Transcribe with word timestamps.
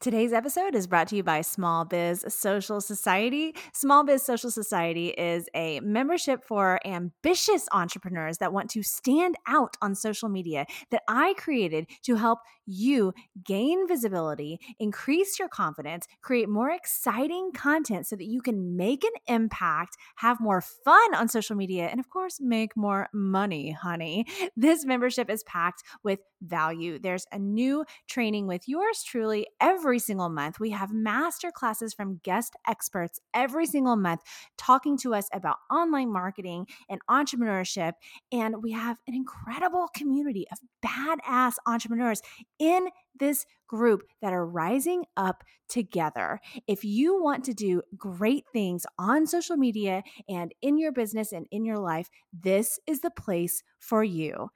Today's 0.00 0.32
episode 0.32 0.76
is 0.76 0.86
brought 0.86 1.08
to 1.08 1.16
you 1.16 1.24
by 1.24 1.40
Small 1.40 1.84
Biz 1.84 2.24
Social 2.28 2.80
Society. 2.80 3.56
Small 3.72 4.04
Biz 4.04 4.22
Social 4.22 4.48
Society 4.48 5.08
is 5.08 5.48
a 5.56 5.80
membership 5.80 6.44
for 6.44 6.78
ambitious 6.84 7.66
entrepreneurs 7.72 8.38
that 8.38 8.52
want 8.52 8.70
to 8.70 8.84
stand 8.84 9.34
out 9.48 9.76
on 9.82 9.96
social 9.96 10.28
media 10.28 10.66
that 10.92 11.02
I 11.08 11.34
created 11.36 11.88
to 12.04 12.14
help 12.14 12.38
you 12.64 13.12
gain 13.44 13.88
visibility, 13.88 14.60
increase 14.78 15.36
your 15.36 15.48
confidence, 15.48 16.06
create 16.22 16.48
more 16.48 16.70
exciting 16.70 17.50
content 17.52 18.06
so 18.06 18.14
that 18.14 18.26
you 18.26 18.40
can 18.40 18.76
make 18.76 19.02
an 19.02 19.10
impact, 19.26 19.96
have 20.16 20.38
more 20.38 20.60
fun 20.60 21.14
on 21.16 21.26
social 21.26 21.56
media, 21.56 21.86
and 21.86 21.98
of 21.98 22.08
course, 22.08 22.38
make 22.40 22.76
more 22.76 23.08
money, 23.12 23.72
honey. 23.72 24.26
This 24.56 24.84
membership 24.84 25.28
is 25.28 25.42
packed 25.42 25.82
with 26.04 26.20
value. 26.40 27.00
There's 27.00 27.26
a 27.32 27.38
new 27.38 27.84
training 28.06 28.46
with 28.46 28.68
yours 28.68 29.02
truly 29.02 29.48
every 29.60 29.87
every 29.88 29.98
single 29.98 30.28
month. 30.28 30.60
We 30.60 30.68
have 30.72 30.92
master 30.92 31.50
classes 31.50 31.94
from 31.94 32.20
guest 32.22 32.54
experts 32.68 33.18
every 33.32 33.64
single 33.64 33.96
month 33.96 34.20
talking 34.58 34.98
to 34.98 35.14
us 35.14 35.30
about 35.32 35.56
online 35.70 36.12
marketing 36.12 36.66
and 36.90 37.00
entrepreneurship. 37.08 37.94
And 38.30 38.62
we 38.62 38.72
have 38.72 38.98
an 39.06 39.14
incredible 39.14 39.88
community 39.94 40.44
of 40.52 40.58
badass 40.84 41.54
entrepreneurs 41.66 42.20
in 42.58 42.88
this 43.18 43.46
group 43.66 44.02
that 44.20 44.34
are 44.34 44.44
rising 44.44 45.06
up 45.16 45.42
together. 45.70 46.38
If 46.66 46.84
you 46.84 47.22
want 47.22 47.44
to 47.44 47.54
do 47.54 47.80
great 47.96 48.44
things 48.52 48.84
on 48.98 49.26
social 49.26 49.56
media 49.56 50.02
and 50.28 50.52
in 50.60 50.76
your 50.76 50.92
business 50.92 51.32
and 51.32 51.46
in 51.50 51.64
your 51.64 51.78
life, 51.78 52.10
this 52.30 52.78
is 52.86 53.00
the 53.00 53.10
place 53.10 53.62
for 53.78 54.04
you. 54.04 54.50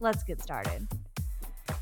let's 0.00 0.22
get 0.22 0.40
started. 0.40 0.86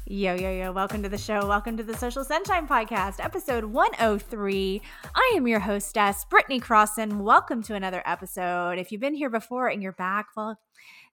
Yo, 0.07 0.35
yo, 0.35 0.51
yo, 0.51 0.73
welcome 0.73 1.03
to 1.03 1.09
the 1.09 1.19
show. 1.19 1.47
Welcome 1.47 1.77
to 1.77 1.83
the 1.83 1.97
Social 1.97 2.25
Sunshine 2.25 2.67
Podcast, 2.67 3.23
episode 3.23 3.65
103. 3.65 4.83
I 5.15 5.35
am 5.37 5.49
your 5.49 5.61
hostess, 5.61 6.25
Britney 6.31 6.61
Crosson. 6.61 7.23
Welcome 7.23 7.63
to 7.65 7.75
another 7.75 8.03
episode. 8.07 8.79
If 8.79 8.93
you've 8.93 9.01
been 9.01 9.15
here 9.15 9.31
before 9.31 9.69
and 9.69 9.83
you're 9.83 9.93
back, 9.93 10.29
well, 10.37 10.59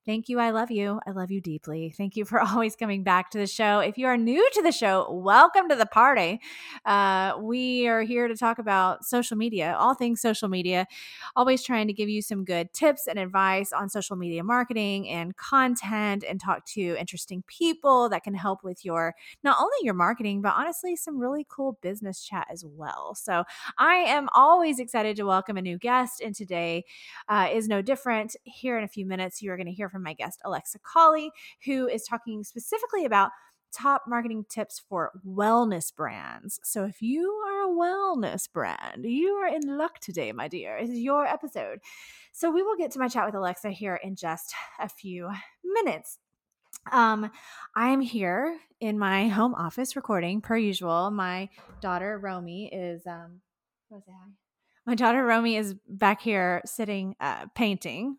Thank 0.06 0.28
you. 0.28 0.38
I 0.38 0.50
love 0.50 0.70
you. 0.70 1.00
I 1.08 1.12
love 1.12 1.32
you 1.32 1.40
deeply. 1.40 1.94
Thank 1.96 2.18
you 2.18 2.26
for 2.26 2.42
always 2.42 2.76
coming 2.76 3.04
back 3.04 3.32
to 3.32 3.38
the 3.38 3.48
show. 3.48 3.80
If 3.80 3.98
you 3.98 4.08
are 4.08 4.18
new 4.18 4.50
to 4.52 4.62
the 4.62 4.74
show, 4.74 5.10
welcome 5.10 5.70
to 5.70 5.78
the 5.78 5.86
party. 5.86 6.42
Uh, 6.84 7.36
we 7.40 7.88
are 7.88 8.02
here 8.02 8.28
to 8.28 8.36
talk 8.36 8.60
about 8.60 9.06
social 9.06 9.38
media, 9.38 9.78
all 9.80 9.94
things 9.94 10.20
social 10.20 10.50
media, 10.50 10.88
always 11.38 11.64
trying 11.64 11.88
to 11.88 11.94
give 11.94 12.10
you 12.10 12.22
some 12.22 12.44
good 12.44 12.74
tips 12.74 13.08
and 13.08 13.18
advice 13.18 13.72
on 13.72 13.88
social 13.88 14.18
media 14.18 14.44
marketing 14.44 15.08
and 15.08 15.38
content 15.38 16.26
and 16.28 16.42
talk 16.42 16.66
to 16.66 16.98
interesting 17.00 17.42
people 17.48 18.10
that 18.10 18.26
can 18.26 18.34
help 18.34 18.62
with 18.62 18.84
your 18.84 19.16
not 19.42 19.58
only 19.62 19.78
your 19.84 19.94
marketing, 19.94 20.42
but 20.42 20.54
honestly, 20.54 20.98
some 20.98 21.18
really 21.18 21.46
cool 21.48 21.78
business 21.82 22.22
chat 22.22 22.46
as 22.52 22.66
well. 22.66 23.16
So 23.16 23.46
I 23.78 23.96
am 23.96 24.28
always 24.36 24.80
excited 24.80 25.16
to 25.16 25.24
welcome 25.24 25.56
a 25.56 25.62
new 25.62 25.78
guest, 25.78 26.20
and 26.20 26.36
today 26.36 26.84
uh, 27.30 27.48
is 27.54 27.70
no 27.70 27.82
different. 27.82 28.36
Here 28.44 28.78
in 28.78 28.84
a 28.84 28.90
few 28.90 29.06
minutes, 29.06 29.42
you 29.42 29.50
are 29.50 29.56
going 29.56 29.68
to 29.68 29.72
hear 29.72 29.93
from 29.94 30.04
my 30.04 30.14
guest, 30.14 30.42
Alexa 30.44 30.80
Cawley, 30.80 31.32
who 31.66 31.88
is 31.88 32.04
talking 32.04 32.44
specifically 32.44 33.06
about 33.06 33.32
top 33.72 34.04
marketing 34.08 34.46
tips 34.50 34.82
for 34.88 35.12
wellness 35.28 35.94
brands. 35.94 36.60
So 36.64 36.86
if 36.86 37.02
you 37.02 37.32
are 37.32 37.64
a 37.64 37.76
wellness 37.76 38.52
brand, 38.52 39.06
you 39.06 39.30
are 39.34 39.48
in 39.48 39.78
luck 39.78 40.00
today, 40.00 40.32
my 40.32 40.48
dear. 40.48 40.78
It 40.78 40.90
is 40.90 41.00
your 41.00 41.26
episode. 41.26 41.80
So 42.32 42.52
we 42.52 42.62
will 42.62 42.76
get 42.76 42.92
to 42.92 43.00
my 43.00 43.08
chat 43.08 43.26
with 43.26 43.36
Alexa 43.36 43.72
here 43.72 43.96
in 43.96 44.16
just 44.16 44.54
a 44.80 44.90
few 44.90 45.30
minutes. 45.64 46.20
Um, 46.92 47.32
I 47.76 47.90
am 47.90 48.02
here 48.02 48.60
in 48.80 49.00
my 49.00 49.28
home 49.28 49.56
office 49.56 49.96
recording 49.96 50.42
per 50.42 50.58
usual. 50.58 51.12
My 51.12 51.50
daughter 51.82 52.20
Romy 52.20 52.68
is 52.74 53.08
um? 53.08 53.42
My 54.86 54.96
daughter 54.96 55.24
Romy 55.24 55.56
is 55.56 55.76
back 55.88 56.22
here 56.22 56.62
sitting 56.66 57.16
uh 57.22 57.46
painting 57.56 58.18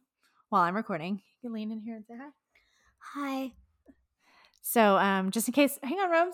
while 0.49 0.62
I'm 0.62 0.75
recording. 0.75 1.21
You 1.44 1.53
lean 1.53 1.71
in 1.71 1.81
here 1.81 1.94
and 1.94 2.06
say 2.06 2.15
hi. 2.16 2.31
Hi. 3.12 3.53
So, 4.62 4.97
um, 4.97 5.31
just 5.31 5.47
in 5.47 5.53
case, 5.53 5.78
hang 5.82 5.99
on, 5.99 6.32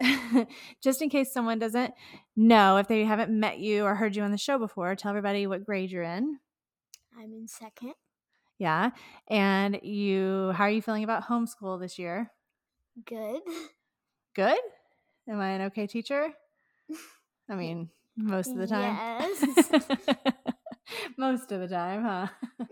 Rose. 0.00 0.46
just 0.80 1.02
in 1.02 1.10
case 1.10 1.32
someone 1.32 1.58
doesn't 1.58 1.92
know, 2.36 2.76
if 2.76 2.86
they 2.86 3.02
haven't 3.02 3.32
met 3.32 3.58
you 3.58 3.82
or 3.84 3.96
heard 3.96 4.14
you 4.14 4.22
on 4.22 4.30
the 4.30 4.38
show 4.38 4.58
before, 4.58 4.94
tell 4.94 5.08
everybody 5.08 5.48
what 5.48 5.64
grade 5.64 5.90
you're 5.90 6.04
in. 6.04 6.38
I'm 7.18 7.32
in 7.32 7.48
second. 7.48 7.94
Yeah. 8.60 8.90
And 9.28 9.80
you, 9.82 10.52
how 10.54 10.64
are 10.64 10.70
you 10.70 10.82
feeling 10.82 11.02
about 11.02 11.24
homeschool 11.24 11.80
this 11.80 11.98
year? 11.98 12.30
Good. 13.06 13.40
Good? 14.36 14.60
Am 15.28 15.40
I 15.40 15.48
an 15.48 15.62
okay 15.62 15.88
teacher? 15.88 16.28
I 17.50 17.56
mean, 17.56 17.90
most 18.16 18.52
of 18.52 18.58
the 18.58 18.68
time. 18.68 18.96
Yes. 19.20 19.84
most 21.16 21.52
of 21.52 21.60
the 21.60 21.68
time, 21.68 22.02
huh? 22.02 22.28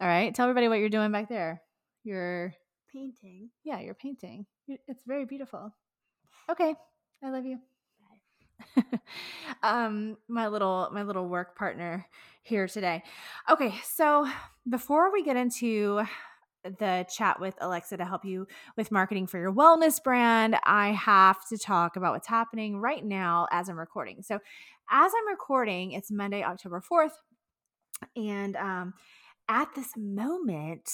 All 0.00 0.08
right. 0.08 0.34
Tell 0.34 0.44
everybody 0.44 0.68
what 0.68 0.78
you're 0.78 0.88
doing 0.88 1.12
back 1.12 1.28
there. 1.28 1.62
You're 2.04 2.54
painting. 2.92 3.50
Yeah, 3.64 3.80
you're 3.80 3.94
painting. 3.94 4.46
It's 4.68 5.02
very 5.06 5.24
beautiful. 5.24 5.74
Okay. 6.50 6.74
I 7.22 7.30
love 7.30 7.44
you. 7.44 7.58
um 9.62 10.16
my 10.28 10.48
little 10.48 10.88
my 10.90 11.02
little 11.02 11.28
work 11.28 11.56
partner 11.58 12.06
here 12.42 12.66
today. 12.66 13.02
Okay, 13.50 13.74
so 13.84 14.26
before 14.68 15.12
we 15.12 15.22
get 15.22 15.36
into 15.36 16.02
the 16.78 17.06
chat 17.14 17.38
with 17.40 17.54
Alexa 17.60 17.96
to 17.96 18.04
help 18.04 18.24
you 18.24 18.46
with 18.76 18.90
marketing 18.90 19.26
for 19.26 19.38
your 19.38 19.52
wellness 19.52 20.02
brand, 20.02 20.56
I 20.64 20.92
have 20.92 21.46
to 21.48 21.58
talk 21.58 21.96
about 21.96 22.12
what's 22.12 22.28
happening 22.28 22.78
right 22.78 23.04
now 23.04 23.46
as 23.50 23.68
I'm 23.68 23.78
recording. 23.78 24.22
So, 24.22 24.38
as 24.90 25.12
I'm 25.16 25.28
recording, 25.28 25.92
it's 25.92 26.10
Monday, 26.10 26.42
October 26.42 26.80
4th, 26.80 27.12
and 28.14 28.56
um, 28.56 28.94
at 29.48 29.68
this 29.74 29.92
moment, 29.96 30.90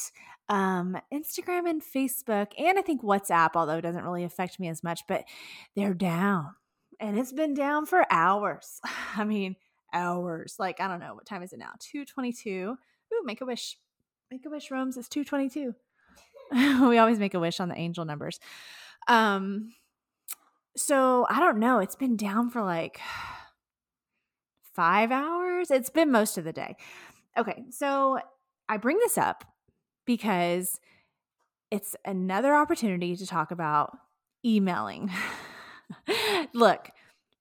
um, 0.48 0.96
Instagram 1.12 1.68
and 1.68 1.82
Facebook, 1.82 2.48
and 2.58 2.78
I 2.78 2.82
think 2.82 3.02
WhatsApp, 3.02 3.50
although 3.54 3.78
it 3.78 3.82
doesn't 3.82 4.04
really 4.04 4.24
affect 4.24 4.60
me 4.60 4.68
as 4.68 4.82
much, 4.82 5.00
but 5.08 5.24
they're 5.74 5.94
down. 5.94 6.54
And 7.00 7.18
it's 7.18 7.32
been 7.32 7.54
down 7.54 7.86
for 7.86 8.04
hours. 8.10 8.80
I 9.16 9.24
mean, 9.24 9.56
hours. 9.92 10.56
Like, 10.58 10.80
I 10.80 10.88
don't 10.88 11.00
know. 11.00 11.14
What 11.14 11.26
time 11.26 11.42
is 11.42 11.52
it 11.52 11.58
now? 11.58 11.72
222. 11.80 12.76
Ooh, 13.14 13.22
make 13.24 13.40
a 13.40 13.46
wish. 13.46 13.78
Make 14.30 14.46
a 14.46 14.50
wish, 14.50 14.70
Rome's. 14.70 14.96
It's 14.96 15.08
222. 15.08 15.74
we 16.88 16.98
always 16.98 17.18
make 17.18 17.34
a 17.34 17.40
wish 17.40 17.60
on 17.60 17.68
the 17.68 17.78
angel 17.78 18.04
numbers. 18.04 18.38
Um, 19.08 19.72
so 20.76 21.26
I 21.28 21.40
don't 21.40 21.58
know. 21.58 21.78
It's 21.78 21.96
been 21.96 22.16
down 22.16 22.50
for 22.50 22.62
like 22.62 23.00
five 24.74 25.10
hours. 25.10 25.41
It's 25.70 25.90
been 25.90 26.10
most 26.10 26.38
of 26.38 26.44
the 26.44 26.52
day. 26.52 26.76
Okay, 27.36 27.64
so 27.70 28.20
I 28.68 28.76
bring 28.76 28.98
this 28.98 29.16
up 29.16 29.44
because 30.04 30.80
it's 31.70 31.96
another 32.04 32.54
opportunity 32.54 33.16
to 33.16 33.26
talk 33.26 33.50
about 33.50 33.96
emailing. 34.44 35.10
Look, 36.52 36.90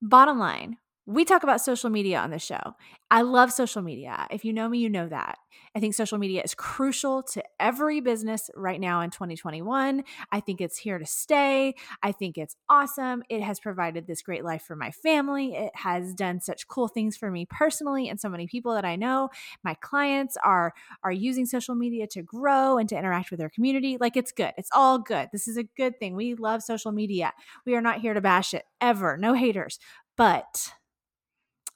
bottom 0.02 0.40
line, 0.40 0.78
we 1.08 1.26
talk 1.26 1.44
about 1.44 1.62
social 1.62 1.90
media 1.90 2.20
on 2.20 2.30
the 2.30 2.40
show. 2.40 2.76
I 3.10 3.24
love 3.24 3.52
social 3.52 3.82
media. 3.82 4.28
If 4.30 4.46
you 4.46 4.54
know 4.54 4.70
me, 4.70 4.80
you 4.80 4.90
know 4.90 5.08
that. 5.10 5.38
I 5.76 5.80
think 5.80 5.96
social 5.96 6.18
media 6.18 6.42
is 6.44 6.54
crucial 6.54 7.24
to 7.24 7.44
every 7.60 8.02
business 8.02 8.50
right 8.56 8.80
now 8.80 9.02
in 9.02 9.10
2021. 9.10 10.04
I 10.32 10.40
think 10.40 10.62
it's 10.62 10.78
here 10.78 11.00
to 11.00 11.06
stay. 11.06 11.76
I 12.04 12.12
think 12.12 12.38
it's 12.38 12.56
awesome. 12.70 13.24
It 13.30 13.42
has 13.42 13.60
provided 13.60 14.06
this 14.06 14.22
great 14.22 14.46
life 14.46 14.62
for 14.64 14.76
my 14.76 14.92
family. 14.92 15.56
It 15.56 15.72
has 15.76 16.14
done 16.14 16.40
such 16.40 16.68
cool 16.68 16.88
things 16.88 17.18
for 17.18 17.32
me 17.32 17.46
personally 17.50 18.08
and 18.08 18.20
so 18.20 18.30
many 18.30 18.48
people 18.48 18.74
that 18.76 18.86
I 18.86 18.96
know. 18.96 19.30
My 19.64 19.74
clients 19.76 20.38
are 20.44 20.74
are 21.04 21.12
using 21.12 21.46
social 21.46 21.76
media 21.76 22.08
to 22.08 22.22
grow 22.22 22.78
and 22.78 22.88
to 22.90 22.98
interact 22.98 23.32
with 23.32 23.40
their 23.40 23.50
community. 23.50 23.98
Like 24.00 24.16
it's 24.16 24.32
good. 24.32 24.54
It's 24.58 24.70
all 24.74 25.00
good. 25.00 25.30
This 25.32 25.48
is 25.48 25.58
a 25.58 25.64
good 25.64 25.98
thing. 26.00 26.16
We 26.16 26.36
love 26.36 26.62
social 26.62 26.92
media. 26.92 27.34
We 27.66 27.76
are 27.76 27.82
not 27.82 28.02
here 28.02 28.14
to 28.14 28.22
bash 28.22 28.54
it 28.54 28.66
ever. 28.80 29.18
No 29.18 29.34
haters. 29.34 29.80
But 30.18 30.74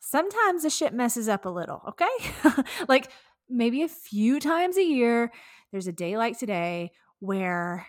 sometimes 0.05 0.61
the 0.61 0.69
shit 0.69 0.93
messes 0.93 1.27
up 1.27 1.45
a 1.45 1.49
little, 1.49 1.81
okay? 1.89 2.63
like 2.87 3.11
maybe 3.49 3.81
a 3.81 3.87
few 3.87 4.39
times 4.39 4.77
a 4.77 4.83
year, 4.83 5.31
there's 5.71 5.87
a 5.87 5.91
day 5.91 6.15
like 6.15 6.37
today 6.37 6.91
where 7.19 7.87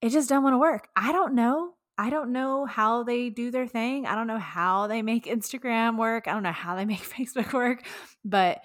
it 0.00 0.10
just 0.10 0.28
don't 0.28 0.44
want 0.44 0.54
to 0.54 0.58
work. 0.58 0.88
I 0.94 1.10
don't 1.10 1.34
know. 1.34 1.74
I 1.98 2.10
don't 2.10 2.32
know 2.32 2.64
how 2.64 3.02
they 3.02 3.28
do 3.28 3.50
their 3.50 3.66
thing. 3.66 4.06
I 4.06 4.14
don't 4.14 4.28
know 4.28 4.38
how 4.38 4.86
they 4.86 5.02
make 5.02 5.24
Instagram 5.26 5.98
work. 5.98 6.28
I 6.28 6.32
don't 6.32 6.44
know 6.44 6.52
how 6.52 6.76
they 6.76 6.84
make 6.84 7.02
Facebook 7.02 7.52
work, 7.52 7.84
but 8.24 8.60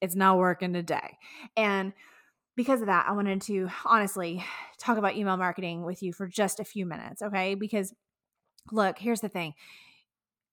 it's 0.00 0.16
not 0.16 0.38
working 0.38 0.72
today. 0.72 1.18
And 1.56 1.92
because 2.56 2.80
of 2.80 2.88
that, 2.88 3.06
I 3.08 3.12
wanted 3.12 3.42
to 3.42 3.68
honestly 3.84 4.44
talk 4.78 4.98
about 4.98 5.14
email 5.14 5.36
marketing 5.36 5.84
with 5.84 6.02
you 6.02 6.12
for 6.12 6.26
just 6.26 6.58
a 6.58 6.64
few 6.64 6.84
minutes, 6.84 7.22
okay? 7.22 7.54
Because 7.54 7.94
look, 8.72 8.98
here's 8.98 9.20
the 9.20 9.28
thing. 9.28 9.54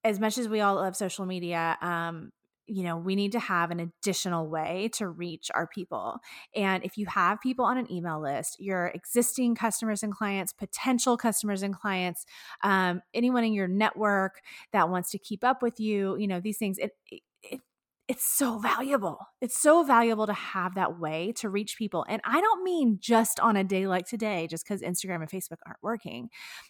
As 0.06 0.20
much 0.20 0.38
as 0.38 0.48
we 0.48 0.62
all 0.62 0.76
love 0.76 0.96
social 0.96 1.26
media, 1.26 1.78
um, 1.82 2.32
you 2.68 2.84
know, 2.84 2.98
we 2.98 3.16
need 3.16 3.32
to 3.34 3.40
have 3.40 3.72
an 3.72 3.80
additional 3.80 4.48
way 4.48 4.90
to 4.94 5.08
reach 5.08 5.50
our 5.54 5.68
people. 5.68 6.20
And 6.56 6.84
if 6.84 6.98
you 6.98 7.06
have 7.08 7.42
people 7.42 7.66
on 7.66 7.78
an 7.78 7.92
email 7.92 8.22
list, 8.22 8.58
your 8.60 8.88
existing 8.88 9.56
customers 9.56 10.04
and 10.04 10.14
clients, 10.14 10.54
potential 10.54 11.18
customers 11.18 11.64
and 11.64 11.76
clients, 11.76 12.26
um, 12.64 13.02
anyone 13.14 13.44
in 13.44 13.54
your 13.54 13.68
network 13.68 14.42
that 14.74 14.90
wants 14.90 15.10
to 15.12 15.18
keep 15.18 15.44
up 15.44 15.62
with 15.62 15.80
you, 15.80 16.18
you 16.18 16.28
know, 16.28 16.40
these 16.40 16.58
things, 16.58 16.78
it, 16.78 16.92
it, 17.12 17.22
it's 18.08 18.26
so 18.26 18.60
valuable. 18.60 19.18
It's 19.42 19.60
so 19.60 19.84
valuable 19.84 20.28
to 20.28 20.34
have 20.34 20.76
that 20.76 21.00
way 21.00 21.34
to 21.38 21.50
reach 21.50 21.78
people. 21.78 22.06
And 22.08 22.22
I 22.24 22.40
don't 22.40 22.64
mean 22.64 23.00
just 23.02 23.40
on 23.40 23.56
a 23.56 23.64
day 23.64 23.88
like 23.88 24.08
today, 24.08 24.48
just 24.48 24.64
because 24.64 24.82
Instagram 24.82 25.22
and 25.22 25.30
Facebook 25.30 25.58
aren't 25.66 25.82
working. 25.82 26.30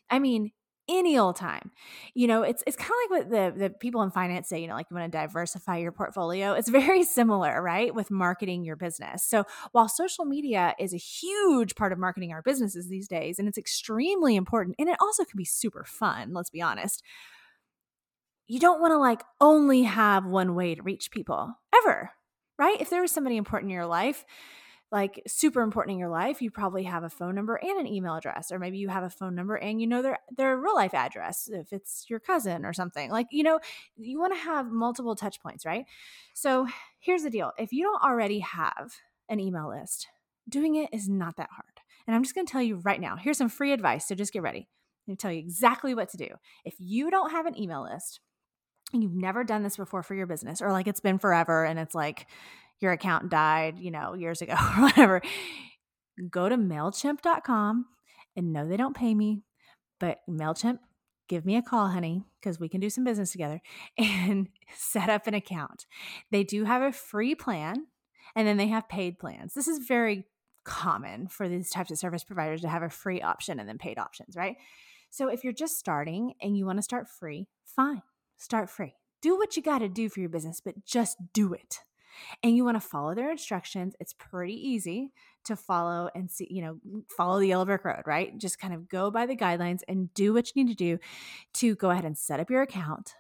I 0.10 0.20
mean, 0.20 0.52
any 0.90 1.18
old 1.18 1.36
time. 1.36 1.72
You 2.14 2.28
know, 2.28 2.44
it's 2.44 2.64
it's 2.68 2.76
kind 2.76 2.92
of 2.92 3.12
like 3.12 3.20
what 3.20 3.30
the 3.30 3.60
the 3.60 3.70
people 3.70 4.02
in 4.02 4.12
finance 4.12 4.50
say, 4.50 4.62
you 4.62 4.68
know, 4.68 4.76
like 4.76 4.88
you 4.90 4.96
want 4.96 5.12
to 5.12 5.18
diversify 5.18 5.78
your 5.78 5.92
portfolio. 5.92 6.54
It's 6.54 6.70
very 6.70 7.04
similar, 7.06 7.62
right, 7.62 7.94
with 7.94 8.12
marketing 8.12 8.64
your 8.64 8.76
business. 8.76 9.24
So, 9.24 9.46
while 9.72 9.88
social 9.88 10.26
media 10.26 10.76
is 10.80 10.94
a 10.94 10.98
huge 10.98 11.76
part 11.76 11.92
of 11.92 12.00
marketing 12.00 12.32
our 12.32 12.42
businesses 12.42 12.88
these 12.88 13.08
days 13.08 13.40
and 13.40 13.48
it's 13.48 13.58
extremely 13.58 14.36
important 14.36 14.76
and 14.80 14.90
it 14.90 14.98
also 15.02 15.24
can 15.24 15.38
be 15.38 15.46
super 15.46 15.84
fun, 15.84 16.34
let's 16.34 16.50
be 16.50 16.62
honest. 16.62 17.02
You 18.48 18.60
don't 18.60 18.80
want 18.80 18.92
to 18.92 18.98
like 18.98 19.24
only 19.42 19.84
have 19.84 20.26
one 20.26 20.54
way 20.54 20.76
to 20.76 20.84
reach 20.84 21.10
people 21.10 21.54
ever, 21.76 22.12
right? 22.60 22.80
If 22.80 22.92
there 22.92 23.04
is 23.04 23.12
somebody 23.12 23.38
important 23.38 23.72
in 23.72 23.76
your 23.76 23.88
life, 23.88 24.24
like 24.96 25.22
super 25.28 25.62
important 25.62 25.96
in 25.96 26.00
your 26.00 26.08
life, 26.08 26.42
you 26.42 26.50
probably 26.50 26.84
have 26.84 27.04
a 27.04 27.10
phone 27.10 27.36
number 27.36 27.58
and 27.58 27.78
an 27.82 27.86
email 27.86 28.16
address, 28.16 28.50
or 28.50 28.60
maybe 28.60 28.78
you 28.78 28.88
have 28.88 29.04
a 29.04 29.10
phone 29.10 29.36
number 29.36 29.56
and 29.56 29.82
you 29.82 29.88
know 29.88 30.02
their 30.02 30.20
their 30.38 30.58
real 30.58 30.74
life 30.74 30.94
address 30.94 31.50
if 31.52 31.74
it's 31.74 32.06
your 32.08 32.22
cousin 32.22 32.64
or 32.64 32.72
something. 32.72 33.12
Like, 33.12 33.28
you 33.30 33.44
know, 33.44 33.60
you 33.98 34.22
want 34.22 34.34
to 34.34 34.40
have 34.40 34.72
multiple 34.72 35.14
touch 35.14 35.42
points, 35.42 35.66
right? 35.66 35.84
So 36.34 36.66
here's 36.98 37.24
the 37.24 37.30
deal. 37.30 37.52
If 37.58 37.74
you 37.74 37.84
don't 37.84 38.02
already 38.02 38.40
have 38.40 38.96
an 39.28 39.42
email 39.42 39.68
list, 39.68 40.08
doing 40.48 40.76
it 40.76 40.88
is 40.94 41.10
not 41.10 41.36
that 41.36 41.50
hard. 41.52 41.82
And 42.08 42.16
I'm 42.16 42.24
just 42.24 42.34
gonna 42.34 42.48
tell 42.48 42.62
you 42.62 42.78
right 42.78 43.02
now, 43.02 43.18
here's 43.18 43.38
some 43.38 43.50
free 43.50 43.74
advice. 43.74 44.08
So 44.08 44.16
just 44.16 44.32
get 44.32 44.44
ready. 44.44 44.60
I'm 44.60 45.12
gonna 45.12 45.18
tell 45.18 45.32
you 45.34 45.40
exactly 45.40 45.94
what 45.94 46.08
to 46.12 46.18
do. 46.18 46.30
If 46.64 46.76
you 46.80 47.12
don't 47.12 47.32
have 47.32 47.48
an 47.48 47.60
email 47.60 47.84
list, 47.84 48.22
and 48.94 49.04
you've 49.04 49.14
never 49.14 49.44
done 49.44 49.64
this 49.64 49.76
before 49.76 50.04
for 50.04 50.16
your 50.16 50.28
business, 50.28 50.62
or 50.62 50.72
like 50.72 50.88
it's 50.88 51.02
been 51.02 51.20
forever 51.20 51.66
and 51.66 51.80
it's 51.80 51.96
like 51.96 52.28
your 52.80 52.92
account 52.92 53.30
died, 53.30 53.80
you 53.80 53.92
know, 53.92 54.14
years 54.14 54.42
ago 54.42 54.54
or 54.78 54.82
whatever, 54.82 55.22
go 56.30 56.50
to 56.50 56.58
MailChimp.com 56.58 57.86
and 58.36 58.54
no, 58.54 58.68
they 58.68 58.78
don't 58.78 58.96
pay 58.96 59.14
me, 59.14 59.44
but 60.00 60.20
MailChimp, 60.30 60.80
give 61.28 61.46
me 61.46 61.56
a 61.56 61.62
call, 61.62 61.88
honey, 61.88 62.24
because 62.40 62.60
we 62.60 62.70
can 62.70 62.82
do 62.82 62.90
some 62.90 63.04
business 63.04 63.32
together 63.32 63.62
and 63.98 64.50
set 64.76 65.10
up 65.10 65.28
an 65.28 65.34
account. 65.34 65.86
They 66.32 66.44
do 66.44 66.66
have 66.66 66.82
a 66.82 66.92
free 66.92 67.36
plan 67.36 67.88
and 68.36 68.48
then 68.48 68.58
they 68.58 68.68
have 68.68 68.90
paid 68.90 69.20
plans. 69.20 69.54
This 69.54 69.68
is 69.68 69.88
very 69.88 70.26
common 70.66 71.28
for 71.28 71.48
these 71.48 71.70
types 71.70 71.92
of 71.92 71.98
service 71.98 72.24
providers 72.24 72.62
to 72.62 72.68
have 72.68 72.84
a 72.84 72.90
free 72.90 73.22
option 73.22 73.60
and 73.60 73.70
then 73.70 73.78
paid 73.78 73.98
options, 73.98 74.36
right? 74.36 74.56
So 75.12 75.30
if 75.30 75.44
you're 75.44 75.54
just 75.54 75.78
starting 75.78 76.34
and 76.42 76.58
you 76.58 76.66
want 76.66 76.80
to 76.80 76.84
start 76.84 77.08
free, 77.08 77.48
fine, 77.64 78.02
start 78.38 78.70
free. 78.70 78.96
Do 79.22 79.38
what 79.38 79.56
you 79.56 79.64
got 79.64 79.80
to 79.80 79.88
do 79.88 80.10
for 80.10 80.20
your 80.20 80.30
business, 80.30 80.60
but 80.64 80.86
just 80.86 81.18
do 81.34 81.54
it 81.54 81.80
and 82.44 82.56
you 82.56 82.64
want 82.64 82.76
to 82.76 82.88
follow 82.88 83.16
their 83.16 83.32
instructions, 83.32 83.96
it's 84.00 84.14
pretty 84.14 84.54
easy 84.54 85.12
to 85.46 85.56
follow 85.56 86.10
and 86.16 86.30
see, 86.30 86.48
you 86.50 86.62
know, 86.62 87.04
follow 87.10 87.40
the 87.40 87.48
yellow 87.48 87.66
brick 87.66 87.86
road, 87.86 88.04
right? 88.06 88.38
Just 88.38 88.60
kind 88.60 88.74
of 88.74 88.90
go 88.90 89.12
by 89.12 89.26
the 89.26 89.36
guidelines 89.36 89.82
and 89.88 90.14
do 90.14 90.34
what 90.34 90.54
you 90.54 90.64
need 90.64 90.72
to 90.72 90.76
do 90.76 91.00
to 91.56 91.76
go 91.76 91.92
ahead 91.92 92.06
and 92.06 92.18
set 92.18 92.40
up 92.40 92.50
your 92.50 92.62
account, 92.62 93.14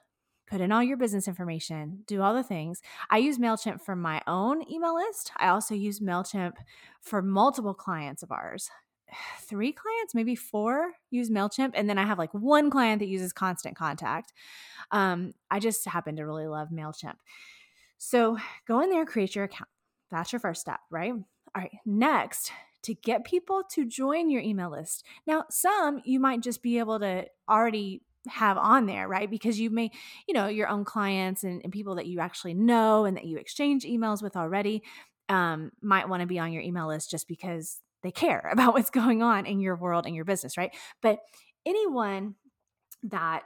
put 0.47 0.61
in 0.61 0.71
all 0.71 0.83
your 0.83 0.97
business 0.97 1.27
information, 1.27 2.03
do 2.07 2.21
all 2.21 2.33
the 2.33 2.43
things. 2.43 2.81
I 3.09 3.19
use 3.19 3.37
MailChimp 3.37 3.81
for 3.81 3.95
my 3.95 4.21
own 4.27 4.69
email 4.69 4.95
list. 4.95 5.31
I 5.37 5.47
also 5.49 5.75
use 5.75 5.99
MailChimp 5.99 6.53
for 6.99 7.21
multiple 7.21 7.73
clients 7.73 8.23
of 8.23 8.31
ours. 8.31 8.69
Three 9.41 9.71
clients, 9.71 10.15
maybe 10.15 10.35
four 10.35 10.93
use 11.11 11.29
MailChimp. 11.29 11.71
And 11.75 11.89
then 11.89 11.97
I 11.97 12.05
have 12.05 12.17
like 12.17 12.33
one 12.33 12.69
client 12.69 12.99
that 12.99 13.07
uses 13.07 13.33
Constant 13.33 13.75
Contact. 13.75 14.33
Um, 14.91 15.33
I 15.49 15.59
just 15.59 15.87
happen 15.87 16.15
to 16.17 16.23
really 16.23 16.47
love 16.47 16.69
MailChimp. 16.69 17.15
So 18.05 18.37
go 18.67 18.81
in 18.81 18.91
there, 18.91 19.03
create 19.03 19.33
your 19.33 19.45
account. 19.45 19.67
That's 20.11 20.31
your 20.31 20.39
first 20.39 20.61
step, 20.61 20.79
right? 20.91 21.11
All 21.11 21.23
right. 21.55 21.71
Next, 21.87 22.51
to 22.83 22.93
get 22.93 23.25
people 23.25 23.63
to 23.71 23.83
join 23.83 24.29
your 24.29 24.43
email 24.43 24.69
list. 24.69 25.03
Now, 25.25 25.45
some 25.49 26.03
you 26.05 26.19
might 26.19 26.41
just 26.41 26.61
be 26.61 26.77
able 26.77 26.99
to 26.99 27.25
already 27.49 28.03
have 28.27 28.59
on 28.59 28.85
there, 28.85 29.07
right? 29.07 29.27
Because 29.27 29.59
you 29.59 29.71
may, 29.71 29.89
you 30.27 30.35
know, 30.35 30.45
your 30.45 30.67
own 30.67 30.85
clients 30.85 31.43
and, 31.43 31.61
and 31.63 31.73
people 31.73 31.95
that 31.95 32.05
you 32.05 32.19
actually 32.19 32.53
know 32.53 33.05
and 33.05 33.17
that 33.17 33.25
you 33.25 33.39
exchange 33.39 33.85
emails 33.85 34.21
with 34.21 34.35
already 34.35 34.83
um, 35.27 35.71
might 35.81 36.07
want 36.07 36.21
to 36.21 36.27
be 36.27 36.37
on 36.37 36.53
your 36.53 36.61
email 36.61 36.87
list 36.87 37.09
just 37.09 37.27
because 37.27 37.79
they 38.03 38.11
care 38.11 38.49
about 38.51 38.75
what's 38.75 38.91
going 38.91 39.23
on 39.23 39.47
in 39.47 39.59
your 39.59 39.75
world 39.75 40.05
and 40.05 40.15
your 40.15 40.25
business, 40.25 40.57
right? 40.57 40.75
But 41.01 41.21
anyone 41.65 42.35
that 43.01 43.45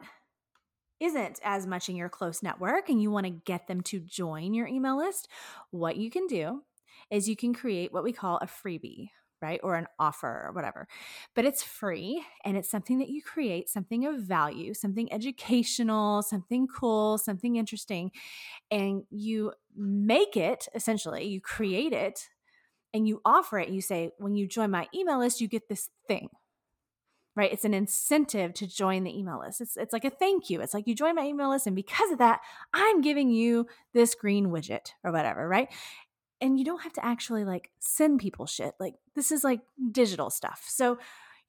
isn't 1.00 1.40
as 1.44 1.66
much 1.66 1.90
in 1.90 1.96
your 1.96 2.10
close 2.10 2.44
network 2.44 2.90
and 2.90 3.02
you 3.02 3.12
want 3.12 3.26
to 3.26 3.32
get 3.32 3.68
them 3.68 3.82
to 3.82 4.00
join 4.00 4.54
your 4.54 4.68
email 4.68 4.98
list, 4.98 5.28
what 5.72 5.98
you 5.98 6.10
can 6.10 6.28
do 6.28 6.64
is 7.10 7.30
you 7.30 7.36
can 7.36 7.54
create 7.54 7.94
what 7.94 8.04
we 8.04 8.12
call 8.12 8.38
a 8.38 8.46
freebie, 8.46 9.10
right? 9.42 9.60
Or 9.64 9.76
an 9.76 9.88
offer 9.98 10.46
or 10.48 10.52
whatever. 10.52 10.88
But 11.36 11.46
it's 11.46 11.64
free 11.64 12.24
and 12.44 12.58
it's 12.58 12.70
something 12.70 13.00
that 13.00 13.10
you 13.10 13.22
create, 13.22 13.70
something 13.70 14.06
of 14.06 14.20
value, 14.20 14.74
something 14.74 15.12
educational, 15.12 16.22
something 16.22 16.68
cool, 16.68 17.18
something 17.18 17.56
interesting. 17.56 18.12
And 18.70 19.04
you 19.10 19.54
make 19.76 20.36
it 20.36 20.68
essentially, 20.76 21.26
you 21.26 21.42
create 21.42 21.94
it 21.94 22.30
and 22.94 23.08
you 23.08 23.22
offer 23.24 23.60
it. 23.60 23.70
You 23.70 23.82
say, 23.82 24.12
when 24.18 24.36
you 24.36 24.48
join 24.48 24.72
my 24.72 24.88
email 24.94 25.20
list, 25.20 25.42
you 25.42 25.48
get 25.48 25.70
this 25.70 25.90
thing 26.08 26.30
right? 27.40 27.54
It's 27.54 27.64
an 27.64 27.74
incentive 27.74 28.54
to 28.56 28.68
join 28.68 29.06
the 29.06 29.18
email 29.18 29.40
list. 29.40 29.62
It's, 29.62 29.78
it's 29.78 29.94
like 29.94 30.04
a 30.04 30.10
thank 30.10 30.50
you. 30.50 30.60
It's 30.60 30.74
like 30.74 30.86
you 30.88 30.94
join 30.94 31.16
my 31.16 31.24
email 31.24 31.50
list, 31.50 31.68
and 31.68 31.76
because 31.76 32.12
of 32.12 32.18
that, 32.18 32.42
I'm 32.74 33.00
giving 33.00 33.30
you 33.30 33.66
this 33.94 34.14
green 34.14 34.48
widget 34.48 34.92
or 35.06 35.14
whatever, 35.14 35.48
right? 35.48 35.70
And 36.42 36.60
you 36.60 36.66
don't 36.66 36.84
have 36.84 36.92
to 36.94 37.06
actually 37.06 37.46
like 37.46 37.70
send 37.80 38.20
people 38.20 38.46
shit. 38.46 38.74
Like 38.78 38.96
this 39.16 39.32
is 39.32 39.46
like 39.46 39.62
digital 39.90 40.30
stuff. 40.30 40.66
So 40.68 41.00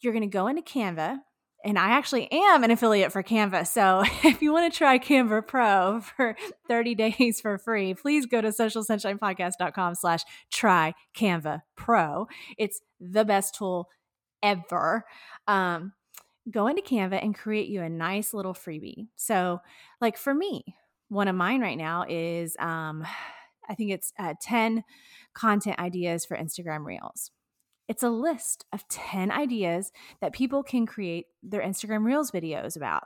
you're 0.01 0.13
going 0.13 0.23
to 0.23 0.29
go 0.29 0.47
into 0.47 0.63
Canva. 0.63 1.19
And 1.65 1.79
I 1.79 1.91
actually 1.91 2.31
am 2.33 2.63
an 2.63 2.71
affiliate 2.71 3.13
for 3.13 3.23
Canva. 3.25 3.67
So 3.67 4.03
if 4.25 4.41
you 4.41 4.53
want 4.53 4.73
to 4.73 4.77
try 4.77 4.99
Canva 5.01 5.47
Pro 5.47 6.01
for 6.01 6.37
30 6.69 6.95
days 6.95 7.41
for 7.41 7.59
free, 7.59 7.95
please 7.95 8.27
go 8.27 8.41
to 8.41 8.49
socialsunshinepodcast.com 8.49 9.97
slash 9.97 10.23
try 10.53 10.95
Canva 11.17 11.63
Pro. 11.77 12.29
It's 12.57 12.81
the 13.01 13.25
best 13.25 13.57
tool 13.57 13.89
ever 14.43 15.05
um, 15.47 15.93
go 16.51 16.67
into 16.67 16.83
Canva 16.83 17.23
and 17.23 17.35
create 17.35 17.69
you 17.69 17.83
a 17.83 17.89
nice 17.89 18.35
little 18.35 18.55
freebie. 18.55 19.09
So, 19.17 19.61
like 20.01 20.17
for 20.17 20.35
me, 20.35 20.65
one 21.09 21.29
of 21.29 21.37
mine 21.37 21.61
right 21.61 21.79
now 21.79 22.05
is 22.09 22.57
um, 22.59 23.07
I 23.69 23.75
think 23.75 23.93
it's 23.93 24.13
uh, 24.19 24.35
10 24.43 24.83
content 25.33 25.79
ideas 25.79 26.25
for 26.25 26.37
Instagram 26.37 26.85
Reels. 26.85 27.31
It's 27.87 28.03
a 28.03 28.11
list 28.11 28.65
of 28.73 28.87
10 28.89 29.31
ideas 29.31 29.93
that 30.21 30.33
people 30.33 30.65
can 30.65 30.87
create 30.87 31.27
their 31.43 31.63
Instagram 31.63 32.05
Reels 32.05 32.33
videos 32.33 32.77
about. 32.77 33.05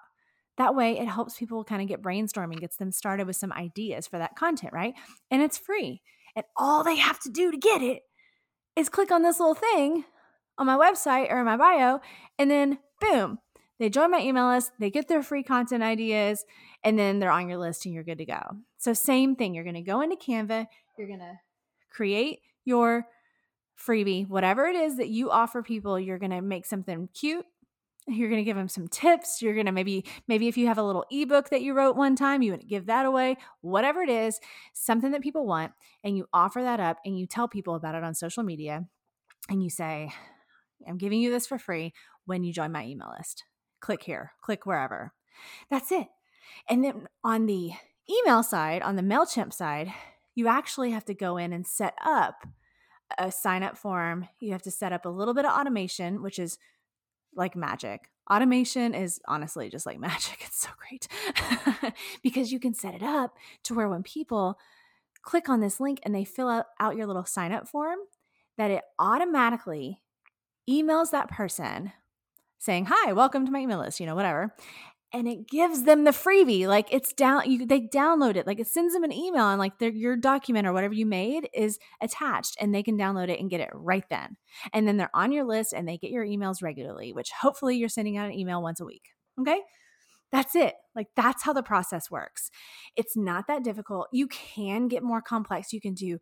That 0.57 0.75
way, 0.75 0.99
it 0.99 1.09
helps 1.09 1.37
people 1.37 1.65
kind 1.65 1.83
of 1.83 1.89
get 1.89 2.01
brainstorming, 2.01 2.61
gets 2.61 2.77
them 2.77 2.93
started 2.93 3.27
with 3.27 3.37
some 3.37 3.53
ideas 3.53 4.07
for 4.07 4.19
that 4.19 4.37
content, 4.37 4.73
right? 4.73 4.95
And 5.31 5.43
it's 5.43 5.59
free. 5.59 6.01
And 6.35 6.45
all 6.57 6.83
they 6.83 6.97
have 6.97 7.21
to 7.21 7.31
do 7.31 7.51
to 7.51 7.59
get 7.59 7.83
it 7.83 8.03
is 8.77 8.89
click 8.89 9.11
on 9.11 9.23
this 9.23 9.41
little 9.41 9.55
thing 9.55 10.05
on 10.59 10.67
my 10.67 10.77
website 10.77 11.31
or 11.31 11.39
in 11.41 11.45
my 11.45 11.57
bio. 11.57 12.01
And 12.39 12.51
then 12.51 12.79
boom, 13.01 13.39
they 13.79 13.89
join 13.89 14.11
my 14.11 14.21
email 14.21 14.49
list, 14.49 14.73
they 14.79 14.91
get 14.91 15.09
their 15.09 15.23
free 15.23 15.43
content 15.43 15.83
ideas, 15.83 16.45
and 16.83 16.99
then 16.99 17.19
they're 17.19 17.31
on 17.31 17.49
your 17.49 17.59
list 17.59 17.85
and 17.87 17.95
you're 17.95 18.05
good 18.05 18.19
to 18.19 18.25
go. 18.25 18.41
So, 18.79 18.93
same 18.93 19.37
thing. 19.37 19.55
You're 19.55 19.65
going 19.65 19.75
to 19.75 19.83
go 19.83 20.01
into 20.01 20.17
Canva, 20.17 20.67
you're 20.97 21.09
going 21.09 21.21
to 21.21 21.39
create 21.91 22.41
your 22.65 23.07
freebie, 23.79 24.29
whatever 24.29 24.67
it 24.67 24.77
is 24.77 24.97
that 24.99 25.09
you 25.09 25.31
offer 25.31 25.63
people, 25.63 25.99
you're 25.99 26.19
going 26.19 26.31
to 26.31 26.41
make 26.41 26.65
something 26.65 27.09
cute, 27.13 27.45
You're 28.07 28.29
going 28.29 28.41
to 28.41 28.45
give 28.45 28.57
them 28.57 28.69
some 28.69 28.89
tips. 28.89 29.41
You're 29.41 29.55
going 29.55 29.67
to 29.67 29.73
maybe, 29.73 30.05
maybe 30.29 30.49
if 30.49 30.57
you 30.57 30.67
have 30.67 30.79
a 30.79 30.83
little 30.83 31.07
ebook 31.11 31.49
that 31.51 31.63
you 31.63 31.73
wrote 31.73 31.97
one 31.97 32.17
time, 32.17 32.43
you 32.43 32.53
would 32.53 32.69
give 32.69 32.87
that 32.87 33.07
away, 33.07 33.37
whatever 33.63 34.03
it 34.03 34.11
is, 34.11 34.41
something 34.75 35.11
that 35.13 35.23
people 35.23 35.47
want. 35.47 35.73
And 36.03 36.17
you 36.17 36.27
offer 36.33 36.63
that 36.63 36.81
up 36.81 36.99
and 37.05 37.19
you 37.19 37.27
tell 37.27 37.49
people 37.49 37.75
about 37.75 37.95
it 37.95 38.05
on 38.05 38.15
social 38.15 38.43
media. 38.43 38.85
And 39.49 39.63
you 39.63 39.71
say, 39.71 40.13
I'm 40.89 40.99
giving 40.99 41.21
you 41.21 41.31
this 41.31 41.47
for 41.47 41.59
free 41.59 41.93
when 42.27 42.45
you 42.45 42.53
join 42.53 42.73
my 42.73 42.85
email 42.85 43.13
list. 43.17 43.45
Click 43.81 44.03
here, 44.03 44.33
click 44.41 44.67
wherever. 44.67 45.13
That's 45.71 45.93
it. 45.93 46.09
And 46.69 46.85
then 46.85 47.09
on 47.23 47.47
the 47.47 47.73
email 48.09 48.43
side, 48.43 48.83
on 48.83 48.97
the 48.97 49.03
MailChimp 49.03 49.53
side, 49.53 49.93
you 50.35 50.49
actually 50.49 50.91
have 50.91 51.05
to 51.07 51.15
go 51.15 51.37
in 51.37 51.53
and 51.53 51.67
set 51.67 51.95
up 52.05 52.47
a 53.19 53.31
sign 53.31 53.63
up 53.63 53.77
form. 53.77 54.29
You 54.41 54.53
have 54.53 54.63
to 54.63 54.71
set 54.71 54.93
up 54.93 55.05
a 55.05 55.11
little 55.11 55.35
bit 55.35 55.45
of 55.45 55.53
automation, 55.53 56.23
which 56.23 56.39
is 56.39 56.59
like 57.35 57.57
magic. 57.57 58.11
Automation 58.31 58.95
is 58.95 59.21
honestly 59.27 59.69
just 59.69 59.87
like 59.87 59.99
magic. 60.01 60.39
It's 60.45 60.61
so 60.61 60.71
great 60.79 61.09
because 62.23 62.53
you 62.53 62.59
can 62.59 62.75
set 62.75 62.95
it 62.95 63.03
up 63.03 63.37
to 63.65 63.75
where 63.75 63.89
when 63.89 64.03
people 64.03 64.59
click 65.23 65.49
on 65.49 65.61
this 65.61 65.81
link 65.81 66.01
and 66.03 66.15
they 66.15 66.25
fill 66.25 66.49
out, 66.49 66.67
out 66.81 66.97
your 66.97 67.07
little 67.07 67.25
sign 67.25 67.53
up 67.53 67.69
form, 67.69 67.99
that 68.57 68.71
it 68.71 68.83
automatically 68.99 70.01
emails 70.69 71.11
that 71.11 71.31
person 71.31 71.93
saying, 72.59 72.87
Hi, 72.91 73.13
welcome 73.13 73.45
to 73.47 73.53
my 73.53 73.61
email 73.61 73.79
list, 73.79 74.01
you 74.01 74.07
know, 74.07 74.15
whatever 74.15 74.55
and 75.15 75.29
it 75.29 75.49
gives 75.49 75.85
them 75.85 76.03
the 76.03 76.11
freebie 76.11 76.67
like 76.67 76.93
it's 76.93 77.13
down 77.13 77.49
you 77.49 77.65
they 77.65 77.81
download 77.81 78.35
it 78.35 78.47
like 78.47 78.59
it 78.59 78.67
sends 78.67 78.93
them 78.93 79.05
an 79.05 79.13
email 79.13 79.49
and 79.49 79.61
like 79.61 79.73
your 79.81 80.17
document 80.17 80.67
or 80.67 80.73
whatever 80.73 80.93
you 80.93 81.07
made 81.07 81.49
is 81.55 81.79
attached 82.03 82.57
and 82.61 82.75
they 82.75 82.83
can 82.83 82.99
download 82.99 83.29
it 83.31 83.39
and 83.39 83.49
get 83.49 83.61
it 83.61 83.71
right 83.73 84.05
then 84.11 84.37
and 84.73 84.89
then 84.89 84.97
they're 84.97 85.15
on 85.15 85.31
your 85.31 85.45
list 85.45 85.73
and 85.73 85.89
they 85.89 85.97
get 85.97 86.11
your 86.11 86.25
emails 86.27 86.63
regularly 86.63 87.13
which 87.13 87.31
hopefully 87.31 87.77
you're 87.77 87.89
sending 87.89 88.17
out 88.17 88.27
an 88.27 88.35
email 88.35 88.61
once 88.61 88.81
a 88.81 88.85
week 88.85 89.05
okay? 89.41 89.61
That's 90.33 90.57
it 90.57 90.75
like 90.97 91.07
that's 91.15 91.45
how 91.45 91.53
the 91.53 91.63
process 91.63 92.11
works. 92.11 92.51
It's 92.97 93.17
not 93.17 93.47
that 93.47 93.63
difficult 93.63 94.09
you 94.13 94.27
can 94.27 94.89
get 94.89 95.05
more 95.05 95.23
complex 95.23 95.73
you 95.73 95.81
can 95.81 95.95
do 95.95 96.19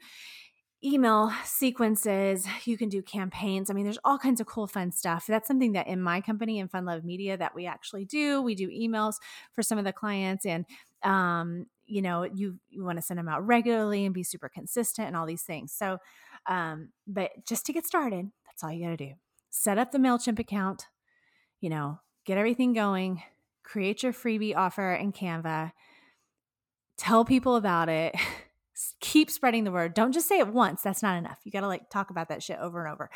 email 0.84 1.32
sequences 1.44 2.46
you 2.64 2.76
can 2.76 2.88
do 2.88 3.02
campaigns. 3.02 3.70
I 3.70 3.74
mean 3.74 3.84
there's 3.84 3.98
all 4.04 4.18
kinds 4.18 4.40
of 4.40 4.46
cool 4.46 4.66
fun 4.66 4.92
stuff. 4.92 5.26
That's 5.26 5.46
something 5.46 5.72
that 5.72 5.86
in 5.86 6.00
my 6.00 6.20
company 6.20 6.58
in 6.58 6.68
fun 6.68 6.84
love 6.84 7.04
media 7.04 7.36
that 7.36 7.54
we 7.54 7.66
actually 7.66 8.04
do. 8.04 8.42
We 8.42 8.54
do 8.54 8.68
emails 8.68 9.16
for 9.52 9.62
some 9.62 9.78
of 9.78 9.84
the 9.84 9.92
clients 9.92 10.44
and 10.44 10.64
um, 11.02 11.66
you 11.86 12.02
know 12.02 12.24
you 12.24 12.58
you 12.68 12.84
want 12.84 12.98
to 12.98 13.02
send 13.02 13.18
them 13.18 13.28
out 13.28 13.46
regularly 13.46 14.04
and 14.04 14.14
be 14.14 14.22
super 14.22 14.48
consistent 14.48 15.08
and 15.08 15.16
all 15.16 15.26
these 15.26 15.42
things. 15.42 15.72
So 15.72 15.98
um, 16.46 16.90
but 17.06 17.30
just 17.46 17.66
to 17.66 17.72
get 17.72 17.86
started 17.86 18.30
that's 18.46 18.64
all 18.64 18.72
you 18.72 18.84
got 18.84 18.90
to 18.90 18.96
do. 18.96 19.12
Set 19.50 19.78
up 19.78 19.92
the 19.92 19.98
mailchimp 19.98 20.38
account 20.38 20.86
you 21.62 21.70
know 21.70 22.00
get 22.26 22.36
everything 22.36 22.74
going 22.74 23.22
create 23.62 24.02
your 24.02 24.12
freebie 24.12 24.54
offer 24.54 24.92
in 24.92 25.12
canva 25.12 25.72
tell 26.98 27.24
people 27.24 27.56
about 27.56 27.88
it 27.88 28.14
keep 29.00 29.30
spreading 29.30 29.64
the 29.64 29.72
word. 29.72 29.94
Don't 29.94 30.12
just 30.12 30.28
say 30.28 30.38
it 30.38 30.48
once. 30.48 30.82
That's 30.82 31.02
not 31.02 31.18
enough. 31.18 31.38
You 31.44 31.52
got 31.52 31.60
to 31.60 31.68
like 31.68 31.90
talk 31.90 32.10
about 32.10 32.28
that 32.28 32.42
shit 32.42 32.58
over 32.58 32.84
and 32.84 32.92
over. 32.92 33.10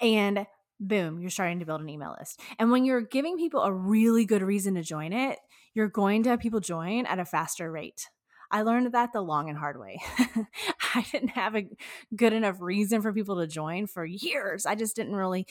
And 0.00 0.46
boom, 0.80 1.20
you're 1.20 1.30
starting 1.30 1.58
to 1.60 1.66
build 1.66 1.80
an 1.80 1.88
email 1.88 2.14
list. 2.18 2.40
And 2.58 2.70
when 2.70 2.84
you're 2.84 3.00
giving 3.00 3.36
people 3.36 3.62
a 3.62 3.72
really 3.72 4.24
good 4.24 4.42
reason 4.42 4.74
to 4.74 4.82
join 4.82 5.12
it, 5.12 5.38
you're 5.74 5.88
going 5.88 6.22
to 6.24 6.30
have 6.30 6.40
people 6.40 6.60
join 6.60 7.06
at 7.06 7.18
a 7.18 7.24
faster 7.24 7.70
rate. 7.70 8.08
I 8.50 8.62
learned 8.62 8.92
that 8.92 9.12
the 9.12 9.20
long 9.20 9.48
and 9.48 9.58
hard 9.58 9.78
way. 9.78 10.00
I 10.94 11.04
didn't 11.12 11.30
have 11.30 11.54
a 11.54 11.68
good 12.16 12.32
enough 12.32 12.60
reason 12.60 13.02
for 13.02 13.12
people 13.12 13.36
to 13.40 13.46
join 13.46 13.86
for 13.86 14.04
years. 14.04 14.64
I 14.64 14.74
just 14.74 14.96
didn't 14.96 15.16
really 15.16 15.46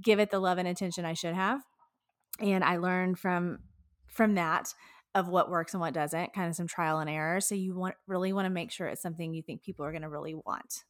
give 0.00 0.18
it 0.18 0.30
the 0.30 0.40
love 0.40 0.58
and 0.58 0.66
attention 0.66 1.04
I 1.04 1.14
should 1.14 1.34
have. 1.34 1.62
And 2.40 2.64
I 2.64 2.76
learned 2.78 3.18
from 3.18 3.60
from 4.06 4.34
that 4.34 4.74
of 5.18 5.28
what 5.28 5.50
works 5.50 5.74
and 5.74 5.80
what 5.80 5.94
doesn't, 5.94 6.32
kind 6.32 6.48
of 6.48 6.54
some 6.54 6.66
trial 6.66 6.98
and 6.98 7.10
error. 7.10 7.40
So 7.40 7.54
you 7.54 7.74
want 7.74 7.94
really 8.06 8.32
want 8.32 8.46
to 8.46 8.50
make 8.50 8.70
sure 8.70 8.86
it's 8.86 9.02
something 9.02 9.34
you 9.34 9.42
think 9.42 9.62
people 9.62 9.84
are 9.84 9.92
going 9.92 10.02
to 10.02 10.08
really 10.08 10.34
want. 10.34 10.84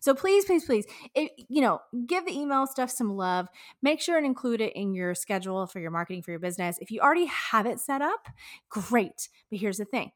So 0.00 0.14
please, 0.14 0.44
please, 0.44 0.64
please, 0.64 0.84
it, 1.14 1.30
you 1.48 1.62
know, 1.62 1.80
give 2.06 2.26
the 2.26 2.38
email 2.38 2.66
stuff 2.66 2.90
some 2.90 3.16
love. 3.16 3.48
Make 3.82 4.00
sure 4.00 4.18
and 4.18 4.26
include 4.26 4.60
it 4.60 4.74
in 4.74 4.94
your 4.94 5.14
schedule 5.14 5.66
for 5.66 5.80
your 5.80 5.90
marketing 5.90 6.22
for 6.22 6.30
your 6.30 6.40
business. 6.40 6.78
If 6.80 6.90
you 6.90 7.00
already 7.00 7.26
have 7.26 7.64
it 7.64 7.80
set 7.80 8.02
up, 8.02 8.28
great. 8.68 9.28
But 9.50 9.60
here's 9.60 9.78
the 9.78 9.84
thing: 9.84 10.10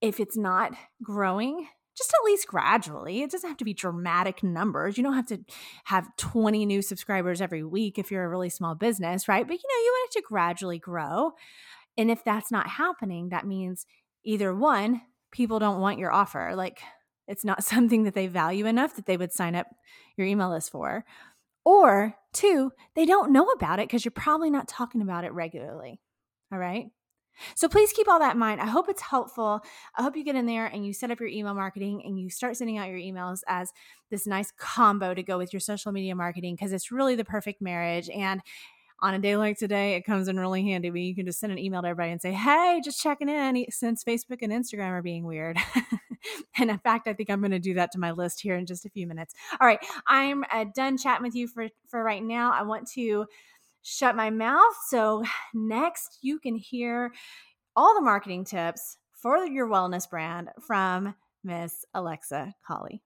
if 0.00 0.20
it's 0.20 0.36
not 0.36 0.72
growing, 1.02 1.66
just 1.96 2.12
at 2.12 2.24
least 2.24 2.46
gradually. 2.46 3.22
It 3.22 3.30
doesn't 3.30 3.48
have 3.48 3.56
to 3.58 3.64
be 3.64 3.74
dramatic 3.74 4.42
numbers. 4.42 4.98
You 4.98 5.04
don't 5.04 5.14
have 5.14 5.28
to 5.28 5.38
have 5.84 6.14
20 6.16 6.66
new 6.66 6.82
subscribers 6.82 7.40
every 7.40 7.64
week 7.64 7.98
if 7.98 8.10
you're 8.10 8.24
a 8.24 8.28
really 8.28 8.50
small 8.50 8.74
business, 8.74 9.28
right? 9.28 9.46
But 9.46 9.54
you 9.54 9.68
know, 9.68 9.82
you 9.82 9.92
want 9.92 10.10
it 10.10 10.18
to 10.18 10.24
gradually 10.26 10.78
grow. 10.78 11.32
And 11.96 12.10
if 12.10 12.24
that's 12.24 12.50
not 12.50 12.68
happening, 12.68 13.30
that 13.30 13.46
means 13.46 13.86
either 14.24 14.54
one, 14.54 15.02
people 15.30 15.58
don't 15.58 15.80
want 15.80 15.98
your 15.98 16.12
offer. 16.12 16.52
Like 16.54 16.80
it's 17.28 17.44
not 17.44 17.64
something 17.64 18.04
that 18.04 18.14
they 18.14 18.26
value 18.26 18.66
enough 18.66 18.96
that 18.96 19.06
they 19.06 19.16
would 19.16 19.32
sign 19.32 19.54
up 19.54 19.66
your 20.16 20.26
email 20.26 20.50
list 20.50 20.70
for. 20.70 21.04
Or 21.64 22.14
two, 22.32 22.70
they 22.94 23.06
don't 23.06 23.32
know 23.32 23.46
about 23.46 23.80
it 23.80 23.88
because 23.88 24.04
you're 24.04 24.12
probably 24.12 24.50
not 24.50 24.68
talking 24.68 25.02
about 25.02 25.24
it 25.24 25.32
regularly. 25.32 26.00
All 26.52 26.58
right. 26.58 26.86
So 27.54 27.68
please 27.68 27.92
keep 27.92 28.08
all 28.08 28.18
that 28.20 28.34
in 28.34 28.38
mind. 28.38 28.60
I 28.60 28.66
hope 28.66 28.88
it's 28.88 29.02
helpful. 29.02 29.60
I 29.96 30.02
hope 30.02 30.16
you 30.16 30.24
get 30.24 30.36
in 30.36 30.46
there 30.46 30.66
and 30.66 30.86
you 30.86 30.92
set 30.92 31.10
up 31.10 31.20
your 31.20 31.28
email 31.28 31.54
marketing 31.54 32.02
and 32.04 32.18
you 32.18 32.30
start 32.30 32.56
sending 32.56 32.78
out 32.78 32.88
your 32.88 32.98
emails 32.98 33.40
as 33.46 33.72
this 34.10 34.26
nice 34.26 34.52
combo 34.56 35.12
to 35.12 35.22
go 35.22 35.36
with 35.36 35.52
your 35.52 35.60
social 35.60 35.92
media 35.92 36.14
marketing 36.14 36.54
because 36.54 36.72
it's 36.72 36.90
really 36.90 37.14
the 37.14 37.24
perfect 37.24 37.60
marriage. 37.60 38.08
And 38.08 38.40
on 39.00 39.14
a 39.14 39.18
day 39.18 39.36
like 39.36 39.58
today, 39.58 39.94
it 39.94 40.02
comes 40.02 40.28
in 40.28 40.38
really 40.38 40.62
handy 40.62 40.90
when 40.90 41.02
you 41.02 41.14
can 41.14 41.26
just 41.26 41.38
send 41.38 41.52
an 41.52 41.58
email 41.58 41.82
to 41.82 41.88
everybody 41.88 42.12
and 42.12 42.20
say, 42.20 42.32
Hey, 42.32 42.80
just 42.82 43.02
checking 43.02 43.28
in 43.28 43.66
since 43.70 44.02
Facebook 44.02 44.38
and 44.42 44.52
Instagram 44.52 44.90
are 44.90 45.02
being 45.02 45.24
weird. 45.24 45.58
and 46.58 46.70
in 46.70 46.78
fact, 46.78 47.06
I 47.06 47.12
think 47.12 47.30
I'm 47.30 47.40
going 47.40 47.50
to 47.50 47.58
do 47.58 47.74
that 47.74 47.92
to 47.92 47.98
my 47.98 48.12
list 48.12 48.40
here 48.40 48.56
in 48.56 48.66
just 48.66 48.86
a 48.86 48.90
few 48.90 49.06
minutes. 49.06 49.34
All 49.60 49.66
right. 49.66 49.84
I'm 50.06 50.44
uh, 50.50 50.64
done 50.74 50.96
chatting 50.96 51.24
with 51.24 51.34
you 51.34 51.46
for, 51.48 51.68
for 51.88 52.02
right 52.02 52.22
now. 52.22 52.52
I 52.52 52.62
want 52.62 52.88
to 52.92 53.26
shut 53.82 54.16
my 54.16 54.30
mouth. 54.30 54.74
So 54.88 55.22
next, 55.54 56.18
you 56.22 56.38
can 56.38 56.56
hear 56.56 57.12
all 57.76 57.94
the 57.94 58.02
marketing 58.02 58.44
tips 58.44 58.96
for 59.12 59.44
your 59.44 59.68
wellness 59.68 60.08
brand 60.08 60.48
from 60.60 61.14
Miss 61.44 61.84
Alexa 61.94 62.54
Cawley. 62.66 63.02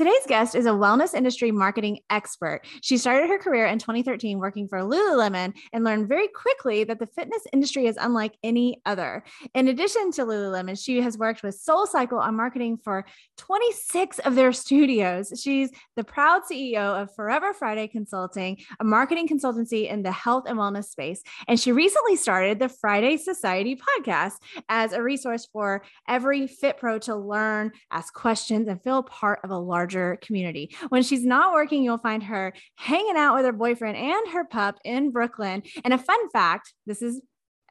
Today's 0.00 0.26
guest 0.26 0.54
is 0.54 0.64
a 0.64 0.70
wellness 0.70 1.12
industry 1.12 1.50
marketing 1.50 1.98
expert. 2.08 2.62
She 2.80 2.96
started 2.96 3.28
her 3.28 3.38
career 3.38 3.66
in 3.66 3.78
2013 3.78 4.38
working 4.38 4.66
for 4.66 4.78
Lululemon 4.78 5.52
and 5.74 5.84
learned 5.84 6.08
very 6.08 6.26
quickly 6.26 6.84
that 6.84 6.98
the 6.98 7.06
fitness 7.06 7.42
industry 7.52 7.86
is 7.86 7.98
unlike 8.00 8.32
any 8.42 8.80
other. 8.86 9.22
In 9.52 9.68
addition 9.68 10.10
to 10.12 10.22
Lululemon, 10.22 10.82
she 10.82 11.02
has 11.02 11.18
worked 11.18 11.42
with 11.42 11.62
SoulCycle 11.62 12.18
on 12.18 12.34
marketing 12.34 12.78
for 12.82 13.04
26 13.36 14.20
of 14.20 14.36
their 14.36 14.54
studios. 14.54 15.38
She's 15.38 15.68
the 15.96 16.04
proud 16.04 16.44
CEO 16.50 17.02
of 17.02 17.14
Forever 17.14 17.52
Friday 17.52 17.86
Consulting, 17.86 18.56
a 18.80 18.84
marketing 18.84 19.28
consultancy 19.28 19.86
in 19.86 20.02
the 20.02 20.12
health 20.12 20.44
and 20.46 20.56
wellness 20.56 20.86
space. 20.86 21.22
And 21.46 21.60
she 21.60 21.72
recently 21.72 22.16
started 22.16 22.58
the 22.58 22.70
Friday 22.70 23.18
Society 23.18 23.76
podcast 23.76 24.36
as 24.70 24.94
a 24.94 25.02
resource 25.02 25.46
for 25.52 25.82
every 26.08 26.46
fit 26.46 26.78
pro 26.78 26.98
to 27.00 27.14
learn, 27.16 27.72
ask 27.90 28.14
questions, 28.14 28.66
and 28.66 28.82
feel 28.82 29.02
part 29.02 29.40
of 29.44 29.50
a 29.50 29.58
large 29.58 29.89
larger 29.90 30.18
community. 30.22 30.74
When 30.88 31.02
she's 31.02 31.24
not 31.24 31.52
working, 31.52 31.82
you'll 31.82 31.98
find 31.98 32.22
her 32.24 32.52
hanging 32.76 33.16
out 33.16 33.34
with 33.34 33.44
her 33.44 33.52
boyfriend 33.52 33.96
and 33.96 34.32
her 34.32 34.44
pup 34.44 34.78
in 34.84 35.10
Brooklyn. 35.10 35.62
And 35.84 35.92
a 35.92 35.98
fun 35.98 36.30
fact 36.30 36.72
this 36.86 37.02
is 37.02 37.20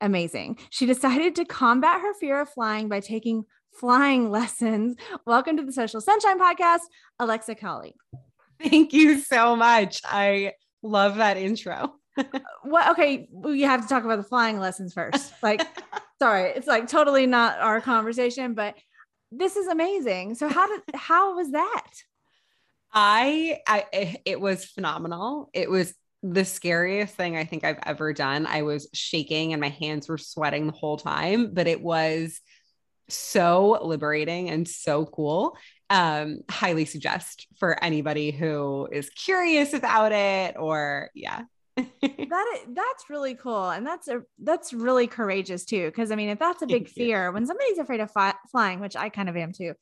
amazing. 0.02 0.60
She 0.70 0.86
decided 0.86 1.36
to 1.36 1.46
combat 1.46 2.02
her 2.02 2.14
fear 2.16 2.42
of 2.42 2.50
flying 2.50 2.90
by 2.90 3.00
taking 3.00 3.46
flying 3.80 4.30
lessons. 4.38 4.98
Welcome 5.26 5.56
to 5.58 5.64
the 5.64 5.72
Social 5.72 6.02
Sunshine 6.02 6.40
Podcast, 6.40 6.82
Alexa 7.20 7.56
Cawley. 7.56 7.96
Thank 8.62 8.92
you 8.92 9.20
so 9.20 9.56
much. 9.56 10.02
I 10.04 10.54
love 10.84 11.16
that 11.18 11.38
intro. 11.38 11.96
what 12.64 12.90
okay, 12.90 13.30
we 13.32 13.62
have 13.62 13.82
to 13.82 13.88
talk 13.88 14.04
about 14.04 14.18
the 14.18 14.24
flying 14.24 14.60
lessons 14.60 14.94
first. 14.94 15.34
Like 15.42 15.66
sorry, 16.22 16.50
it's 16.50 16.68
like 16.68 16.90
totally 16.90 17.26
not 17.26 17.60
our 17.60 17.80
conversation, 17.80 18.56
but 18.56 18.76
this 19.32 19.56
is 19.56 19.68
amazing. 19.68 20.36
So 20.36 20.50
how 20.50 20.68
did 20.68 20.82
how 20.96 21.36
was 21.38 21.52
that? 21.52 21.92
I, 22.92 23.60
I 23.68 24.18
it 24.26 24.42
was 24.42 24.66
phenomenal. 24.66 25.50
It 25.54 25.70
was 25.70 25.94
the 26.24 26.44
scariest 26.44 27.16
thing 27.16 27.38
I 27.38 27.46
think 27.46 27.64
I've 27.64 27.80
ever 27.86 28.14
done. 28.14 28.46
I 28.46 28.64
was 28.64 28.90
shaking 28.94 29.54
and 29.54 29.62
my 29.62 29.70
hands 29.70 30.10
were 30.10 30.18
sweating 30.18 30.68
the 30.68 30.74
whole 30.74 30.98
time, 30.98 31.54
but 31.54 31.68
it 31.68 31.82
was 31.82 32.42
so 33.08 33.80
liberating 33.82 34.50
and 34.50 34.68
so 34.68 35.06
cool. 35.06 35.56
Um, 35.90 36.42
highly 36.50 36.86
suggest 36.86 37.48
for 37.58 37.82
anybody 37.84 38.32
who 38.32 38.88
is 38.92 39.10
curious 39.10 39.74
about 39.74 40.12
it 40.12 40.56
or 40.58 41.10
yeah, 41.16 41.44
that 42.02 42.62
that's 42.70 43.10
really 43.10 43.36
cool 43.36 43.70
and 43.70 43.86
that's 43.86 44.08
a 44.08 44.22
that's 44.40 44.74
really 44.74 45.08
courageous 45.08 45.64
too 45.66 45.86
because 45.86 46.12
i 46.12 46.16
mean 46.16 46.30
if 46.30 46.40
that's 46.40 46.62
a 46.62 46.68
big 46.68 46.90
fear 46.90 47.32
when 47.32 47.46
somebody's 47.46 47.78
afraid 47.78 48.00
of 48.00 48.12
fi- 48.12 48.36
flying 48.52 48.80
which 48.80 48.96
i 48.96 49.08
kind 49.08 49.30
of 49.30 49.38
am 49.38 49.54
too 49.54 49.74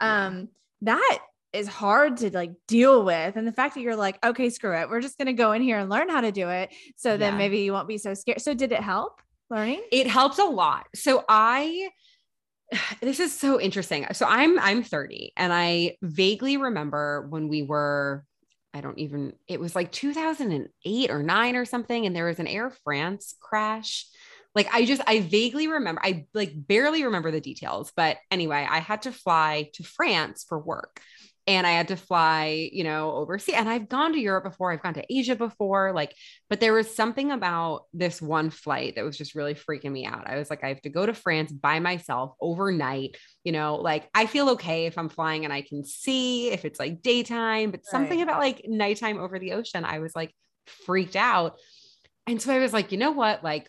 um 0.00 0.48
that 0.82 1.18
is 1.54 1.68
hard 1.68 2.18
to 2.18 2.30
like 2.30 2.52
deal 2.66 3.04
with. 3.04 3.36
And 3.36 3.46
the 3.46 3.52
fact 3.52 3.74
that 3.74 3.80
you're 3.80 3.96
like, 3.96 4.18
okay, 4.24 4.50
screw 4.50 4.76
it. 4.76 4.88
We're 4.88 5.00
just 5.00 5.18
going 5.18 5.26
to 5.26 5.32
go 5.32 5.52
in 5.52 5.62
here 5.62 5.78
and 5.78 5.88
learn 5.88 6.08
how 6.08 6.20
to 6.20 6.32
do 6.32 6.48
it. 6.48 6.74
So 6.96 7.16
then 7.16 7.38
maybe 7.38 7.58
you 7.58 7.72
won't 7.72 7.88
be 7.88 7.98
so 7.98 8.14
scared. 8.14 8.40
So 8.40 8.54
did 8.54 8.72
it 8.72 8.80
help 8.80 9.20
learning? 9.50 9.82
it 9.92 10.06
helps 10.06 10.38
a 10.38 10.44
lot 10.44 10.86
so 10.94 11.24
i 11.28 11.88
this 13.00 13.20
is 13.20 13.38
so 13.38 13.60
interesting 13.60 14.06
so 14.12 14.26
i'm 14.28 14.58
i'm 14.58 14.82
30 14.82 15.32
and 15.36 15.52
i 15.52 15.96
vaguely 16.02 16.56
remember 16.56 17.26
when 17.28 17.48
we 17.48 17.62
were 17.62 18.24
i 18.72 18.80
don't 18.80 18.98
even 18.98 19.32
it 19.46 19.60
was 19.60 19.74
like 19.74 19.92
2008 19.92 21.10
or 21.10 21.22
9 21.22 21.56
or 21.56 21.64
something 21.64 22.06
and 22.06 22.16
there 22.16 22.26
was 22.26 22.38
an 22.38 22.46
air 22.46 22.70
france 22.84 23.34
crash 23.40 24.06
like 24.54 24.68
i 24.72 24.84
just 24.84 25.02
i 25.06 25.20
vaguely 25.20 25.68
remember 25.68 26.00
i 26.02 26.26
like 26.34 26.52
barely 26.54 27.04
remember 27.04 27.30
the 27.30 27.40
details 27.40 27.92
but 27.94 28.16
anyway 28.30 28.66
i 28.68 28.78
had 28.78 29.02
to 29.02 29.12
fly 29.12 29.70
to 29.74 29.82
france 29.82 30.44
for 30.48 30.58
work 30.58 31.00
and 31.46 31.66
I 31.66 31.72
had 31.72 31.88
to 31.88 31.96
fly, 31.96 32.70
you 32.72 32.84
know, 32.84 33.12
overseas. 33.12 33.54
And 33.56 33.68
I've 33.68 33.88
gone 33.88 34.12
to 34.14 34.18
Europe 34.18 34.44
before, 34.44 34.72
I've 34.72 34.82
gone 34.82 34.94
to 34.94 35.04
Asia 35.14 35.36
before, 35.36 35.92
like, 35.92 36.14
but 36.48 36.60
there 36.60 36.72
was 36.72 36.94
something 36.94 37.30
about 37.32 37.82
this 37.92 38.22
one 38.22 38.48
flight 38.50 38.94
that 38.96 39.04
was 39.04 39.18
just 39.18 39.34
really 39.34 39.54
freaking 39.54 39.92
me 39.92 40.06
out. 40.06 40.26
I 40.26 40.36
was 40.36 40.48
like, 40.48 40.64
I 40.64 40.68
have 40.68 40.80
to 40.82 40.90
go 40.90 41.04
to 41.04 41.12
France 41.12 41.52
by 41.52 41.80
myself 41.80 42.32
overnight, 42.40 43.16
you 43.44 43.52
know, 43.52 43.76
like 43.76 44.08
I 44.14 44.26
feel 44.26 44.50
okay 44.50 44.86
if 44.86 44.96
I'm 44.96 45.10
flying 45.10 45.44
and 45.44 45.52
I 45.52 45.62
can 45.62 45.84
see 45.84 46.50
if 46.50 46.64
it's 46.64 46.78
like 46.80 47.02
daytime, 47.02 47.70
but 47.70 47.84
something 47.84 48.18
Right. 48.18 48.22
about 48.22 48.40
like 48.40 48.62
nighttime 48.66 49.18
over 49.18 49.38
the 49.38 49.52
ocean, 49.52 49.84
I 49.84 49.98
was 49.98 50.16
like 50.16 50.32
freaked 50.66 51.16
out. 51.16 51.58
And 52.26 52.40
so 52.40 52.54
I 52.54 52.58
was 52.58 52.72
like, 52.72 52.92
you 52.92 52.98
know 52.98 53.10
what? 53.12 53.44
Like, 53.44 53.68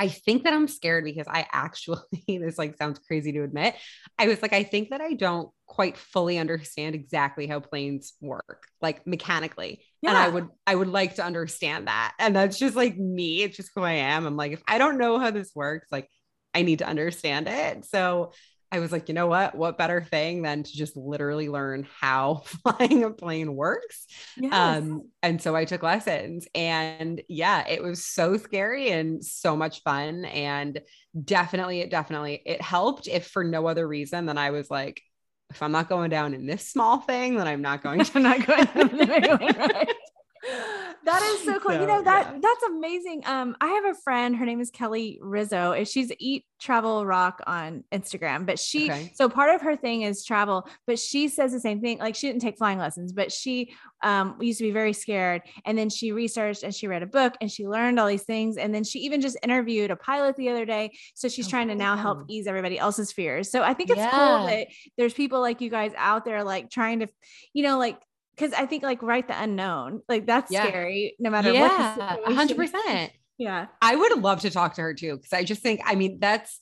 I 0.00 0.08
think 0.08 0.44
that 0.44 0.54
I'm 0.54 0.66
scared 0.66 1.04
because 1.04 1.26
I 1.28 1.46
actually, 1.52 2.00
this 2.26 2.56
like 2.56 2.78
sounds 2.78 2.98
crazy 3.00 3.32
to 3.32 3.42
admit. 3.42 3.74
I 4.18 4.28
was 4.28 4.40
like, 4.40 4.54
I 4.54 4.62
think 4.62 4.88
that 4.90 5.02
I 5.02 5.12
don't 5.12 5.50
quite 5.66 5.98
fully 5.98 6.38
understand 6.38 6.94
exactly 6.94 7.46
how 7.46 7.60
planes 7.60 8.14
work, 8.18 8.66
like 8.80 9.06
mechanically. 9.06 9.84
And 10.02 10.16
I 10.16 10.28
would, 10.28 10.48
I 10.66 10.74
would 10.74 10.88
like 10.88 11.16
to 11.16 11.24
understand 11.24 11.86
that. 11.86 12.14
And 12.18 12.34
that's 12.34 12.58
just 12.58 12.74
like 12.76 12.96
me. 12.96 13.42
It's 13.42 13.58
just 13.58 13.72
who 13.74 13.82
I 13.82 13.92
am. 13.92 14.24
I'm 14.24 14.38
like, 14.38 14.52
if 14.52 14.62
I 14.66 14.78
don't 14.78 14.96
know 14.96 15.18
how 15.18 15.30
this 15.30 15.52
works, 15.54 15.88
like 15.92 16.08
I 16.54 16.62
need 16.62 16.78
to 16.78 16.86
understand 16.86 17.46
it. 17.46 17.84
So 17.84 18.32
I 18.72 18.78
was 18.78 18.92
like, 18.92 19.08
you 19.08 19.14
know 19.14 19.26
what? 19.26 19.54
What 19.54 19.78
better 19.78 20.02
thing 20.02 20.42
than 20.42 20.62
to 20.62 20.72
just 20.72 20.96
literally 20.96 21.48
learn 21.48 21.86
how 22.00 22.42
flying 22.44 23.04
a 23.04 23.10
plane 23.10 23.54
works? 23.56 24.06
Yes. 24.36 24.52
Um, 24.52 25.08
and 25.22 25.42
so 25.42 25.56
I 25.56 25.64
took 25.64 25.82
lessons 25.82 26.46
and 26.54 27.20
yeah, 27.28 27.66
it 27.66 27.82
was 27.82 28.04
so 28.04 28.36
scary 28.36 28.90
and 28.90 29.24
so 29.24 29.56
much 29.56 29.82
fun. 29.82 30.24
And 30.24 30.80
definitely, 31.24 31.80
it 31.80 31.90
definitely 31.90 32.42
it 32.46 32.62
helped 32.62 33.08
if 33.08 33.26
for 33.26 33.42
no 33.42 33.66
other 33.66 33.86
reason 33.86 34.26
than 34.26 34.38
I 34.38 34.50
was 34.50 34.70
like, 34.70 35.02
if 35.50 35.62
I'm 35.62 35.72
not 35.72 35.88
going 35.88 36.10
down 36.10 36.32
in 36.32 36.46
this 36.46 36.68
small 36.68 37.00
thing, 37.00 37.36
then 37.36 37.48
I'm 37.48 37.62
not 37.62 37.82
going 37.82 38.04
to 38.04 38.12
I'm 38.14 38.22
not 38.22 38.46
going 38.46 38.66
to 38.66 39.86
the 40.42 40.48
big 40.48 40.58
one, 40.58 40.66
right? 40.68 40.94
That 41.04 41.22
is 41.22 41.44
so 41.44 41.58
cool. 41.60 41.72
you 41.72 41.86
know 41.86 42.02
that 42.02 42.28
yeah. 42.34 42.38
that's 42.42 42.62
amazing. 42.64 43.22
Um, 43.26 43.56
I 43.60 43.68
have 43.68 43.84
a 43.84 43.94
friend. 43.94 44.36
Her 44.36 44.44
name 44.46 44.60
is 44.60 44.70
Kelly 44.70 45.18
Rizzo. 45.22 45.82
She's 45.84 46.12
Eat 46.18 46.44
Travel 46.60 47.06
Rock 47.06 47.40
on 47.46 47.84
Instagram. 47.92 48.46
But 48.46 48.58
she 48.58 48.90
Okay. 48.90 49.10
so 49.14 49.28
part 49.28 49.54
of 49.54 49.62
her 49.62 49.76
thing 49.76 50.02
is 50.02 50.24
travel. 50.24 50.68
But 50.86 50.98
she 50.98 51.28
says 51.28 51.52
the 51.52 51.60
same 51.60 51.80
thing. 51.80 51.98
Like 51.98 52.14
she 52.14 52.26
didn't 52.26 52.42
take 52.42 52.58
flying 52.58 52.78
lessons, 52.78 53.12
but 53.12 53.32
she 53.32 53.74
um 54.02 54.36
used 54.40 54.58
to 54.58 54.64
be 54.64 54.70
very 54.70 54.92
scared. 54.92 55.42
And 55.64 55.76
then 55.76 55.88
she 55.90 56.12
researched 56.12 56.62
and 56.62 56.74
she 56.74 56.86
read 56.86 57.02
a 57.02 57.06
book 57.06 57.34
and 57.40 57.50
she 57.50 57.66
learned 57.66 57.98
all 57.98 58.06
these 58.06 58.22
things. 58.24 58.56
And 58.56 58.74
then 58.74 58.84
she 58.84 59.00
even 59.00 59.20
just 59.20 59.36
interviewed 59.42 59.90
a 59.90 59.96
pilot 59.96 60.36
the 60.36 60.48
other 60.50 60.64
day. 60.64 60.92
So 61.14 61.28
she's 61.28 61.46
Oh, 61.46 61.50
trying 61.50 61.68
to 61.68 61.74
now 61.74 61.96
help 61.96 62.24
ease 62.28 62.46
everybody 62.46 62.78
else's 62.78 63.12
fears. 63.12 63.50
So 63.50 63.62
I 63.62 63.74
think 63.74 63.90
it's 63.90 63.98
Yeah. 63.98 64.10
cool 64.10 64.46
that 64.46 64.68
there's 64.96 65.14
people 65.14 65.40
like 65.40 65.60
you 65.60 65.70
guys 65.70 65.92
out 65.96 66.24
there 66.24 66.44
like 66.44 66.70
trying 66.70 67.00
to, 67.00 67.08
you 67.52 67.62
know, 67.62 67.78
like 67.78 67.98
because 68.36 68.52
I 68.52 68.66
think 68.66 68.82
like 68.82 69.02
write 69.02 69.28
the 69.28 69.40
unknown, 69.40 70.02
like 70.08 70.26
that's 70.26 70.50
Yeah. 70.50 70.66
scary 70.68 71.16
no 71.18 71.30
matter 71.30 71.52
yeah, 71.52 71.96
what. 71.96 72.32
hundred 72.34 72.56
percent. 72.56 73.12
Yeah. 73.38 73.66
I 73.80 73.96
would 73.96 74.18
love 74.18 74.40
to 74.42 74.50
talk 74.50 74.74
to 74.74 74.82
her 74.82 74.94
too, 74.94 75.16
because 75.16 75.32
I 75.32 75.44
just 75.44 75.62
think, 75.62 75.80
I 75.84 75.94
mean, 75.94 76.18
that's 76.20 76.60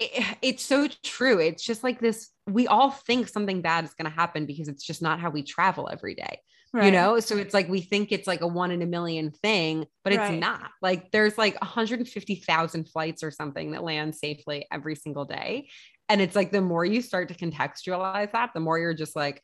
it, 0.00 0.24
it's 0.42 0.64
so 0.64 0.88
true. 1.02 1.38
It's 1.38 1.62
just 1.62 1.84
like 1.84 2.00
this. 2.00 2.30
We 2.46 2.66
all 2.66 2.90
think 2.90 3.28
something 3.28 3.62
bad 3.62 3.84
is 3.84 3.94
going 3.94 4.10
to 4.10 4.14
happen 4.16 4.44
because 4.46 4.68
it's 4.68 4.84
just 4.84 5.02
not 5.02 5.20
how 5.20 5.30
we 5.30 5.42
travel 5.42 5.88
every 5.90 6.14
day. 6.14 6.38
Right. 6.72 6.86
you 6.86 6.90
know 6.90 7.20
so 7.20 7.36
it's 7.36 7.54
like 7.54 7.68
we 7.68 7.80
think 7.80 8.10
it's 8.10 8.26
like 8.26 8.40
a 8.40 8.48
one 8.48 8.72
in 8.72 8.82
a 8.82 8.86
million 8.86 9.30
thing 9.30 9.86
but 10.02 10.12
it's 10.12 10.18
Right. 10.18 10.40
not 10.40 10.72
like 10.82 11.12
there's 11.12 11.38
like 11.38 11.54
150,000 11.62 12.88
flights 12.88 13.22
or 13.22 13.30
something 13.30 13.70
that 13.70 13.84
land 13.84 14.16
safely 14.16 14.66
every 14.72 14.96
single 14.96 15.24
day 15.24 15.68
and 16.08 16.20
it's 16.20 16.34
like 16.34 16.50
the 16.50 16.60
more 16.60 16.84
you 16.84 17.00
start 17.00 17.28
to 17.28 17.34
contextualize 17.34 18.32
that 18.32 18.50
the 18.54 18.60
more 18.60 18.76
you're 18.78 18.92
just 18.92 19.14
like 19.14 19.40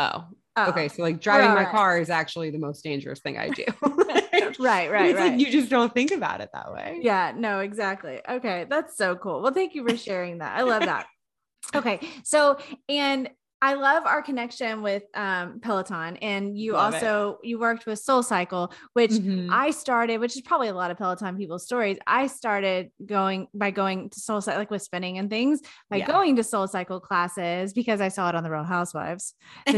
oh, 0.00 0.24
Oh. 0.56 0.70
okay 0.70 0.86
oh. 0.86 0.88
so 0.88 1.02
like 1.02 1.20
driving 1.20 1.50
my 1.50 1.62
right. 1.62 1.68
car 1.70 1.98
is 2.00 2.10
actually 2.10 2.50
the 2.50 2.58
most 2.58 2.82
dangerous 2.82 3.20
thing 3.20 3.38
I 3.38 3.50
do 3.50 3.64
Right, 4.58 4.90
right, 4.90 4.90
right. 4.90 5.16
like 5.16 5.40
you 5.40 5.50
just 5.50 5.70
don't 5.70 5.94
think 5.94 6.10
about 6.10 6.40
it 6.40 6.50
that 6.52 6.72
way 6.72 6.98
Yeah, 7.00 7.32
no, 7.36 7.60
exactly. 7.60 8.20
Okay, 8.28 8.66
that's 8.68 8.96
so 8.96 9.14
cool. 9.16 9.42
Well, 9.42 9.52
thank 9.52 9.74
you 9.74 9.86
for 9.86 9.96
sharing 9.96 10.38
that. 10.38 10.56
I 10.58 10.62
love 10.62 10.82
that. 10.82 11.06
Okay, 11.74 12.00
so 12.24 12.58
and 12.88 13.30
I 13.62 13.74
love 13.74 14.06
our 14.06 14.22
connection 14.22 14.80
with 14.82 15.02
um, 15.14 15.60
Peloton, 15.60 16.16
and 16.18 16.56
you 16.56 16.72
Love 16.72 16.94
it. 16.94 17.04
also 17.04 17.38
you 17.42 17.58
worked 17.58 17.84
with 17.86 17.98
Soul 17.98 18.22
Cycle, 18.22 18.72
which 18.94 19.10
Mhm. 19.10 19.48
I 19.50 19.70
started, 19.70 20.18
which 20.18 20.34
is 20.34 20.40
probably 20.42 20.68
a 20.68 20.74
lot 20.74 20.90
of 20.90 20.96
Peloton 20.96 21.36
people's 21.36 21.64
stories. 21.64 21.98
I 22.06 22.26
started 22.28 22.90
going 23.04 23.48
by 23.52 23.70
going 23.70 24.08
to 24.10 24.18
Soul 24.20 24.40
Cycle, 24.40 24.60
like 24.60 24.70
with 24.70 24.82
spinning 24.82 25.18
and 25.18 25.28
things, 25.28 25.60
by 25.90 25.96
Yeah. 25.98 26.06
going 26.06 26.36
to 26.36 26.42
Soul 26.42 26.66
Cycle 26.68 27.00
classes 27.00 27.72
because 27.74 28.00
I 28.00 28.08
saw 28.08 28.30
it 28.30 28.34
on 28.34 28.44
the 28.44 28.50
Real 28.50 28.64
Housewives 28.64 29.34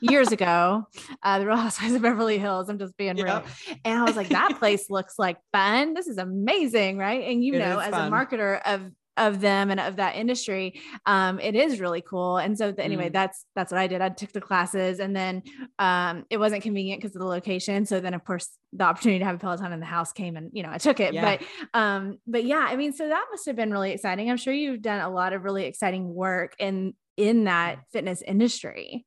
years 0.00 0.32
ago. 0.32 0.86
Uh, 1.22 1.38
the 1.38 1.46
Real 1.46 1.56
Housewives 1.56 1.92
of 1.94 2.00
Beverly 2.02 2.38
Hills. 2.38 2.70
I'm 2.70 2.78
just 2.78 2.96
being 2.96 3.16
real. 3.16 3.42
And 3.84 3.98
I 3.98 4.04
was 4.04 4.16
like, 4.16 4.28
that 4.30 4.54
place 4.58 4.88
looks 4.88 5.18
like 5.18 5.36
fun. 5.52 5.92
This 5.92 6.06
is 6.06 6.16
amazing, 6.16 6.96
right? 6.96 7.22
And 7.28 7.44
you 7.44 7.54
It 7.54 7.58
know, 7.58 7.78
as 7.80 7.90
fun. 7.90 8.10
a 8.10 8.16
marketer 8.16 8.60
of 8.64 8.90
of 9.20 9.40
them 9.40 9.70
and 9.70 9.78
of 9.78 9.96
that 9.96 10.16
industry, 10.16 10.80
um, 11.06 11.38
it 11.38 11.54
is 11.54 11.78
really 11.78 12.00
cool. 12.00 12.38
And 12.38 12.58
so 12.58 12.72
the, 12.72 12.82
anyway, 12.82 13.08
Mm. 13.08 13.12
that's 13.12 13.44
that's 13.54 13.70
what 13.70 13.80
I 13.80 13.86
did. 13.86 14.00
I 14.00 14.08
took 14.08 14.32
the 14.32 14.40
classes, 14.40 14.98
and 14.98 15.14
then 15.14 15.42
um, 15.78 16.24
it 16.30 16.38
wasn't 16.38 16.62
convenient 16.62 17.00
because 17.00 17.14
of 17.14 17.20
the 17.20 17.28
location. 17.28 17.86
So 17.86 18.00
then, 18.00 18.14
of 18.14 18.24
course, 18.24 18.48
the 18.72 18.84
opportunity 18.84 19.18
to 19.20 19.24
have 19.26 19.36
a 19.36 19.38
Peloton 19.38 19.72
in 19.72 19.80
the 19.80 19.86
house 19.86 20.12
came, 20.12 20.36
and 20.36 20.50
you 20.52 20.62
know, 20.64 20.70
I 20.72 20.78
took 20.78 20.98
it. 20.98 21.14
Yeah. 21.14 21.36
But 21.38 21.78
um, 21.78 22.18
but 22.26 22.44
yeah, 22.44 22.66
I 22.68 22.74
mean, 22.76 22.92
so 22.92 23.08
that 23.08 23.26
must 23.30 23.46
have 23.46 23.56
been 23.56 23.70
really 23.70 23.92
exciting. 23.92 24.30
I'm 24.30 24.36
sure 24.38 24.52
you've 24.52 24.82
done 24.82 25.00
a 25.00 25.10
lot 25.10 25.32
of 25.32 25.44
really 25.44 25.66
exciting 25.66 26.12
work 26.12 26.54
in 26.58 26.94
in 27.16 27.44
that 27.44 27.80
fitness 27.92 28.22
industry. 28.22 29.06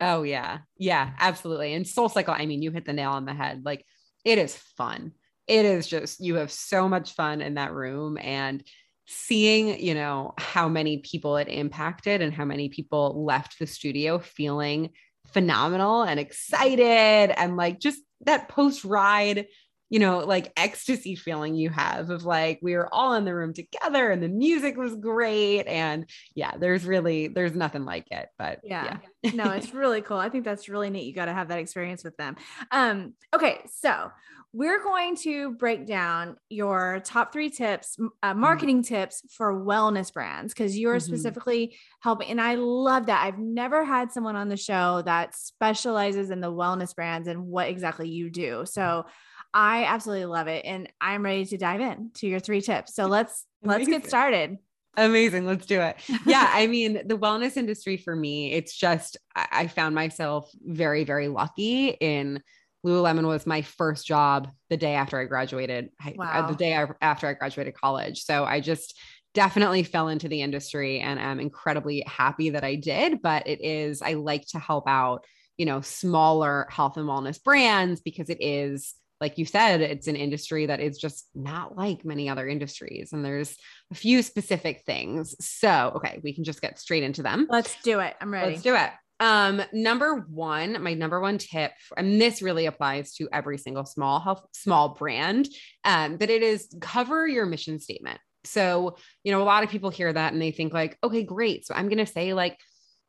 Oh 0.00 0.22
yeah. 0.22 0.58
Yeah, 0.76 1.12
absolutely. 1.18 1.72
And 1.72 1.86
Soul 1.86 2.08
Cycle, 2.08 2.34
I 2.36 2.46
mean, 2.46 2.60
you 2.62 2.70
hit 2.72 2.84
the 2.84 2.92
nail 2.92 3.12
on 3.12 3.24
the 3.24 3.32
head. 3.32 3.62
Like 3.64 3.86
it 4.24 4.38
is 4.38 4.54
fun. 4.76 5.12
It 5.46 5.64
is 5.64 5.86
just 5.86 6.20
you 6.20 6.34
have 6.36 6.50
so 6.50 6.88
much 6.88 7.14
fun 7.14 7.40
in 7.40 7.54
that 7.54 7.72
room 7.72 8.18
and 8.20 8.62
seeing, 9.06 9.80
you 9.80 9.94
know, 9.94 10.34
how 10.38 10.68
many 10.68 10.98
people 10.98 11.36
it 11.36 11.48
impacted 11.48 12.22
and 12.22 12.32
how 12.32 12.44
many 12.44 12.68
people 12.68 13.24
left 13.24 13.58
the 13.58 13.66
studio 13.66 14.18
feeling 14.18 14.90
phenomenal 15.28 16.02
and 16.02 16.20
excited 16.20 17.30
and 17.36 17.56
like 17.56 17.80
just 17.80 18.00
that 18.24 18.48
post 18.48 18.84
ride 18.84 19.46
you 19.90 20.00
know, 20.00 20.18
like 20.20 20.52
ecstasy 20.56 21.14
feeling 21.14 21.54
you 21.54 21.70
have 21.70 22.10
of 22.10 22.24
like 22.24 22.58
we 22.62 22.74
were 22.74 22.92
all 22.92 23.14
in 23.14 23.24
the 23.24 23.32
room 23.32 23.52
together 23.52 24.10
and 24.10 24.20
the 24.20 24.28
music 24.28 24.76
was 24.76 24.96
great. 24.96 25.68
And 25.68 26.08
yeah, 26.34 26.56
there's 26.58 26.84
really 26.84 27.28
there's 27.28 27.54
nothing 27.54 27.84
like 27.84 28.10
it. 28.10 28.28
But 28.36 28.58
Yeah. 28.64 28.96
yeah. 29.22 29.30
no, 29.34 29.52
it's 29.52 29.72
really 29.74 30.02
cool. 30.02 30.16
I 30.16 30.30
think 30.30 30.44
that's 30.44 30.68
really 30.68 30.90
neat. 30.90 31.04
You 31.04 31.14
got 31.14 31.26
to 31.26 31.32
have 31.32 31.46
that 31.48 31.60
experience 31.60 32.02
with 32.02 32.16
them. 32.16 32.34
Um, 32.72 33.14
okay, 33.32 33.60
so 33.72 34.10
we're 34.56 34.80
going 34.84 35.16
to 35.16 35.50
break 35.56 35.84
down 35.84 36.36
your 36.48 37.00
top 37.04 37.32
three 37.32 37.50
tips, 37.50 37.98
uh, 38.22 38.32
marketing 38.34 38.84
tips 38.84 39.22
for 39.36 39.52
wellness 39.52 40.12
brands 40.12 40.54
because 40.54 40.78
you're 40.78 40.98
Mhm. 40.98 41.02
specifically 41.02 41.76
helping. 41.98 42.28
And 42.28 42.40
I 42.40 42.54
love 42.54 43.06
that. 43.06 43.24
I've 43.26 43.38
never 43.40 43.84
had 43.84 44.12
someone 44.12 44.36
on 44.36 44.48
the 44.48 44.56
show 44.56 45.02
that 45.06 45.34
specializes 45.34 46.30
in 46.30 46.40
the 46.40 46.52
wellness 46.52 46.94
brands 46.94 47.26
and 47.26 47.48
what 47.48 47.68
exactly 47.68 48.08
you 48.08 48.30
do. 48.30 48.62
So 48.64 49.06
I 49.52 49.86
absolutely 49.86 50.26
love 50.26 50.46
it. 50.46 50.64
And 50.64 50.88
I'm 51.00 51.24
ready 51.24 51.44
to 51.46 51.56
dive 51.58 51.80
in 51.80 52.12
to 52.14 52.28
your 52.28 52.38
three 52.38 52.60
tips. 52.60 52.94
So 52.94 53.06
let's 53.16 53.46
let's 53.62 53.88
get 53.88 54.06
started. 54.06 54.58
Amazing. 54.96 55.46
Let's 55.46 55.66
do 55.66 55.80
it. 55.80 55.96
Yeah. 56.26 56.48
I 56.52 56.68
mean, 56.68 57.08
the 57.08 57.18
wellness 57.18 57.56
industry 57.56 57.96
for 57.96 58.14
me, 58.14 58.52
it's 58.52 58.76
just, 58.76 59.16
I 59.34 59.66
found 59.66 59.96
myself 59.96 60.48
very, 60.62 61.02
very 61.02 61.26
lucky 61.26 61.88
in 61.88 62.40
Lululemon 62.84 63.26
was 63.26 63.46
my 63.46 63.62
first 63.62 64.06
job 64.06 64.48
the 64.68 64.76
day 64.76 64.94
after 64.94 65.18
I 65.18 65.24
graduated, 65.24 65.90
uh, 66.04 66.10
Wow. 66.16 66.46
the 66.48 66.54
day 66.56 66.72
after 67.00 67.26
I 67.26 67.32
graduated 67.34 67.74
college. 67.74 68.24
So 68.24 68.44
I 68.44 68.60
just 68.60 68.98
definitely 69.32 69.82
fell 69.82 70.08
into 70.08 70.28
the 70.28 70.42
industry 70.42 71.00
and 71.00 71.18
I'm 71.18 71.40
incredibly 71.40 72.04
happy 72.06 72.50
that 72.50 72.64
I 72.64 72.76
did. 72.76 73.20
But 73.22 73.46
it 73.46 73.64
is, 73.64 74.02
I 74.02 74.14
like 74.14 74.46
to 74.48 74.58
help 74.58 74.88
out, 74.88 75.24
you 75.56 75.66
know, 75.66 75.80
smaller 75.80 76.66
health 76.70 76.96
and 76.96 77.08
wellness 77.08 77.42
brands 77.42 78.00
because 78.00 78.30
it 78.30 78.38
is 78.40 78.94
like 79.20 79.38
you 79.38 79.46
said, 79.46 79.80
it's 79.80 80.06
an 80.06 80.16
industry 80.16 80.66
that 80.66 80.80
is 80.80 80.98
just 80.98 81.28
not 81.34 81.76
like 81.76 82.04
many 82.04 82.28
other 82.28 82.46
industries. 82.46 83.12
And 83.12 83.24
there's 83.24 83.56
a 83.90 83.94
few 83.94 84.22
specific 84.22 84.82
things. 84.84 85.34
So, 85.40 85.92
okay, 85.96 86.20
we 86.22 86.34
can 86.34 86.44
just 86.44 86.60
get 86.60 86.78
straight 86.78 87.04
into 87.04 87.22
them. 87.22 87.46
Let's 87.48 87.74
do 87.82 88.00
it. 88.00 88.14
I'm 88.20 88.32
ready. 88.32 88.50
Let's 88.52 88.62
do 88.62 88.74
it. 88.74 88.90
Um, 89.20 89.62
number 89.72 90.26
one, 90.28 90.82
my 90.82 90.94
number 90.94 91.20
one 91.20 91.38
tip, 91.38 91.72
and 91.96 92.20
this 92.20 92.42
really 92.42 92.66
applies 92.66 93.14
to 93.14 93.28
every 93.32 93.58
single 93.58 93.84
small 93.84 94.20
health, 94.20 94.44
small 94.52 94.90
brand, 94.90 95.48
um, 95.84 96.16
but 96.16 96.30
it 96.30 96.42
is 96.42 96.68
cover 96.80 97.26
your 97.26 97.46
mission 97.46 97.78
statement. 97.78 98.18
So, 98.44 98.96
you 99.22 99.32
know, 99.32 99.42
a 99.42 99.44
lot 99.44 99.64
of 99.64 99.70
people 99.70 99.90
hear 99.90 100.12
that 100.12 100.32
and 100.32 100.42
they 100.42 100.50
think 100.50 100.74
like, 100.74 100.98
okay, 101.02 101.22
great. 101.22 101.66
So 101.66 101.74
I'm 101.74 101.88
going 101.88 102.04
to 102.04 102.12
say 102.12 102.34
like, 102.34 102.58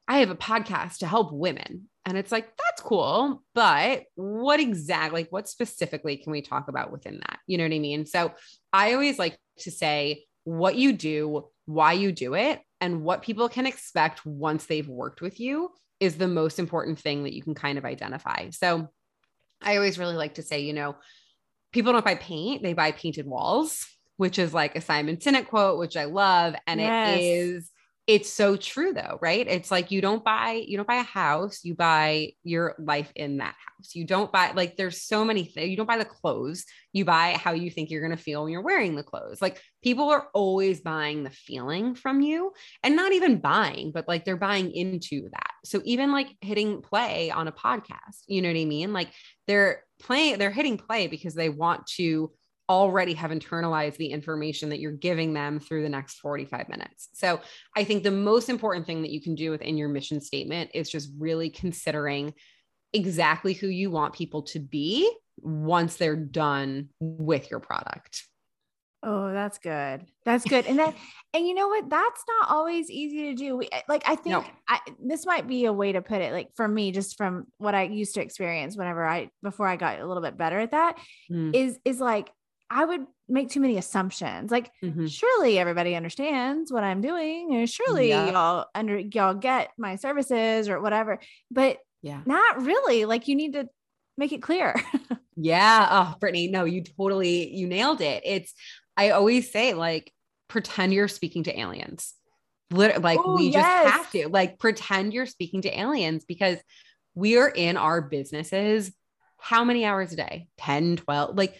I 0.08 0.20
have 0.20 0.30
a 0.30 0.36
podcast 0.36 1.00
to 1.00 1.08
help 1.08 1.34
women. 1.34 1.89
And 2.06 2.18
it's 2.18 2.32
like, 2.32 2.56
that's 2.56 2.82
cool. 2.82 3.44
But 3.56 4.04
what 4.13 4.60
exactly, 4.60 5.22
like, 5.22 5.32
what 5.32 5.50
specifically 5.50 6.18
can 6.18 6.32
we 6.32 6.41
talk 6.41 6.68
about 6.68 6.91
within 6.91 7.15
that? 7.18 7.39
You 7.48 7.58
know 7.58 7.63
what 7.63 7.74
I 7.74 7.80
mean? 7.80 8.06
So 8.06 8.32
I 8.72 8.94
always 8.94 9.18
like 9.18 9.38
to 9.60 9.72
say 9.72 10.26
what 10.44 10.76
you 10.76 10.94
do, 10.94 11.48
why 11.65 11.94
you 11.94 12.12
do 12.12 12.36
it, 12.36 12.62
and 12.80 13.02
what 13.02 13.24
people 13.24 13.50
can 13.50 13.65
expect 13.65 14.24
once 14.26 14.68
they've 14.68 14.88
worked 14.88 15.22
with 15.22 15.39
you 15.39 15.72
is 16.00 16.18
the 16.18 16.28
most 16.28 16.60
important 16.60 17.00
thing 17.00 17.24
that 17.24 17.34
you 17.34 17.42
can 17.42 17.56
kind 17.56 17.78
of 17.78 17.86
identify. 17.86 18.50
So 18.50 18.90
I 19.62 19.76
always 19.76 19.98
really 19.98 20.16
like 20.16 20.36
to 20.36 20.44
say, 20.44 20.62
you 20.62 20.74
know, 20.74 20.96
people 21.72 21.94
don't 21.94 22.06
buy 22.06 22.16
paint, 22.16 22.64
they 22.64 22.74
buy 22.74 22.92
painted 22.92 23.26
walls, 23.26 23.86
which 24.18 24.40
is 24.40 24.54
like 24.54 24.76
a 24.76 24.82
Simon 24.82 25.18
Sinek 25.18 25.48
quote, 25.48 25.80
which 25.80 25.98
I 25.98 26.06
love. 26.06 26.56
And 26.68 26.80
yes. 26.80 27.18
it 27.18 27.22
is 27.22 27.72
it's 28.08 28.32
so 28.32 28.56
true 28.56 28.94
though 28.94 29.18
right? 29.20 29.48
It's 29.48 29.72
like 29.72 29.89
you 29.89 30.00
don't 30.00 30.24
buy 30.24 30.63
you 30.68 30.78
don't 30.78 30.88
buy 30.88 30.98
a 30.98 31.04
house 31.04 31.62
you 31.63 31.74
buy 31.74 32.34
your 32.44 32.76
life 32.78 33.12
in 33.15 33.38
that 33.38 33.56
house. 33.56 33.96
You 33.96 34.06
don't 34.06 34.32
buy 34.32 34.52
like 34.52 34.78
there's 34.78 35.02
so 35.02 35.26
many 35.26 35.44
things 35.44 35.70
you 35.70 35.78
don't 35.78 35.88
buy 35.88 35.98
the 35.98 36.06
clothes 36.06 36.65
you 36.94 37.04
buy 37.04 37.34
how 37.34 37.54
you 37.54 37.72
think 37.72 37.89
you're 37.89 38.06
going 38.06 38.15
to 38.15 38.24
feel 38.24 38.44
when 38.44 38.52
you're 38.52 38.62
wearing 38.62 38.96
the 38.96 39.04
clothes. 39.04 39.41
Like 39.41 39.60
people 39.84 40.10
are 40.10 40.28
always 40.34 40.82
buying 40.82 41.24
the 41.24 41.32
feeling 41.32 41.96
from 41.96 42.22
you 42.22 42.54
and 42.84 42.96
not 42.96 43.12
even 43.12 43.39
buying 43.39 43.91
but 43.91 44.08
like 44.08 44.24
they're 44.24 44.38
buying 44.38 44.72
into 44.72 45.30
that. 45.32 45.52
So 45.63 45.82
even 45.84 46.12
like 46.12 46.28
hitting 46.41 46.82
play 46.82 47.32
on 47.32 47.48
a 47.48 47.52
podcast 47.52 48.22
you 48.28 48.41
know 48.41 48.50
what 48.50 48.58
i 48.58 48.65
mean? 48.65 48.94
Like 48.94 49.10
they're 49.48 49.84
playing 50.00 50.38
they're 50.38 50.52
hitting 50.52 50.78
play 50.78 51.08
because 51.08 51.34
they 51.34 51.50
want 51.50 51.88
to 51.88 52.32
already 52.69 53.13
have 53.13 53.32
internalized 53.32 53.97
the 53.97 54.08
information 54.08 54.69
that 54.69 54.80
you're 54.80 54.91
giving 54.91 55.34
them 55.34 55.60
through 55.60 55.84
the 55.84 55.89
next 55.89 56.19
45 56.19 56.69
minutes. 56.69 57.10
So 57.13 57.39
I 57.75 57.84
think 57.84 58.04
the 58.04 58.12
most 58.12 58.49
important 58.49 58.86
thing 58.86 59.01
that 59.04 59.12
you 59.12 59.21
can 59.21 59.36
do 59.36 59.51
within 59.51 59.78
your 59.78 59.89
mission 59.89 60.19
statement 60.21 60.71
is 60.73 60.89
just 60.89 61.12
really 61.17 61.49
considering 61.49 62.34
exactly 62.93 63.54
who 63.54 63.67
you 63.67 63.91
want 63.91 64.13
people 64.13 64.43
to 64.43 64.60
be 64.60 65.12
once 65.38 65.97
they're 65.97 66.15
done 66.15 66.89
with 66.99 67.51
your 67.51 67.60
product. 67.60 68.23
Oh, 69.08 69.32
that's 69.32 69.60
good. 69.60 70.04
That's 70.23 70.43
good. 70.45 70.65
And 70.65 70.80
that, 70.80 70.95
and 71.36 71.47
you 71.47 71.54
know 71.54 71.67
what? 71.67 71.88
That's 71.89 72.23
not 72.28 72.49
always 72.49 72.89
easy 72.89 73.30
to 73.30 73.36
do. 73.36 73.56
We, 73.56 73.69
like, 73.88 74.01
I 74.08 74.15
think 74.15 74.32
no. 74.34 74.45
I, 74.67 74.80
this 74.99 75.28
might 75.28 75.47
be 75.47 75.65
a 75.65 75.73
way 75.73 75.91
to 75.91 76.01
put 76.01 76.21
it. 76.21 76.34
Like 76.34 76.49
for 76.56 76.67
me, 76.67 76.91
just 76.91 77.15
from 77.15 77.45
what 77.60 77.75
I 77.75 77.84
used 77.84 78.15
to 78.15 78.21
experience 78.21 78.75
whenever 78.75 79.06
I, 79.06 79.30
before 79.43 79.67
I 79.67 79.75
got 79.75 79.99
a 79.99 80.08
little 80.08 80.23
bit 80.23 80.38
better 80.38 80.58
at 80.58 80.71
that, 80.71 80.97
mm. 81.32 81.56
is 81.56 81.78
is 81.86 81.99
like, 81.99 82.32
I 82.69 82.86
would 82.86 83.06
make 83.28 83.49
too 83.49 83.60
many 83.60 83.78
assumptions. 83.78 84.51
Like, 84.51 84.71
mm-hmm. 84.84 85.08
surely 85.08 85.60
everybody 85.60 85.95
understands 85.95 86.71
what 86.71 86.84
I'm 86.84 87.01
doing, 87.01 87.54
and 87.54 87.69
surely 87.69 88.10
yeah. 88.10 88.32
y'all 88.32 88.65
under 88.73 88.97
y'all 88.97 89.34
get 89.34 89.71
my 89.78 89.95
services 89.95 90.69
or 90.69 90.82
whatever. 90.82 91.19
But 91.51 91.78
yeah, 92.01 92.21
not 92.25 92.63
really. 92.63 93.06
Like, 93.06 93.28
you 93.28 93.36
need 93.36 93.54
to 93.54 93.67
make 94.17 94.32
it 94.32 94.41
clear. 94.41 94.75
yeah. 95.36 95.88
Oh, 95.89 96.15
Britney, 96.19 96.49
no, 96.49 96.65
you 96.65 96.84
totally 96.84 97.54
you 97.56 97.67
nailed 97.67 98.01
it. 98.01 98.23
It's 98.25 98.54
I 98.97 99.12
always 99.12 99.51
say 99.51 99.73
like 99.73 100.12
pretend 100.47 100.93
you're 100.93 101.08
speaking 101.08 101.43
to 101.43 101.60
aliens. 101.60 102.13
Literally, 102.71 103.04
like 103.04 103.19
Ooh, 103.19 103.36
we 103.36 103.49
yes. 103.49 103.54
just 103.54 103.95
have 103.95 104.12
to 104.12 104.30
like 104.30 104.58
pretend 104.58 105.13
you're 105.13 105.25
speaking 105.28 105.62
to 105.63 105.80
aliens 105.80 106.25
because 106.25 106.58
we 107.13 107.38
are 107.38 107.49
in 107.49 107.78
our 107.78 108.01
businesses 108.01 108.91
how 109.38 109.63
many 109.63 109.86
hours 109.86 110.12
a 110.12 110.15
day 110.15 110.47
10 110.58 110.97
12 110.97 111.38
like 111.38 111.56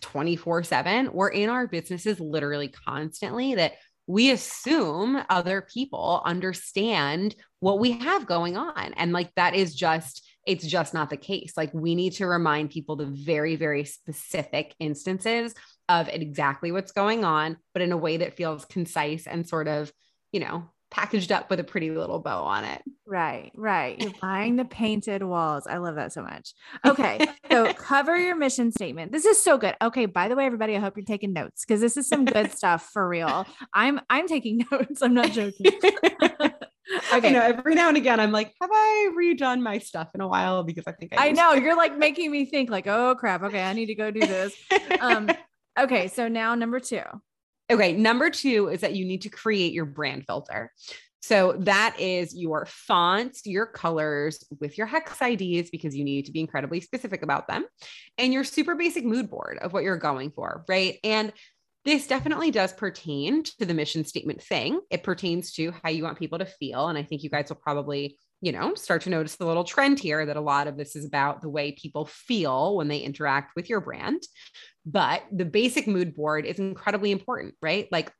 24 0.00 0.64
7. 0.64 1.10
We're 1.12 1.28
in 1.28 1.48
our 1.48 1.66
businesses 1.66 2.20
literally 2.20 2.68
constantly 2.68 3.54
that 3.56 3.74
we 4.06 4.30
assume 4.30 5.22
other 5.30 5.62
people 5.62 6.22
understand 6.24 7.34
what 7.60 7.78
we 7.78 7.92
have 7.92 8.26
going 8.26 8.56
on. 8.56 8.92
And 8.96 9.12
like 9.12 9.34
that 9.36 9.54
is 9.54 9.74
just, 9.74 10.26
it's 10.46 10.66
just 10.66 10.92
not 10.92 11.08
the 11.08 11.16
case. 11.16 11.54
Like 11.56 11.72
we 11.72 11.94
need 11.94 12.12
to 12.14 12.26
remind 12.26 12.70
people 12.70 12.96
the 12.96 13.06
very, 13.06 13.56
very 13.56 13.84
specific 13.84 14.74
instances 14.78 15.54
of 15.88 16.08
exactly 16.08 16.70
what's 16.70 16.92
going 16.92 17.24
on, 17.24 17.56
but 17.72 17.82
in 17.82 17.92
a 17.92 17.96
way 17.96 18.18
that 18.18 18.36
feels 18.36 18.66
concise 18.66 19.26
and 19.26 19.48
sort 19.48 19.68
of, 19.68 19.90
you 20.32 20.40
know, 20.40 20.70
packaged 20.94 21.32
up 21.32 21.50
with 21.50 21.58
a 21.58 21.64
pretty 21.64 21.90
little 21.90 22.20
bow 22.20 22.44
on 22.44 22.64
it. 22.64 22.80
Right, 23.04 23.50
right. 23.56 24.00
You're 24.00 24.12
buying 24.22 24.54
the 24.54 24.64
painted 24.64 25.24
walls. 25.24 25.66
I 25.66 25.78
love 25.78 25.96
that 25.96 26.12
so 26.12 26.22
much. 26.22 26.54
Okay, 26.86 27.26
so 27.50 27.72
cover 27.74 28.16
your 28.16 28.36
mission 28.36 28.70
statement. 28.70 29.10
This 29.10 29.24
is 29.24 29.42
so 29.42 29.58
good. 29.58 29.74
Okay, 29.82 30.06
by 30.06 30.28
the 30.28 30.36
way, 30.36 30.46
everybody, 30.46 30.76
I 30.76 30.78
hope 30.78 30.96
you're 30.96 31.04
taking 31.04 31.32
notes 31.32 31.64
because 31.64 31.80
this 31.80 31.96
is 31.96 32.06
some 32.06 32.24
good 32.24 32.52
stuff 32.56 32.90
for 32.92 33.08
real. 33.08 33.44
I'm 33.72 34.00
I'm 34.08 34.28
taking 34.28 34.64
notes. 34.70 35.02
I'm 35.02 35.14
not 35.14 35.32
joking. 35.32 35.66
okay. 37.12 37.32
know 37.32 37.42
every 37.42 37.74
now 37.74 37.88
and 37.88 37.96
again, 37.96 38.20
I'm 38.20 38.30
like, 38.30 38.52
have 38.60 38.70
I 38.72 39.10
redone 39.18 39.62
my 39.62 39.78
stuff 39.78 40.10
in 40.14 40.20
a 40.20 40.28
while? 40.28 40.62
Because 40.62 40.84
I 40.86 40.92
think 40.92 41.12
I, 41.18 41.28
I 41.28 41.32
know 41.32 41.54
you're 41.54 41.76
like 41.76 41.98
making 41.98 42.30
me 42.30 42.44
think 42.44 42.70
like, 42.70 42.86
oh 42.86 43.16
crap. 43.16 43.42
Okay, 43.42 43.62
I 43.62 43.72
need 43.72 43.86
to 43.86 43.96
go 43.96 44.12
do 44.12 44.20
this. 44.20 44.54
Um, 45.00 45.28
okay, 45.76 46.06
so 46.06 46.28
now 46.28 46.54
number 46.54 46.78
two. 46.78 47.02
Okay. 47.70 47.92
Number 47.92 48.30
two 48.30 48.68
is 48.68 48.80
that 48.80 48.94
you 48.94 49.04
need 49.04 49.22
to 49.22 49.30
create 49.30 49.72
your 49.72 49.86
brand 49.86 50.24
filter. 50.26 50.70
So 51.22 51.54
that 51.60 51.96
is 51.98 52.34
your 52.36 52.66
fonts, 52.66 53.46
your 53.46 53.64
colors 53.64 54.44
with 54.60 54.76
your 54.76 54.86
hex 54.86 55.16
IDs 55.22 55.70
because 55.70 55.96
you 55.96 56.04
need 56.04 56.26
to 56.26 56.32
be 56.32 56.40
incredibly 56.40 56.82
specific 56.82 57.22
about 57.22 57.48
them 57.48 57.64
and 58.18 58.30
your 58.30 58.44
super 58.44 58.74
basic 58.74 59.06
mood 59.06 59.30
board 59.30 59.56
of 59.62 59.72
what 59.72 59.84
you're 59.84 59.96
going 59.96 60.32
for, 60.32 60.66
right? 60.68 60.98
And 61.02 61.32
this 61.86 62.06
definitely 62.06 62.50
does 62.50 62.74
pertain 62.74 63.42
to 63.42 63.64
the 63.64 63.72
mission 63.72 64.04
statement 64.04 64.42
thing. 64.42 64.80
It 64.90 65.02
pertains 65.02 65.52
to 65.52 65.72
how 65.82 65.88
you 65.88 66.02
want 66.02 66.18
people 66.18 66.38
to 66.40 66.46
feel. 66.46 66.88
And 66.88 66.98
I 66.98 67.02
think 67.02 67.22
you 67.22 67.30
guys 67.30 67.48
will 67.48 67.56
probably, 67.56 68.18
you 68.42 68.52
know, 68.52 68.74
start 68.74 69.00
to 69.02 69.10
notice 69.10 69.36
the 69.36 69.46
little 69.46 69.64
trend 69.64 70.00
here 70.00 70.26
that 70.26 70.36
a 70.36 70.42
lot 70.42 70.66
of 70.66 70.76
this 70.76 70.94
is 70.94 71.06
about 71.06 71.40
the 71.40 71.48
way 71.48 71.72
people 71.72 72.04
feel 72.04 72.76
when 72.76 72.88
they 72.88 72.98
interact 72.98 73.56
with 73.56 73.70
your 73.70 73.80
brand. 73.80 74.22
But 74.86 75.22
the 75.32 75.44
basic 75.44 75.86
mood 75.86 76.14
board 76.14 76.44
is 76.44 76.58
incredibly 76.58 77.10
important, 77.10 77.54
right? 77.62 77.88
Like 77.90 78.12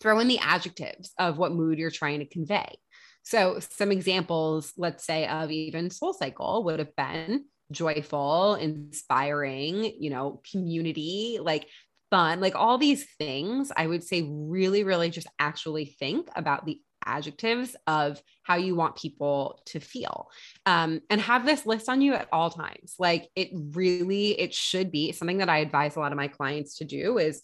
throw 0.00 0.18
in 0.20 0.28
the 0.28 0.38
adjectives 0.38 1.12
of 1.18 1.38
what 1.38 1.52
mood 1.52 1.78
you're 1.78 1.90
trying 1.90 2.20
to 2.20 2.26
convey. 2.26 2.76
So, 3.24 3.58
some 3.60 3.92
examples, 3.92 4.72
let's 4.78 5.04
say, 5.04 5.26
of 5.26 5.50
even 5.50 5.90
Soul 5.90 6.14
Cycle 6.14 6.64
would 6.64 6.78
have 6.78 6.96
been 6.96 7.44
joyful, 7.70 8.54
inspiring, 8.54 9.84
you 10.00 10.08
know, 10.08 10.40
community, 10.50 11.38
like 11.40 11.66
fun, 12.10 12.40
like 12.40 12.54
all 12.54 12.78
these 12.78 13.06
things. 13.18 13.70
I 13.76 13.86
would 13.86 14.02
say, 14.02 14.22
really, 14.22 14.82
really 14.82 15.10
just 15.10 15.26
actually 15.38 15.96
think 15.98 16.28
about 16.36 16.64
the 16.64 16.80
adjectives 17.08 17.74
of 17.86 18.22
how 18.42 18.56
you 18.56 18.74
want 18.74 18.96
people 18.96 19.62
to 19.66 19.80
feel 19.80 20.30
um, 20.66 21.00
and 21.10 21.20
have 21.20 21.44
this 21.44 21.66
list 21.66 21.88
on 21.88 22.00
you 22.00 22.14
at 22.14 22.28
all 22.32 22.50
times. 22.50 22.94
Like 22.98 23.28
it 23.34 23.50
really 23.52 24.38
it 24.38 24.54
should 24.54 24.92
be 24.92 25.12
something 25.12 25.38
that 25.38 25.48
i 25.48 25.58
advise 25.58 25.96
a 25.96 26.00
lot 26.00 26.12
of 26.12 26.16
my 26.16 26.28
clients 26.28 26.78
to 26.78 26.84
do 26.84 27.18
is 27.18 27.42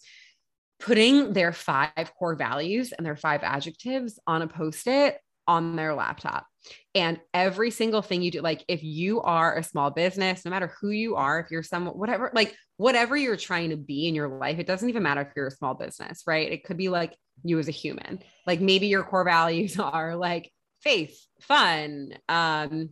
putting 0.79 1.33
their 1.33 1.53
five 1.53 2.11
core 2.17 2.35
values 2.35 2.91
and 2.91 3.05
their 3.05 3.15
five 3.15 3.43
adjectives 3.43 4.19
on 4.27 4.41
a 4.41 4.47
post-it 4.47 5.19
on 5.47 5.75
their 5.75 5.93
laptop 5.93 6.45
and 6.93 7.19
every 7.33 7.71
single 7.71 8.01
thing 8.01 8.21
you 8.21 8.31
do 8.31 8.41
like 8.41 8.63
if 8.67 8.83
you 8.83 9.21
are 9.21 9.57
a 9.57 9.63
small 9.63 9.91
business 9.91 10.45
no 10.45 10.51
matter 10.51 10.73
who 10.79 10.89
you 10.89 11.15
are 11.15 11.39
if 11.39 11.51
you're 11.51 11.63
some 11.63 11.87
whatever 11.87 12.31
like 12.33 12.55
whatever 12.77 13.15
you're 13.15 13.37
trying 13.37 13.69
to 13.69 13.77
be 13.77 14.07
in 14.07 14.15
your 14.15 14.27
life 14.27 14.59
it 14.59 14.67
doesn't 14.67 14.89
even 14.89 15.03
matter 15.03 15.21
if 15.21 15.29
you're 15.35 15.47
a 15.47 15.51
small 15.51 15.73
business 15.73 16.23
right 16.25 16.51
it 16.51 16.63
could 16.63 16.77
be 16.77 16.89
like 16.89 17.13
you 17.43 17.59
as 17.59 17.67
a 17.67 17.71
human. 17.71 18.19
Like 18.45 18.61
maybe 18.61 18.87
your 18.87 19.03
core 19.03 19.23
values 19.23 19.79
are 19.79 20.15
like 20.15 20.51
faith, 20.81 21.17
fun, 21.41 22.13
um, 22.29 22.89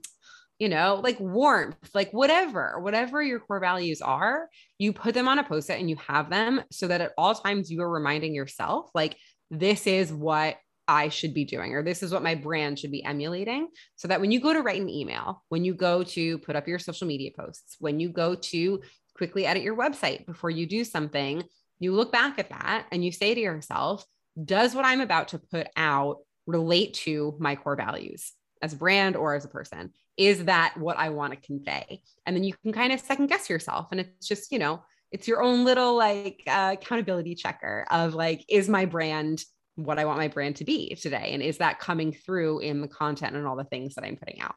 you 0.60 0.70
know, 0.70 1.00
like 1.04 1.20
warmth, 1.20 1.90
like 1.94 2.12
whatever, 2.12 2.80
whatever 2.80 3.22
your 3.22 3.40
core 3.40 3.60
values 3.60 4.02
are, 4.02 4.50
you 4.78 4.94
put 4.94 5.14
them 5.14 5.28
on 5.28 5.40
a 5.40 5.44
post 5.44 5.70
it 5.70 5.80
and 5.80 5.90
you 5.90 5.98
have 6.08 6.30
them 6.30 6.62
so 6.72 6.88
that 6.88 7.02
at 7.02 7.12
all 7.18 7.34
times 7.34 7.72
you 7.72 7.82
are 7.82 7.90
reminding 7.90 8.34
yourself, 8.34 8.90
like, 8.94 9.18
this 9.52 9.86
is 9.88 10.12
what 10.12 10.58
I 10.88 11.10
should 11.10 11.34
be 11.34 11.46
doing, 11.46 11.74
or 11.74 11.84
this 11.84 12.04
is 12.04 12.12
what 12.12 12.24
my 12.24 12.36
brand 12.36 12.80
should 12.80 12.91
be 12.91 13.04
emulating. 13.04 13.69
So 13.96 14.08
that 14.08 14.22
when 14.22 14.32
you 14.32 14.39
go 14.39 14.54
to 14.54 14.62
write 14.62 14.82
an 14.82 14.89
email, 14.89 15.43
when 15.50 15.63
you 15.63 15.74
go 15.74 16.04
to 16.04 16.38
put 16.39 16.56
up 16.56 16.67
your 16.67 16.80
social 16.80 17.08
media 17.08 17.32
posts, 17.38 17.78
when 17.80 18.00
you 18.00 18.10
go 18.10 18.36
to 18.36 18.82
quickly 19.15 19.46
edit 19.46 19.63
your 19.63 19.78
website 19.78 20.26
before 20.26 20.50
you 20.50 20.65
do 20.65 20.84
something, 20.84 21.43
you 21.80 21.93
look 21.93 22.12
back 22.12 22.39
at 22.39 22.50
that 22.50 22.86
and 22.91 23.04
you 23.04 23.12
say 23.12 23.34
to 23.34 23.41
yourself, 23.41 24.06
does 24.43 24.74
what 24.74 24.86
I'm 24.86 25.02
about 25.02 25.30
to 25.30 25.39
put 25.39 25.67
out 25.78 26.17
relate 26.48 26.96
to 26.96 27.36
my 27.39 27.56
core 27.56 27.76
values? 27.76 28.34
as 28.63 28.74
a 28.74 28.78
brand 28.78 29.15
or 29.15 29.36
as 29.36 29.46
a 29.46 29.50
person? 29.50 29.91
Is 30.17 30.46
that 30.46 30.76
what 30.78 30.98
I 30.98 31.10
want 31.10 31.34
to 31.34 31.46
convey? 31.46 32.02
And 32.26 32.36
then 32.36 32.43
you 32.43 32.54
can 32.63 32.72
kind 32.72 32.93
of 32.93 33.00
second 33.00 33.28
guess 33.28 33.50
yourself. 33.50 33.89
And 33.91 34.00
it's 34.00 34.28
just, 34.28 34.52
you 34.52 34.58
know, 34.58 34.82
it's 35.12 35.28
your 35.28 35.43
own 35.43 35.65
little 35.65 35.96
like 35.96 36.41
uh, 36.48 36.76
accountability 36.80 37.36
checker 37.36 37.86
of 37.91 38.15
like, 38.15 38.43
is 38.50 38.69
my 38.69 38.86
brand 38.86 39.43
what 39.76 40.00
I 40.00 40.06
want 40.06 40.20
my 40.20 40.28
brand 40.28 40.58
to 40.58 40.66
be 40.66 40.96
today? 40.96 41.30
And 41.34 41.42
is 41.42 41.58
that 41.58 41.80
coming 41.80 42.14
through 42.14 42.60
in 42.60 42.82
the 42.82 42.88
content 42.88 43.36
and 43.36 43.48
all 43.48 43.56
the 43.56 43.64
things 43.64 43.96
that 43.96 44.04
I'm 44.04 44.18
putting 44.18 44.42
out? 44.42 44.56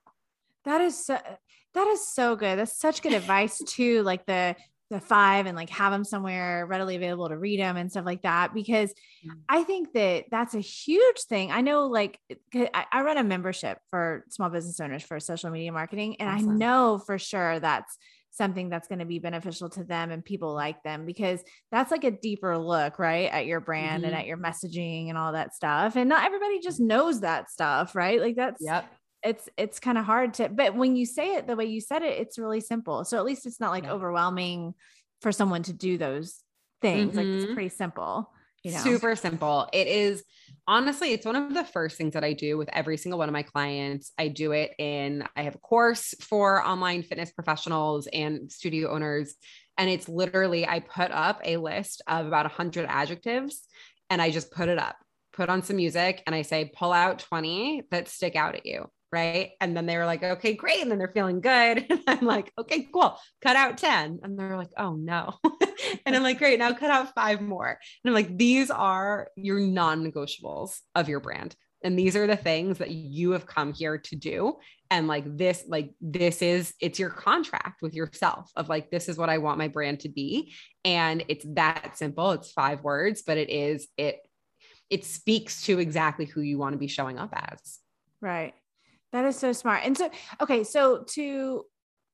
That 0.65 0.81
is 0.81 1.05
so 1.05 1.19
that 1.75 1.87
is 1.89 2.07
so 2.13 2.37
good. 2.37 2.59
That's 2.59 2.79
such 2.79 3.03
good 3.03 3.13
advice 3.13 3.59
too. 3.67 4.03
Like 4.03 4.27
the 4.27 4.57
the 4.91 5.01
five 5.01 5.47
and 5.47 5.57
like 5.57 5.71
have 5.71 5.93
them 5.93 6.05
somewhere 6.05 6.65
readily 6.67 6.95
available 6.95 7.29
to 7.29 7.37
read 7.37 7.59
them 7.59 7.77
and 7.77 7.91
stuff 7.91 8.07
like 8.07 8.23
that 8.23 8.55
because 8.55 8.95
mm. 9.27 9.33
i 9.49 9.65
think 9.65 9.93
that 9.95 10.25
that's 10.31 10.55
a 10.55 10.61
huge 10.61 11.21
thing 11.23 11.51
i 11.51 11.61
know 11.61 11.87
like 11.87 12.21
i 12.73 13.03
run 13.03 13.19
a 13.19 13.25
membership 13.25 13.79
for 13.91 14.25
small 14.29 14.49
business 14.49 14.79
owners 14.79 15.03
for 15.03 15.19
social 15.19 15.51
media 15.51 15.73
marketing 15.73 16.15
and 16.21 16.29
awesome. 16.29 16.51
i 16.51 16.55
know 16.55 17.03
for 17.05 17.19
sure 17.19 17.59
that's 17.59 17.99
something 18.37 18.69
that's 18.69 18.89
going 18.89 18.99
to 18.99 19.05
be 19.05 19.19
beneficial 19.19 19.71
to 19.71 19.85
them 19.85 20.11
and 20.11 20.25
people 20.25 20.53
like 20.53 20.83
them 20.83 21.07
because 21.07 21.43
that's 21.71 21.91
like 21.91 22.05
a 22.05 22.11
deeper 22.11 22.59
look 22.59 22.99
right 22.99 23.31
at 23.33 23.47
your 23.47 23.61
brand 23.61 24.03
mm-hmm. 24.03 24.13
and 24.13 24.21
at 24.21 24.27
your 24.27 24.37
messaging 24.37 25.09
and 25.09 25.17
all 25.17 25.33
that 25.33 25.55
stuff 25.55 25.97
and 25.97 26.09
not 26.09 26.25
everybody 26.25 26.61
just 26.61 26.81
knows 26.81 27.21
that 27.21 27.51
stuff 27.51 27.95
right 27.95 28.21
like 28.21 28.37
that's 28.37 28.61
yep 28.61 28.87
it's 29.23 29.49
it's 29.57 29.81
kind 29.81 29.99
of 29.99 30.05
hard 30.05 30.35
to 30.35 30.49
but 30.49 30.75
when 30.75 30.95
you 30.95 31.07
say 31.07 31.35
it 31.37 31.47
the 31.47 31.57
way 31.57 31.65
you 31.65 31.81
said 31.81 32.03
it 32.03 32.19
it's 32.19 32.39
really 32.39 32.61
simple 32.61 33.05
so 33.05 33.17
at 33.17 33.25
least 33.25 33.47
it's 33.47 33.61
not 33.61 33.71
like 33.71 33.85
yeah. 33.85 33.93
overwhelming 33.93 34.75
for 35.23 35.33
someone 35.33 35.63
to 35.63 35.73
do 35.73 35.99
those 35.99 36.43
things 36.83 37.09
mm-hmm. 37.09 37.19
like 37.19 37.27
it's 37.27 37.45
mm-hmm. 37.45 37.55
pretty 37.55 37.69
simple 37.69 38.31
you 38.63 38.73
know 38.73 38.79
super 38.79 39.17
simple 39.17 39.69
it 39.73 39.87
is 39.87 40.23
honestly 40.69 41.13
it's 41.13 41.27
one 41.27 41.37
of 41.37 41.55
the 41.55 41.65
first 41.65 41.97
things 41.97 42.15
that 42.15 42.25
i 42.25 42.33
do 42.33 42.59
with 42.59 42.69
every 42.73 42.97
single 42.97 43.19
one 43.19 43.29
of 43.29 43.33
my 43.33 43.43
clients. 43.43 44.13
I 44.19 44.29
do 44.29 44.53
it 44.53 44.73
in 44.79 45.25
i 45.37 45.43
have 45.43 45.55
a 45.55 45.59
course 45.59 46.15
for 46.21 46.65
online 46.65 47.03
fitness 47.03 47.33
professionals 47.33 48.07
and 48.13 48.51
studio 48.51 48.91
owners 48.91 49.35
and 49.79 49.89
it's 49.89 50.09
literally 50.09 50.67
i 50.67 50.81
put 50.81 51.11
up 51.11 51.41
a 51.45 51.57
list 51.57 52.03
of 52.07 52.27
about 52.27 52.47
100 52.47 52.87
adjectives 52.89 53.63
and 54.11 54.21
i 54.21 54.31
just 54.31 54.51
put 54.51 54.69
it 54.69 54.79
up 54.79 54.97
put 55.33 55.49
on 55.49 55.63
some 55.63 55.77
music 55.77 56.23
and 56.27 56.35
i 56.35 56.43
say 56.43 56.71
pull 56.77 56.93
out 56.93 57.21
20 57.21 57.85
that 57.91 58.09
stick 58.09 58.37
out 58.37 58.55
at 58.55 58.67
you 58.67 58.91
right? 59.17 59.53
And 59.63 59.75
then 59.75 59.87
they 59.87 59.97
were 59.97 60.05
like, 60.05 60.23
okay, 60.23 60.53
great. 60.53 60.83
And 60.83 60.91
then 60.91 60.99
they're 60.99 61.09
feeling 61.09 61.41
good. 61.41 61.87
And 61.97 62.03
I'm 62.07 62.27
like, 62.27 62.53
okay, 62.59 62.87
cool. 62.93 63.19
Cut 63.41 63.57
out 63.57 63.79
10. 63.79 64.21
And 64.23 64.39
they're 64.39 64.57
like, 64.57 64.71
oh 64.77 64.95
no. 64.95 65.35
and 66.07 66.15
I'm 66.15 66.23
like, 66.23 66.39
great, 66.39 66.59
now 66.59 66.73
cut 66.73 66.91
out 66.91 67.15
five 67.15 67.41
more. 67.41 67.69
And 67.69 68.11
I'm 68.11 68.15
like, 68.15 68.37
these 68.37 68.71
are 68.71 69.29
your 69.35 69.59
non 69.59 70.05
negotiables 70.05 70.79
of 70.95 71.09
your 71.09 71.21
brand. 71.21 71.57
And 71.83 71.99
these 71.99 72.15
are 72.15 72.27
the 72.27 72.37
things 72.37 72.79
that 72.79 72.91
you 72.91 73.31
have 73.31 73.47
come 73.47 73.73
here 73.73 73.97
to 73.97 74.17
do. 74.17 74.59
And 74.91 75.09
like 75.09 75.25
this, 75.37 75.65
like 75.67 75.93
this 76.01 76.43
is, 76.43 76.75
it's 76.81 76.99
your 76.99 77.11
contract 77.11 77.81
with 77.81 77.95
yourself 77.95 78.51
of 78.55 78.69
like, 78.69 78.91
this 78.91 79.09
is 79.09 79.17
what 79.17 79.31
I 79.31 79.39
want 79.39 79.59
my 79.59 79.69
brand 79.69 80.01
to 80.01 80.09
be. 80.09 80.53
And 80.85 81.25
it's 81.29 81.47
that 81.55 81.97
simple. 81.97 82.33
It's 82.33 82.53
five 82.53 82.83
words, 82.85 83.23
but 83.27 83.39
it 83.39 83.49
is, 83.49 83.89
it, 83.97 84.19
it 84.91 85.05
speaks 85.05 85.63
to 85.63 85.79
exactly 85.79 86.27
who 86.27 86.43
you 86.43 86.59
want 86.59 86.75
to 86.75 86.79
be 86.79 86.89
showing 86.89 87.19
up 87.19 87.31
as. 87.33 87.79
Right. 88.21 88.55
That 89.13 89.25
is 89.25 89.37
so 89.37 89.53
smart. 89.53 89.83
And 89.85 89.97
so, 89.97 90.11
okay, 90.41 90.65
so 90.65 91.05
to 91.15 91.65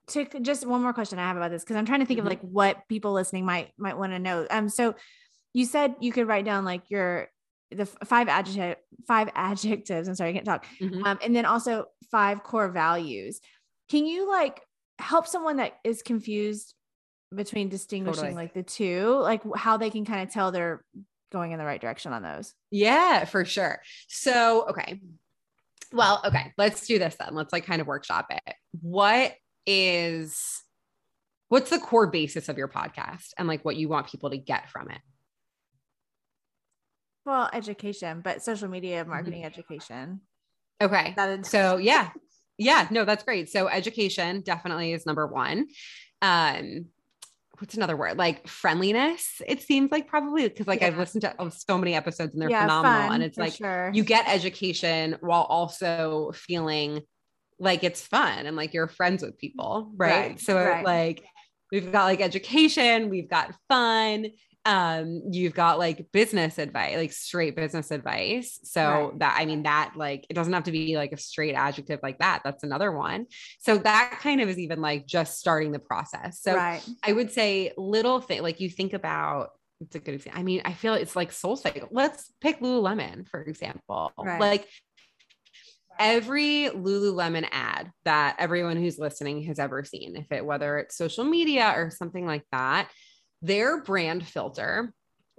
to 0.08 0.24
just 0.40 0.66
one 0.66 0.82
more 0.82 0.92
question 0.92 1.18
I 1.18 1.28
have 1.28 1.36
about 1.36 1.50
this 1.50 1.62
because 1.62 1.76
I'm 1.76 1.86
trying 1.86 2.00
to 2.00 2.06
think 2.06 2.18
mm-hmm. 2.18 2.26
of 2.26 2.32
like 2.32 2.40
what 2.40 2.88
people 2.88 3.12
listening 3.12 3.44
might 3.44 3.70
might 3.78 3.96
want 3.96 4.12
to 4.12 4.18
know. 4.18 4.46
Um, 4.50 4.68
so 4.68 4.94
you 5.54 5.64
said 5.64 5.94
you 6.00 6.12
could 6.12 6.26
write 6.26 6.44
down 6.44 6.64
like 6.64 6.90
your 6.90 7.28
the 7.70 7.86
five 7.86 8.28
adjective 8.28 8.82
five 9.06 9.30
adjectives. 9.34 10.08
I'm 10.08 10.14
sorry, 10.14 10.30
I 10.30 10.32
can't 10.34 10.44
talk. 10.44 10.66
Mm-hmm. 10.80 11.04
Um, 11.04 11.18
and 11.22 11.34
then 11.34 11.44
also 11.44 11.86
five 12.10 12.42
core 12.42 12.68
values. 12.68 13.40
Can 13.90 14.06
you 14.06 14.28
like 14.28 14.60
help 14.98 15.26
someone 15.26 15.56
that 15.56 15.74
is 15.84 16.02
confused 16.02 16.74
between 17.34 17.68
distinguishing 17.68 18.22
totally. 18.22 18.34
like 18.34 18.54
the 18.54 18.62
two, 18.62 19.18
like 19.20 19.42
how 19.56 19.76
they 19.76 19.90
can 19.90 20.04
kind 20.04 20.26
of 20.26 20.32
tell 20.32 20.52
they're 20.52 20.84
going 21.30 21.52
in 21.52 21.58
the 21.58 21.64
right 21.64 21.80
direction 21.80 22.12
on 22.12 22.22
those? 22.22 22.54
Yeah, 22.70 23.24
for 23.24 23.44
sure. 23.44 23.80
So, 24.08 24.68
okay. 24.70 25.00
Well, 25.92 26.20
okay, 26.24 26.52
let's 26.56 26.86
do 26.86 26.98
this 26.98 27.16
then. 27.16 27.34
Let's 27.34 27.52
like 27.52 27.66
kind 27.66 27.80
of 27.80 27.86
workshop 27.86 28.26
it. 28.30 28.54
What 28.80 29.34
is 29.66 30.62
what's 31.48 31.70
the 31.70 31.78
core 31.78 32.06
basis 32.06 32.48
of 32.48 32.56
your 32.56 32.68
podcast 32.68 33.28
and 33.36 33.46
like 33.46 33.64
what 33.64 33.76
you 33.76 33.88
want 33.88 34.08
people 34.08 34.30
to 34.30 34.38
get 34.38 34.70
from 34.70 34.90
it? 34.90 35.00
Well, 37.24 37.50
education, 37.52 38.20
but 38.22 38.42
social 38.42 38.68
media 38.68 39.04
marketing 39.04 39.40
mm-hmm. 39.40 39.46
education. 39.46 40.20
Okay. 40.80 41.14
so 41.42 41.76
yeah. 41.76 42.10
Yeah, 42.58 42.86
no, 42.90 43.04
that's 43.04 43.24
great. 43.24 43.50
So 43.50 43.68
education 43.68 44.42
definitely 44.42 44.92
is 44.92 45.06
number 45.06 45.26
1. 45.26 45.66
Um 46.22 46.86
what's 47.62 47.76
another 47.76 47.96
word 47.96 48.18
like 48.18 48.44
friendliness 48.48 49.40
it 49.46 49.62
seems 49.62 49.92
like 49.92 50.08
probably 50.08 50.48
because 50.48 50.66
like 50.66 50.80
yeah. 50.80 50.88
i've 50.88 50.98
listened 50.98 51.22
to 51.22 51.32
oh, 51.38 51.48
so 51.48 51.78
many 51.78 51.94
episodes 51.94 52.32
and 52.32 52.42
they're 52.42 52.50
yeah, 52.50 52.62
phenomenal 52.62 53.02
fun, 53.02 53.14
and 53.14 53.22
it's 53.22 53.38
like 53.38 53.52
sure. 53.52 53.88
you 53.94 54.02
get 54.02 54.28
education 54.28 55.16
while 55.20 55.42
also 55.42 56.32
feeling 56.34 57.00
like 57.60 57.84
it's 57.84 58.02
fun 58.02 58.46
and 58.46 58.56
like 58.56 58.74
you're 58.74 58.88
friends 58.88 59.22
with 59.22 59.38
people 59.38 59.92
right, 59.94 60.10
right. 60.10 60.40
so 60.40 60.56
right. 60.56 60.84
like 60.84 61.24
we've 61.70 61.92
got 61.92 62.02
like 62.02 62.20
education 62.20 63.08
we've 63.08 63.30
got 63.30 63.54
fun 63.68 64.26
um 64.64 65.22
you've 65.30 65.54
got 65.54 65.78
like 65.78 66.06
business 66.12 66.58
advice 66.58 66.96
like 66.96 67.12
straight 67.12 67.56
business 67.56 67.90
advice 67.90 68.60
so 68.62 69.08
right. 69.10 69.18
that 69.18 69.36
i 69.38 69.44
mean 69.44 69.64
that 69.64 69.92
like 69.96 70.24
it 70.30 70.34
doesn't 70.34 70.52
have 70.52 70.62
to 70.64 70.70
be 70.70 70.96
like 70.96 71.12
a 71.12 71.16
straight 71.16 71.54
adjective 71.54 71.98
like 72.02 72.18
that 72.18 72.40
that's 72.44 72.62
another 72.62 72.92
one 72.92 73.26
so 73.58 73.76
that 73.78 74.18
kind 74.20 74.40
of 74.40 74.48
is 74.48 74.58
even 74.58 74.80
like 74.80 75.04
just 75.06 75.38
starting 75.38 75.72
the 75.72 75.80
process 75.80 76.40
so 76.40 76.54
right. 76.54 76.86
i 77.02 77.12
would 77.12 77.32
say 77.32 77.72
little 77.76 78.20
thing 78.20 78.40
like 78.40 78.60
you 78.60 78.70
think 78.70 78.92
about 78.92 79.50
it's 79.82 79.96
a 79.96 79.98
good 79.98 80.14
example. 80.14 80.40
I 80.40 80.44
mean, 80.44 80.62
I 80.64 80.74
feel 80.74 80.94
it's 80.94 81.16
like 81.16 81.32
soul 81.32 81.56
cycle. 81.56 81.88
Let's 81.90 82.32
pick 82.40 82.60
Lululemon, 82.60 83.28
for 83.28 83.42
example. 83.42 84.12
Right. 84.16 84.40
Like 84.40 84.68
every 85.98 86.68
Lululemon 86.72 87.46
ad 87.50 87.90
that 88.04 88.36
everyone 88.38 88.76
who's 88.76 88.98
listening 88.98 89.42
has 89.44 89.58
ever 89.58 89.84
seen, 89.84 90.16
if 90.16 90.30
it 90.30 90.44
whether 90.44 90.78
it's 90.78 90.96
social 90.96 91.24
media 91.24 91.72
or 91.76 91.90
something 91.90 92.26
like 92.26 92.44
that, 92.52 92.88
their 93.42 93.82
brand 93.82 94.26
filter 94.26 94.94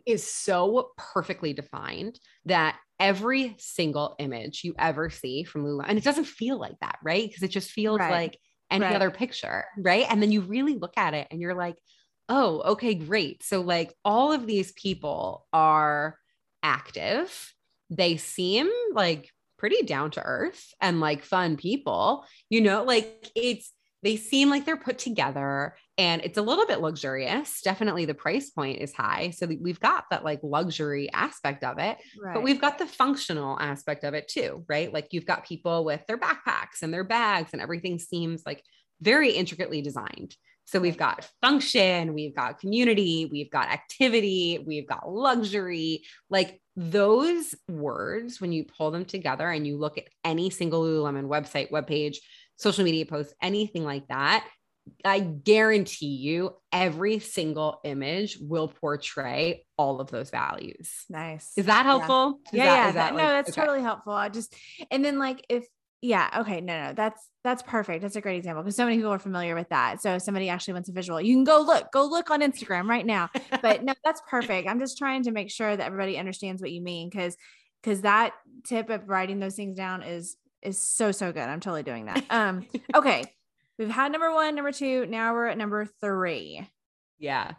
is 0.05 0.29
so 0.29 0.91
perfectly 0.97 1.53
defined 1.53 2.19
that 2.45 2.77
every 2.99 3.55
single 3.57 4.15
image 4.19 4.61
you 4.63 4.75
ever 4.77 5.09
see 5.09 5.43
from 5.43 5.63
Lululemon, 5.63 5.85
and 5.87 5.97
it 5.97 6.03
doesn't 6.03 6.25
feel 6.25 6.59
like 6.59 6.77
that, 6.81 6.99
right? 7.03 7.27
Because 7.27 7.43
it 7.43 7.51
just 7.51 7.71
feels 7.71 7.99
right. 7.99 8.11
like 8.11 8.39
any 8.69 8.85
right. 8.85 8.95
other 8.95 9.11
picture, 9.11 9.65
right? 9.77 10.05
And 10.09 10.21
then 10.21 10.31
you 10.31 10.41
really 10.41 10.75
look 10.75 10.93
at 10.97 11.13
it 11.13 11.27
and 11.31 11.39
you're 11.39 11.55
like, 11.55 11.75
oh, 12.29 12.61
okay, 12.73 12.95
great. 12.95 13.43
So, 13.43 13.61
like, 13.61 13.93
all 14.03 14.31
of 14.31 14.45
these 14.45 14.71
people 14.73 15.45
are 15.53 16.17
active. 16.61 17.53
They 17.89 18.17
seem 18.17 18.69
like 18.93 19.29
pretty 19.57 19.83
down 19.83 20.11
to 20.11 20.23
earth 20.23 20.73
and 20.81 20.99
like 20.99 21.23
fun 21.23 21.57
people, 21.57 22.25
you 22.49 22.61
know, 22.61 22.83
like 22.83 23.29
it's, 23.35 23.71
they 24.03 24.17
seem 24.17 24.49
like 24.49 24.65
they're 24.65 24.77
put 24.77 24.99
together 24.99 25.75
and 25.97 26.21
it's 26.23 26.37
a 26.37 26.41
little 26.41 26.65
bit 26.65 26.81
luxurious. 26.81 27.61
Definitely 27.61 28.05
the 28.05 28.13
price 28.13 28.49
point 28.49 28.81
is 28.81 28.93
high. 28.93 29.29
So 29.29 29.47
we've 29.47 29.79
got 29.79 30.05
that 30.11 30.23
like 30.23 30.39
luxury 30.43 31.09
aspect 31.13 31.63
of 31.63 31.79
it, 31.79 31.97
right. 32.21 32.33
but 32.33 32.43
we've 32.43 32.59
got 32.59 32.77
the 32.77 32.85
functional 32.85 33.57
aspect 33.59 34.03
of 34.03 34.13
it 34.13 34.27
too, 34.27 34.65
right? 34.67 34.91
Like 34.91 35.07
you've 35.11 35.25
got 35.25 35.45
people 35.45 35.85
with 35.85 36.05
their 36.07 36.17
backpacks 36.17 36.81
and 36.81 36.93
their 36.93 37.03
bags 37.03 37.51
and 37.53 37.61
everything 37.61 37.97
seems 37.97 38.43
like 38.45 38.63
very 39.01 39.31
intricately 39.31 39.81
designed. 39.81 40.35
So 40.65 40.79
we've 40.79 40.97
got 40.97 41.29
function, 41.41 42.13
we've 42.13 42.35
got 42.35 42.59
community, 42.59 43.27
we've 43.31 43.51
got 43.51 43.69
activity, 43.69 44.63
we've 44.65 44.87
got 44.87 45.09
luxury. 45.09 46.03
Like 46.29 46.61
those 46.75 47.53
words, 47.67 48.39
when 48.39 48.51
you 48.51 48.65
pull 48.65 48.91
them 48.91 49.05
together 49.05 49.49
and 49.49 49.67
you 49.67 49.77
look 49.77 49.97
at 49.97 50.07
any 50.23 50.49
single 50.49 50.83
Lululemon 50.83 51.27
website, 51.27 51.69
webpage, 51.69 52.17
social 52.57 52.83
media 52.83 53.05
posts, 53.05 53.33
anything 53.41 53.83
like 53.83 54.07
that, 54.07 54.47
I 55.05 55.19
guarantee 55.19 56.15
you 56.17 56.55
every 56.71 57.19
single 57.19 57.79
image 57.83 58.37
will 58.41 58.67
portray 58.67 59.65
all 59.77 60.01
of 60.01 60.11
those 60.11 60.29
values. 60.29 61.05
Nice. 61.09 61.51
Is 61.55 61.67
that 61.67 61.85
helpful? 61.85 62.39
Yeah, 62.51 62.65
yeah. 62.65 62.85
That, 62.85 62.93
that, 62.93 63.15
like, 63.15 63.23
no, 63.23 63.29
that's 63.29 63.49
okay. 63.49 63.61
totally 63.61 63.81
helpful. 63.81 64.13
I 64.13 64.29
just, 64.29 64.53
and 64.91 65.03
then 65.03 65.19
like 65.19 65.45
if, 65.49 65.65
yeah, 66.01 66.29
okay, 66.39 66.59
no, 66.59 66.87
no, 66.87 66.93
that's, 66.93 67.29
that's 67.45 67.63
perfect. 67.63 68.01
That's 68.01 68.17
a 68.17 68.21
great 68.21 68.37
example 68.37 68.61
because 68.61 68.75
so 68.75 68.83
many 68.83 68.97
people 68.97 69.11
are 69.11 69.19
familiar 69.19 69.55
with 69.55 69.69
that. 69.69 70.01
So 70.01 70.15
if 70.15 70.21
somebody 70.21 70.49
actually 70.49 70.73
wants 70.73 70.89
a 70.89 70.91
visual, 70.91 71.21
you 71.21 71.33
can 71.33 71.45
go 71.45 71.61
look, 71.61 71.91
go 71.93 72.05
look 72.05 72.29
on 72.29 72.41
Instagram 72.41 72.89
right 72.89 73.05
now. 73.05 73.29
But 73.61 73.83
no, 73.85 73.93
that's 74.03 74.21
perfect. 74.29 74.67
I'm 74.67 74.79
just 74.79 74.97
trying 74.97 75.23
to 75.23 75.31
make 75.31 75.49
sure 75.49 75.75
that 75.75 75.85
everybody 75.85 76.17
understands 76.17 76.61
what 76.61 76.71
you 76.71 76.81
mean 76.81 77.09
because, 77.09 77.37
because 77.81 78.01
that 78.01 78.33
tip 78.65 78.89
of 78.89 79.07
writing 79.07 79.39
those 79.39 79.55
things 79.55 79.77
down 79.77 80.03
is, 80.03 80.35
is 80.63 80.79
so, 80.79 81.11
so 81.11 81.31
good. 81.31 81.43
I'm 81.43 81.59
totally 81.59 81.83
doing 81.83 82.05
that. 82.05 82.23
Um, 82.29 82.65
okay. 82.95 83.23
We've 83.77 83.89
had 83.89 84.11
number 84.11 84.33
one, 84.33 84.55
number 84.55 84.71
two. 84.71 85.05
Now 85.05 85.33
we're 85.33 85.47
at 85.47 85.57
number 85.57 85.87
three. 86.01 86.67
Yeah. 87.17 87.53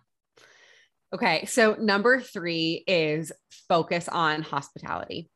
Okay. 1.13 1.47
So 1.47 1.75
number 1.75 2.21
three 2.21 2.85
is 2.87 3.33
focus 3.69 4.09
on 4.09 4.43
hospitality. 4.43 5.31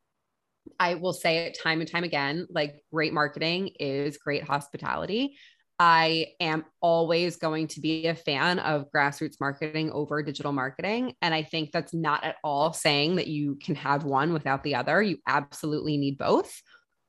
I 0.79 0.95
will 0.95 1.13
say 1.13 1.39
it 1.39 1.59
time 1.61 1.81
and 1.81 1.91
time 1.91 2.05
again 2.05 2.47
like 2.51 2.83
great 2.93 3.13
marketing 3.13 3.71
is 3.81 4.19
great 4.19 4.45
hospitality. 4.45 5.37
I 5.81 6.33
am 6.41 6.65
always 6.81 7.37
going 7.37 7.69
to 7.69 7.81
be 7.81 8.09
a 8.09 8.15
fan 8.15 8.59
of 8.59 8.87
grassroots 8.95 9.37
marketing 9.41 9.93
over 9.93 10.23
digital 10.23 10.53
marketing. 10.53 11.15
And 11.23 11.33
I 11.33 11.45
think 11.45 11.71
that's 11.71 11.95
not 11.95 12.25
at 12.25 12.37
all 12.43 12.73
saying 12.73 13.17
that 13.17 13.29
you 13.29 13.57
can 13.63 13.77
have 13.77 14.03
one 14.03 14.33
without 14.33 14.65
the 14.65 14.75
other. 14.75 15.01
You 15.01 15.19
absolutely 15.27 15.97
need 15.97 16.19
both. 16.19 16.53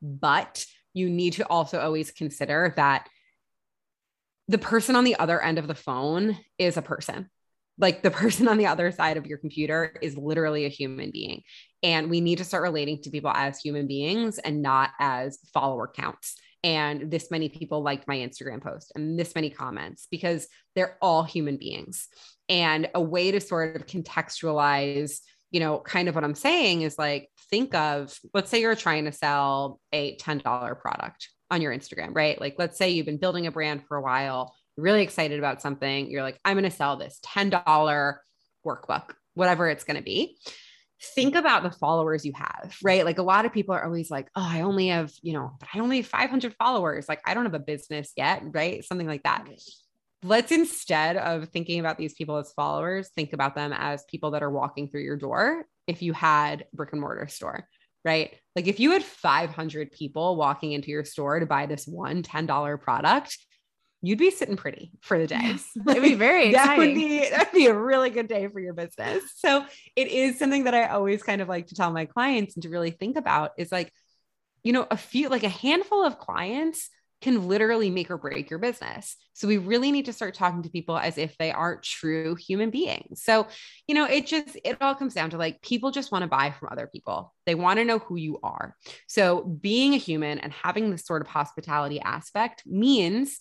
But 0.01 0.65
you 0.93 1.09
need 1.09 1.33
to 1.33 1.47
also 1.47 1.79
always 1.79 2.11
consider 2.11 2.73
that 2.75 3.07
the 4.47 4.57
person 4.57 4.95
on 4.95 5.03
the 5.03 5.15
other 5.15 5.41
end 5.41 5.59
of 5.59 5.67
the 5.67 5.75
phone 5.75 6.37
is 6.57 6.75
a 6.75 6.81
person. 6.81 7.29
Like 7.77 8.01
the 8.01 8.11
person 8.23 8.47
on 8.47 8.57
the 8.57 8.67
other 8.67 8.91
side 8.91 9.17
of 9.17 9.27
your 9.27 9.37
computer 9.37 9.95
is 10.01 10.17
literally 10.17 10.65
a 10.65 10.69
human 10.69 11.11
being. 11.11 11.43
And 11.83 12.09
we 12.09 12.19
need 12.19 12.39
to 12.39 12.43
start 12.43 12.63
relating 12.63 13.01
to 13.03 13.11
people 13.11 13.31
as 13.33 13.59
human 13.59 13.87
beings 13.87 14.37
and 14.39 14.61
not 14.61 14.91
as 14.99 15.39
follower 15.53 15.87
counts. 15.87 16.35
And 16.63 17.09
this 17.09 17.31
many 17.31 17.47
people 17.47 17.83
liked 17.83 18.07
my 18.07 18.17
Instagram 18.17 18.61
post 18.61 18.91
and 18.95 19.17
this 19.17 19.33
many 19.33 19.49
comments 19.49 20.07
because 20.11 20.47
they're 20.75 20.97
all 21.01 21.23
human 21.23 21.55
beings. 21.55 22.07
And 22.49 22.89
a 22.95 23.01
way 23.01 23.31
to 23.31 23.39
sort 23.39 23.75
of 23.77 23.85
contextualize, 23.85 25.19
you 25.51 25.59
know, 25.59 25.79
kind 25.79 26.09
of 26.09 26.15
what 26.15 26.23
I'm 26.23 26.35
saying 26.35 26.81
is 26.81 26.97
like, 26.97 27.29
think 27.49 27.73
of, 27.75 28.17
let's 28.33 28.49
say 28.49 28.61
you're 28.61 28.75
trying 28.75 29.05
to 29.05 29.11
sell 29.11 29.79
a 29.91 30.17
$10 30.17 30.79
product 30.79 31.29
on 31.51 31.61
your 31.61 31.73
Instagram, 31.73 32.15
right? 32.15 32.39
Like, 32.39 32.55
let's 32.57 32.77
say 32.77 32.89
you've 32.89 33.05
been 33.05 33.17
building 33.17 33.47
a 33.47 33.51
brand 33.51 33.83
for 33.87 33.97
a 33.97 34.01
while, 34.01 34.55
you're 34.77 34.83
really 34.83 35.01
excited 35.01 35.39
about 35.39 35.61
something. 35.61 36.09
You're 36.09 36.23
like, 36.23 36.39
I'm 36.45 36.55
going 36.55 36.69
to 36.69 36.71
sell 36.71 36.97
this 36.97 37.19
$10 37.25 38.15
workbook, 38.65 39.11
whatever 39.33 39.67
it's 39.67 39.83
going 39.83 39.97
to 39.97 40.03
be 40.03 40.37
think 41.01 41.35
about 41.35 41.63
the 41.63 41.71
followers 41.71 42.25
you 42.25 42.33
have, 42.35 42.75
right? 42.83 43.05
Like 43.05 43.19
a 43.19 43.23
lot 43.23 43.45
of 43.45 43.53
people 43.53 43.73
are 43.73 43.83
always 43.83 44.11
like, 44.11 44.29
oh, 44.35 44.45
I 44.45 44.61
only 44.61 44.87
have, 44.87 45.11
you 45.21 45.33
know, 45.33 45.57
I 45.73 45.79
only 45.79 45.97
have 45.97 46.07
500 46.07 46.55
followers. 46.55 47.07
Like 47.07 47.21
I 47.25 47.33
don't 47.33 47.45
have 47.45 47.53
a 47.53 47.59
business 47.59 48.11
yet, 48.17 48.43
right? 48.51 48.83
Something 48.83 49.07
like 49.07 49.23
that. 49.23 49.47
Let's 50.23 50.51
instead 50.51 51.15
of 51.15 51.49
thinking 51.49 51.79
about 51.79 51.97
these 51.97 52.13
people 52.13 52.37
as 52.37 52.51
followers, 52.51 53.09
think 53.15 53.33
about 53.33 53.55
them 53.55 53.73
as 53.73 54.03
people 54.05 54.31
that 54.31 54.43
are 54.43 54.51
walking 54.51 54.89
through 54.89 55.03
your 55.03 55.15
door 55.15 55.65
if 55.87 56.01
you 56.01 56.13
had 56.13 56.65
brick 56.73 56.91
and 56.91 56.99
mortar 56.99 57.27
store, 57.27 57.67
right? 58.03 58.35
Like 58.55 58.67
if 58.67 58.79
you 58.79 58.91
had 58.91 59.03
500 59.03 59.91
people 59.91 60.35
walking 60.35 60.73
into 60.73 60.91
your 60.91 61.05
store 61.05 61.39
to 61.39 61.45
buy 61.45 61.65
this 61.65 61.87
one 61.87 62.21
$10 62.21 62.81
product, 62.81 63.37
you'd 64.01 64.19
be 64.19 64.31
sitting 64.31 64.57
pretty 64.57 64.91
for 65.01 65.17
the 65.17 65.27
day. 65.27 65.39
Yes, 65.41 65.65
it'd 65.89 66.03
be 66.03 66.15
very 66.15 66.51
that 66.51 66.77
exciting. 66.77 66.79
would 66.79 66.95
be 66.95 67.29
that'd 67.29 67.53
be 67.53 67.67
a 67.67 67.77
really 67.77 68.09
good 68.09 68.27
day 68.27 68.47
for 68.47 68.59
your 68.59 68.73
business. 68.73 69.23
So 69.35 69.65
it 69.95 70.07
is 70.07 70.37
something 70.39 70.65
that 70.65 70.73
I 70.73 70.87
always 70.87 71.23
kind 71.23 71.41
of 71.41 71.49
like 71.49 71.67
to 71.67 71.75
tell 71.75 71.91
my 71.91 72.05
clients 72.05 72.55
and 72.55 72.63
to 72.63 72.69
really 72.69 72.91
think 72.91 73.17
about 73.17 73.51
is 73.57 73.71
like, 73.71 73.91
you 74.63 74.73
know, 74.73 74.87
a 74.89 74.97
few 74.97 75.29
like 75.29 75.43
a 75.43 75.49
handful 75.49 76.03
of 76.03 76.19
clients 76.19 76.89
can 77.21 77.47
literally 77.47 77.89
make 77.89 78.09
or 78.09 78.17
break 78.17 78.49
your 78.49 78.59
business. 78.59 79.15
So 79.33 79.47
we 79.47 79.57
really 79.57 79.91
need 79.91 80.05
to 80.05 80.13
start 80.13 80.33
talking 80.33 80.63
to 80.63 80.69
people 80.69 80.97
as 80.97 81.17
if 81.17 81.37
they 81.37 81.51
are 81.51 81.79
true 81.81 82.35
human 82.35 82.69
beings. 82.69 83.23
So, 83.23 83.47
you 83.87 83.95
know, 83.95 84.05
it 84.05 84.27
just 84.27 84.57
it 84.63 84.77
all 84.81 84.95
comes 84.95 85.13
down 85.13 85.29
to 85.31 85.37
like 85.37 85.61
people 85.61 85.91
just 85.91 86.11
want 86.11 86.23
to 86.23 86.27
buy 86.27 86.51
from 86.51 86.69
other 86.71 86.87
people. 86.87 87.33
They 87.45 87.55
want 87.55 87.79
to 87.79 87.85
know 87.85 87.99
who 87.99 88.15
you 88.15 88.39
are. 88.43 88.75
So 89.07 89.43
being 89.43 89.93
a 89.93 89.97
human 89.97 90.39
and 90.39 90.53
having 90.53 90.91
this 90.91 91.05
sort 91.05 91.21
of 91.21 91.27
hospitality 91.27 91.99
aspect 91.99 92.63
means 92.65 93.39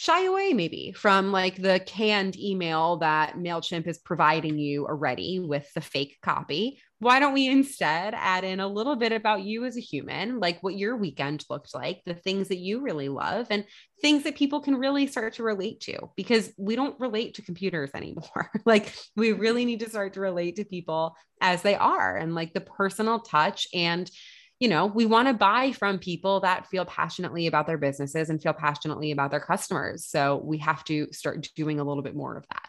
shy 0.00 0.26
away 0.26 0.52
maybe 0.52 0.92
from 0.92 1.32
like 1.32 1.60
the 1.60 1.80
canned 1.80 2.38
email 2.38 2.98
that 2.98 3.34
MailChimp 3.34 3.88
is 3.88 3.98
providing 3.98 4.56
you 4.56 4.86
already 4.86 5.40
with 5.40 5.68
the 5.74 5.80
fake 5.80 6.18
copy. 6.22 6.80
Why 7.00 7.18
don't 7.18 7.34
we 7.34 7.48
instead 7.48 8.14
add 8.14 8.44
in 8.44 8.60
a 8.60 8.68
little 8.68 8.94
bit 8.94 9.10
about 9.10 9.42
you 9.42 9.64
as 9.64 9.76
a 9.76 9.80
human, 9.80 10.38
like 10.38 10.62
what 10.62 10.76
your 10.76 10.96
weekend 10.96 11.44
looked 11.50 11.74
like, 11.74 12.02
the 12.06 12.14
things 12.14 12.46
that 12.46 12.58
you 12.58 12.80
really 12.80 13.08
love, 13.08 13.48
and 13.50 13.64
things 14.00 14.22
that 14.22 14.36
people 14.36 14.60
can 14.60 14.76
really 14.76 15.08
start 15.08 15.34
to 15.34 15.42
relate 15.42 15.80
to 15.80 15.98
because 16.14 16.52
we 16.56 16.76
don't 16.76 16.98
relate 17.00 17.34
to 17.34 17.42
computers 17.42 17.90
anymore. 17.94 18.52
like 18.64 18.94
we 19.16 19.32
really 19.32 19.64
need 19.64 19.80
to 19.80 19.90
start 19.90 20.12
to 20.12 20.20
relate 20.20 20.54
to 20.56 20.64
people 20.64 21.16
as 21.40 21.62
they 21.62 21.74
are 21.74 22.16
and 22.16 22.36
like 22.36 22.54
the 22.54 22.60
personal 22.60 23.18
touch 23.18 23.66
and 23.74 24.08
you 24.60 24.68
know, 24.68 24.86
we 24.86 25.06
want 25.06 25.28
to 25.28 25.34
buy 25.34 25.72
from 25.72 25.98
people 25.98 26.40
that 26.40 26.66
feel 26.66 26.84
passionately 26.84 27.46
about 27.46 27.66
their 27.66 27.78
businesses 27.78 28.28
and 28.28 28.42
feel 28.42 28.52
passionately 28.52 29.12
about 29.12 29.30
their 29.30 29.40
customers. 29.40 30.04
So 30.04 30.40
we 30.44 30.58
have 30.58 30.82
to 30.84 31.06
start 31.12 31.48
doing 31.54 31.78
a 31.78 31.84
little 31.84 32.02
bit 32.02 32.16
more 32.16 32.36
of 32.36 32.46
that. 32.48 32.68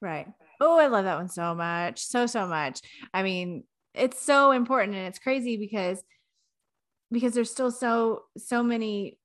Right. 0.00 0.26
Oh, 0.60 0.78
I 0.78 0.88
love 0.88 1.04
that 1.04 1.16
one 1.16 1.28
so 1.28 1.54
much. 1.54 2.00
So, 2.00 2.26
so 2.26 2.46
much. 2.46 2.80
I 3.14 3.22
mean, 3.22 3.64
it's 3.94 4.20
so 4.20 4.50
important 4.50 4.96
and 4.96 5.06
it's 5.06 5.18
crazy 5.18 5.56
because 5.56 6.02
because 7.10 7.32
there's 7.32 7.50
still 7.50 7.70
so 7.70 8.24
so 8.36 8.62
many 8.62 9.18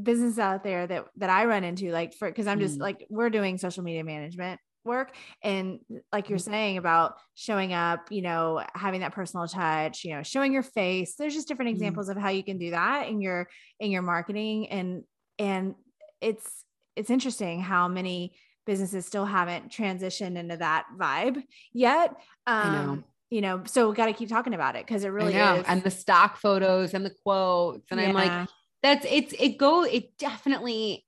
businesses 0.00 0.38
out 0.38 0.64
there 0.64 0.86
that 0.86 1.06
that 1.16 1.30
I 1.30 1.44
run 1.44 1.64
into 1.64 1.90
like 1.90 2.14
for 2.14 2.28
because 2.28 2.46
I'm 2.46 2.60
just 2.60 2.78
mm. 2.78 2.82
like 2.82 3.06
we're 3.10 3.30
doing 3.30 3.58
social 3.58 3.84
media 3.84 4.04
management 4.04 4.60
work 4.84 5.14
and 5.42 5.80
like 6.12 6.28
you're 6.28 6.38
mm-hmm. 6.38 6.50
saying 6.50 6.78
about 6.78 7.16
showing 7.34 7.72
up 7.72 8.10
you 8.10 8.22
know 8.22 8.62
having 8.74 9.00
that 9.00 9.12
personal 9.12 9.46
touch 9.46 10.04
you 10.04 10.14
know 10.14 10.22
showing 10.22 10.52
your 10.52 10.62
face 10.62 11.14
there's 11.16 11.34
just 11.34 11.48
different 11.48 11.68
mm-hmm. 11.68 11.76
examples 11.76 12.08
mm-hmm. 12.08 12.18
of 12.18 12.22
how 12.22 12.30
you 12.30 12.42
can 12.42 12.58
do 12.58 12.70
that 12.70 13.08
in 13.08 13.20
your 13.20 13.48
in 13.80 13.90
your 13.90 14.02
marketing 14.02 14.68
and 14.68 15.04
and 15.38 15.74
it's 16.20 16.64
it's 16.96 17.10
interesting 17.10 17.60
how 17.60 17.88
many 17.88 18.34
businesses 18.66 19.06
still 19.06 19.24
haven't 19.24 19.70
transitioned 19.70 20.36
into 20.36 20.56
that 20.56 20.86
vibe 20.98 21.42
yet 21.72 22.14
um 22.46 23.04
you 23.30 23.40
know 23.40 23.62
so 23.64 23.88
we 23.88 23.96
got 23.96 24.06
to 24.06 24.12
keep 24.12 24.28
talking 24.28 24.54
about 24.54 24.76
it 24.76 24.86
because 24.86 25.04
it 25.04 25.08
really 25.08 25.34
is 25.34 25.64
and 25.66 25.82
the 25.82 25.90
stock 25.90 26.36
photos 26.36 26.94
and 26.94 27.04
the 27.04 27.14
quotes 27.22 27.90
and 27.90 28.00
yeah. 28.00 28.08
i'm 28.08 28.14
like 28.14 28.48
that's 28.82 29.06
it's 29.08 29.32
it 29.38 29.58
go 29.58 29.84
it 29.84 30.16
definitely 30.18 31.04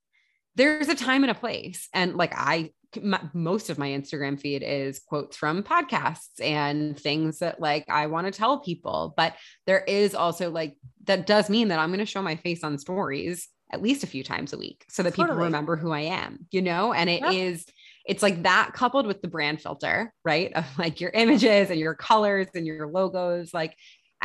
there's 0.55 0.89
a 0.89 0.95
time 0.95 1.23
and 1.23 1.31
a 1.31 1.35
place 1.35 1.89
and 1.93 2.15
like 2.15 2.33
i 2.35 2.71
my, 3.01 3.19
most 3.33 3.69
of 3.69 3.77
my 3.77 3.89
Instagram 3.89 4.39
feed 4.39 4.63
is 4.63 4.99
quotes 4.99 5.37
from 5.37 5.63
podcasts 5.63 6.41
and 6.41 6.99
things 6.99 7.39
that 7.39 7.59
like 7.59 7.85
I 7.89 8.07
want 8.07 8.27
to 8.27 8.31
tell 8.31 8.59
people. 8.59 9.13
But 9.17 9.35
there 9.65 9.81
is 9.81 10.15
also 10.15 10.49
like 10.49 10.77
that 11.05 11.27
does 11.27 11.49
mean 11.49 11.69
that 11.69 11.79
I'm 11.79 11.89
going 11.89 11.99
to 11.99 12.05
show 12.05 12.21
my 12.21 12.35
face 12.35 12.63
on 12.63 12.77
stories 12.77 13.47
at 13.71 13.81
least 13.81 14.03
a 14.03 14.07
few 14.07 14.23
times 14.23 14.53
a 14.53 14.57
week 14.57 14.85
so 14.89 15.03
that 15.03 15.11
totally. 15.11 15.29
people 15.29 15.43
remember 15.43 15.75
who 15.75 15.91
I 15.91 16.01
am, 16.01 16.45
you 16.51 16.61
know? 16.61 16.93
And 16.93 17.09
it 17.09 17.21
yep. 17.21 17.33
is 17.33 17.65
it's 18.05 18.21
like 18.21 18.43
that 18.43 18.71
coupled 18.73 19.07
with 19.07 19.21
the 19.21 19.27
brand 19.27 19.61
filter, 19.61 20.13
right? 20.23 20.53
Of 20.53 20.65
like 20.77 21.01
your 21.01 21.09
images 21.11 21.69
and 21.69 21.79
your 21.79 21.95
colors 21.95 22.47
and 22.53 22.65
your 22.65 22.87
logos. 22.87 23.53
Like 23.53 23.75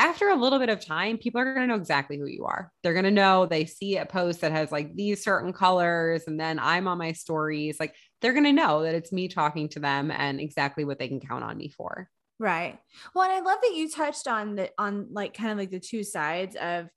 after 0.01 0.31
a 0.31 0.35
little 0.35 0.59
bit 0.59 0.71
of 0.71 0.85
time, 0.85 1.19
people 1.19 1.41
are 1.41 1.45
going 1.45 1.69
to 1.69 1.75
know 1.75 1.79
exactly 1.79 2.17
who 2.17 2.27
you 2.27 2.47
are. 2.47 2.73
They're 2.83 2.95
going 2.95 3.05
to 3.05 3.11
know 3.11 3.45
they 3.45 3.67
see 3.67 3.99
a 3.99 4.07
post 4.07 4.41
that 4.41 4.51
has 4.51 4.73
like 4.73 4.95
these 4.95 5.23
certain 5.23 5.53
colors, 5.53 6.25
and 6.27 6.41
then 6.41 6.59
I'm 6.59 6.89
on 6.89 6.97
my 6.97 7.13
stories. 7.13 7.79
Like 7.79 7.95
they're 8.23 8.33
going 8.33 8.45
to 8.45 8.53
know 8.53 8.83
that 8.83 8.95
it's 8.95 9.13
me 9.13 9.29
talking 9.29 9.69
to 9.71 9.79
them 9.79 10.11
and 10.11 10.41
exactly 10.41 10.87
what 10.87 10.99
they 10.99 11.09
can 11.09 11.21
count 11.21 11.45
on 11.45 11.59
me 11.59 11.69
for. 11.69 12.09
Right. 12.39 12.79
Well, 13.15 13.25
and 13.25 13.35
I 13.35 13.41
love 13.41 13.59
that 13.63 13.75
you 13.75 13.91
touched 13.91 14.27
on 14.27 14.57
the 14.57 14.71
on 14.79 15.09
like 15.13 15.35
kind 15.35 15.51
of 15.51 15.59
like 15.59 15.71
the 15.71 15.79
two 15.79 16.03
sides 16.03 16.57
of 16.57 16.89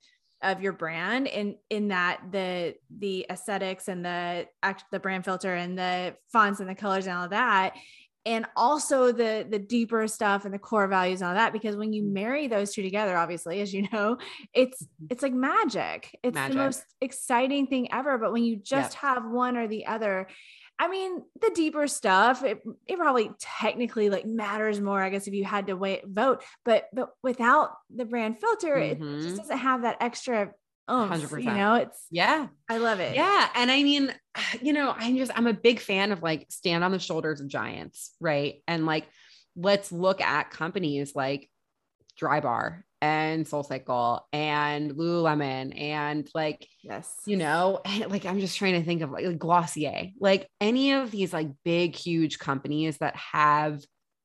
of 0.42 0.62
your 0.62 0.72
brand 0.72 1.26
in 1.26 1.56
in 1.68 1.88
that 1.88 2.20
the 2.30 2.74
the 2.98 3.26
aesthetics 3.30 3.88
and 3.88 4.04
the 4.04 4.46
the 4.90 5.00
brand 5.00 5.24
filter 5.24 5.54
and 5.54 5.78
the 5.78 6.16
fonts 6.32 6.60
and 6.60 6.68
the 6.68 6.74
colors 6.74 7.06
and 7.06 7.16
all 7.16 7.28
that 7.28 7.74
and 8.26 8.46
also 8.56 9.12
the 9.12 9.46
the 9.48 9.58
deeper 9.58 10.06
stuff 10.08 10.44
and 10.44 10.54
the 10.54 10.58
core 10.58 10.88
values 10.88 11.20
and 11.20 11.28
all 11.28 11.34
that 11.34 11.52
because 11.52 11.76
when 11.76 11.92
you 11.92 12.02
mm-hmm. 12.02 12.14
marry 12.14 12.48
those 12.48 12.72
two 12.72 12.82
together 12.82 13.16
obviously 13.16 13.60
as 13.60 13.72
you 13.72 13.86
know 13.92 14.16
it's 14.52 14.82
mm-hmm. 14.82 15.06
it's 15.10 15.22
like 15.22 15.32
magic 15.32 16.18
it's 16.22 16.34
magic. 16.34 16.56
the 16.56 16.62
most 16.62 16.84
exciting 17.00 17.66
thing 17.66 17.92
ever 17.92 18.18
but 18.18 18.32
when 18.32 18.44
you 18.44 18.56
just 18.56 18.94
yep. 18.94 19.00
have 19.00 19.30
one 19.30 19.56
or 19.56 19.68
the 19.68 19.86
other 19.86 20.26
I 20.76 20.88
mean, 20.88 21.22
the 21.40 21.52
deeper 21.54 21.86
stuff, 21.86 22.42
it, 22.42 22.60
it 22.88 22.98
probably 22.98 23.30
technically 23.38 24.10
like 24.10 24.26
matters 24.26 24.80
more, 24.80 25.00
I 25.00 25.08
guess, 25.08 25.28
if 25.28 25.34
you 25.34 25.44
had 25.44 25.68
to 25.68 25.76
wait 25.76 26.02
vote, 26.04 26.42
but 26.64 26.88
but 26.92 27.10
without 27.22 27.70
the 27.94 28.04
brand 28.04 28.40
filter, 28.40 28.74
mm-hmm. 28.74 29.04
it 29.04 29.16
just 29.22 29.28
mm-hmm. 29.28 29.36
doesn't 29.36 29.58
have 29.58 29.82
that 29.82 29.98
extra 30.00 30.50
Oh, 30.86 31.06
hundred 31.06 31.30
percent. 31.30 31.44
You 31.44 31.54
know, 31.54 31.74
it's 31.76 32.06
yeah, 32.10 32.48
I 32.68 32.76
love 32.78 33.00
it. 33.00 33.14
Yeah, 33.14 33.48
and 33.54 33.70
I 33.70 33.82
mean, 33.82 34.12
you 34.62 34.72
know, 34.72 34.94
I'm 34.96 35.16
just 35.16 35.32
I'm 35.34 35.46
a 35.46 35.54
big 35.54 35.80
fan 35.80 36.12
of 36.12 36.22
like 36.22 36.46
stand 36.50 36.84
on 36.84 36.92
the 36.92 36.98
shoulders 36.98 37.40
of 37.40 37.48
giants, 37.48 38.12
right? 38.20 38.56
And 38.68 38.86
like, 38.86 39.06
let's 39.56 39.90
look 39.90 40.20
at 40.20 40.50
companies 40.50 41.14
like 41.14 41.50
Drybar 42.20 42.82
and 43.00 43.44
SoulCycle 43.44 44.20
and 44.32 44.92
Lululemon 44.92 45.78
and 45.78 46.28
like 46.34 46.66
yes, 46.82 47.14
you 47.26 47.36
know, 47.36 47.80
like 48.08 48.26
I'm 48.26 48.40
just 48.40 48.58
trying 48.58 48.74
to 48.74 48.84
think 48.84 49.02
of 49.02 49.10
like, 49.10 49.24
like 49.24 49.38
Glossier, 49.38 50.10
like 50.20 50.48
any 50.60 50.92
of 50.92 51.10
these 51.10 51.32
like 51.32 51.48
big 51.64 51.96
huge 51.96 52.38
companies 52.38 52.98
that 52.98 53.16
have 53.16 53.82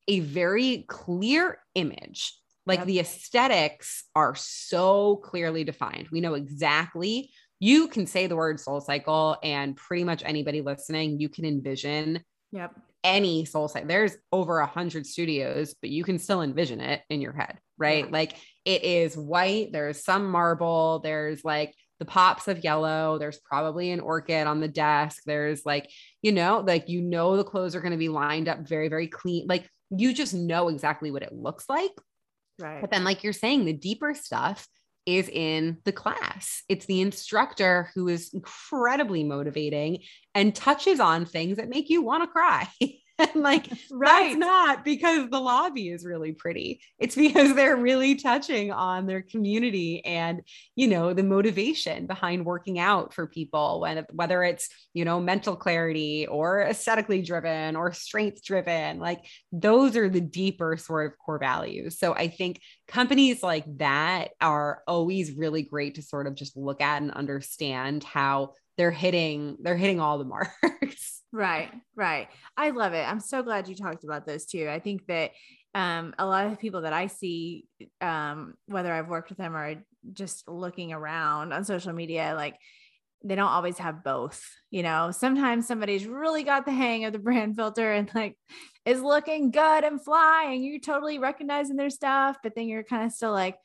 a 0.08 0.20
very 0.20 0.84
clear 0.88 1.58
image 1.74 2.34
like 2.66 2.80
yep. 2.80 2.86
the 2.86 3.00
aesthetics 3.00 4.04
are 4.14 4.34
so 4.34 5.16
clearly 5.16 5.64
defined. 5.64 6.08
We 6.12 6.20
know 6.20 6.34
exactly. 6.34 7.30
You 7.58 7.88
can 7.88 8.06
say 8.06 8.26
the 8.26 8.36
word 8.36 8.58
SoulCycle, 8.58 9.36
and 9.42 9.76
pretty 9.76 10.04
much 10.04 10.22
anybody 10.24 10.62
listening, 10.62 11.20
you 11.20 11.28
can 11.28 11.44
envision 11.44 12.22
yep. 12.52 12.72
any 13.04 13.44
SoulCycle. 13.44 13.88
There's 13.88 14.16
over 14.32 14.60
a 14.60 14.66
hundred 14.66 15.06
studios, 15.06 15.74
but 15.80 15.90
you 15.90 16.04
can 16.04 16.18
still 16.18 16.42
envision 16.42 16.80
it 16.80 17.02
in 17.10 17.20
your 17.20 17.32
head, 17.32 17.58
right? 17.76 18.04
Yeah. 18.04 18.12
Like 18.12 18.36
it 18.64 18.84
is 18.84 19.16
white. 19.16 19.72
There's 19.72 20.04
some 20.04 20.30
marble. 20.30 21.00
There's 21.00 21.44
like 21.44 21.74
the 21.98 22.06
pops 22.06 22.48
of 22.48 22.64
yellow. 22.64 23.18
There's 23.18 23.38
probably 23.38 23.90
an 23.90 24.00
orchid 24.00 24.46
on 24.46 24.60
the 24.60 24.68
desk. 24.68 25.22
There's 25.26 25.66
like, 25.66 25.90
you 26.22 26.32
know, 26.32 26.64
like, 26.66 26.88
you 26.88 27.02
know, 27.02 27.36
the 27.36 27.44
clothes 27.44 27.76
are 27.76 27.80
going 27.80 27.92
to 27.92 27.98
be 27.98 28.08
lined 28.08 28.48
up 28.48 28.66
very, 28.66 28.88
very 28.88 29.06
clean. 29.06 29.46
Like, 29.46 29.68
you 29.90 30.14
just 30.14 30.32
know 30.32 30.68
exactly 30.68 31.10
what 31.10 31.22
it 31.22 31.32
looks 31.34 31.68
like. 31.68 31.90
Right. 32.60 32.80
But 32.80 32.90
then, 32.90 33.04
like 33.04 33.24
you're 33.24 33.32
saying, 33.32 33.64
the 33.64 33.72
deeper 33.72 34.14
stuff 34.14 34.66
is 35.06 35.28
in 35.28 35.78
the 35.84 35.92
class. 35.92 36.62
It's 36.68 36.86
the 36.86 37.00
instructor 37.00 37.90
who 37.94 38.08
is 38.08 38.32
incredibly 38.34 39.24
motivating 39.24 40.02
and 40.34 40.54
touches 40.54 41.00
on 41.00 41.24
things 41.24 41.56
that 41.56 41.68
make 41.68 41.88
you 41.88 42.02
want 42.02 42.22
to 42.22 42.28
cry. 42.28 42.68
and 43.34 43.42
like 43.42 43.68
Right. 43.90 44.30
that's 44.30 44.36
not 44.36 44.84
because 44.84 45.28
the 45.30 45.40
lobby 45.40 45.88
is 45.90 46.04
really 46.04 46.32
pretty. 46.32 46.80
It's 46.98 47.14
because 47.14 47.54
they're 47.54 47.76
really 47.76 48.14
touching 48.16 48.70
on 48.72 49.06
their 49.06 49.22
community 49.22 50.04
and, 50.04 50.42
you 50.76 50.88
know, 50.88 51.12
the 51.12 51.22
motivation 51.22 52.06
behind 52.06 52.44
working 52.44 52.78
out 52.78 53.12
for 53.14 53.26
people 53.26 53.80
when 53.80 54.06
whether 54.12 54.42
it's, 54.42 54.68
you 54.94 55.04
know, 55.04 55.20
mental 55.20 55.56
clarity 55.56 56.26
or 56.26 56.62
aesthetically 56.62 57.22
driven 57.22 57.76
or 57.76 57.92
strength 57.92 58.42
driven, 58.44 58.98
like 58.98 59.24
those 59.52 59.96
are 59.96 60.08
the 60.08 60.20
deeper 60.20 60.76
sort 60.76 61.06
of 61.12 61.18
core 61.18 61.38
values. 61.38 61.98
So 61.98 62.14
I 62.14 62.28
think 62.28 62.60
companies 62.88 63.42
like 63.42 63.64
that 63.78 64.30
are 64.40 64.82
always 64.86 65.32
really 65.32 65.62
great 65.62 65.96
to 65.96 66.02
sort 66.02 66.26
of 66.26 66.34
just 66.34 66.56
look 66.56 66.80
at 66.80 67.02
and 67.02 67.10
understand 67.12 68.04
how 68.04 68.54
they're 68.80 68.90
hitting 68.90 69.58
they're 69.60 69.76
hitting 69.76 70.00
all 70.00 70.16
the 70.16 70.24
marks. 70.72 71.20
Right, 71.32 71.70
right. 71.94 72.28
I 72.56 72.70
love 72.70 72.94
it. 72.94 73.06
I'm 73.06 73.20
so 73.20 73.42
glad 73.42 73.68
you 73.68 73.74
talked 73.74 74.04
about 74.04 74.26
those 74.26 74.46
too. 74.46 74.70
I 74.70 74.78
think 74.80 75.06
that 75.06 75.32
um, 75.74 76.14
a 76.18 76.24
lot 76.24 76.46
of 76.46 76.58
people 76.58 76.80
that 76.80 76.94
I 76.94 77.06
see, 77.06 77.66
um, 78.00 78.54
whether 78.66 78.90
I've 78.90 79.08
worked 79.08 79.28
with 79.28 79.36
them 79.36 79.54
or 79.54 79.74
just 80.14 80.48
looking 80.48 80.94
around 80.94 81.52
on 81.52 81.64
social 81.64 81.92
media, 81.92 82.32
like 82.34 82.56
they 83.22 83.34
don't 83.34 83.50
always 83.50 83.76
have 83.76 84.02
both. 84.02 84.42
You 84.70 84.82
know, 84.82 85.10
sometimes 85.10 85.68
somebody's 85.68 86.06
really 86.06 86.42
got 86.42 86.64
the 86.64 86.72
hang 86.72 87.04
of 87.04 87.12
the 87.12 87.18
brand 87.26 87.56
filter 87.56 87.92
and 87.92 88.10
like 88.14 88.38
is 88.86 89.02
looking 89.02 89.50
good 89.50 89.84
and 89.84 90.02
flying. 90.02 90.64
You're 90.64 90.80
totally 90.80 91.18
recognizing 91.18 91.76
their 91.76 91.90
stuff, 91.90 92.38
but 92.42 92.54
then 92.56 92.66
you're 92.66 92.82
kind 92.82 93.04
of 93.04 93.12
still 93.12 93.32
like, 93.32 93.58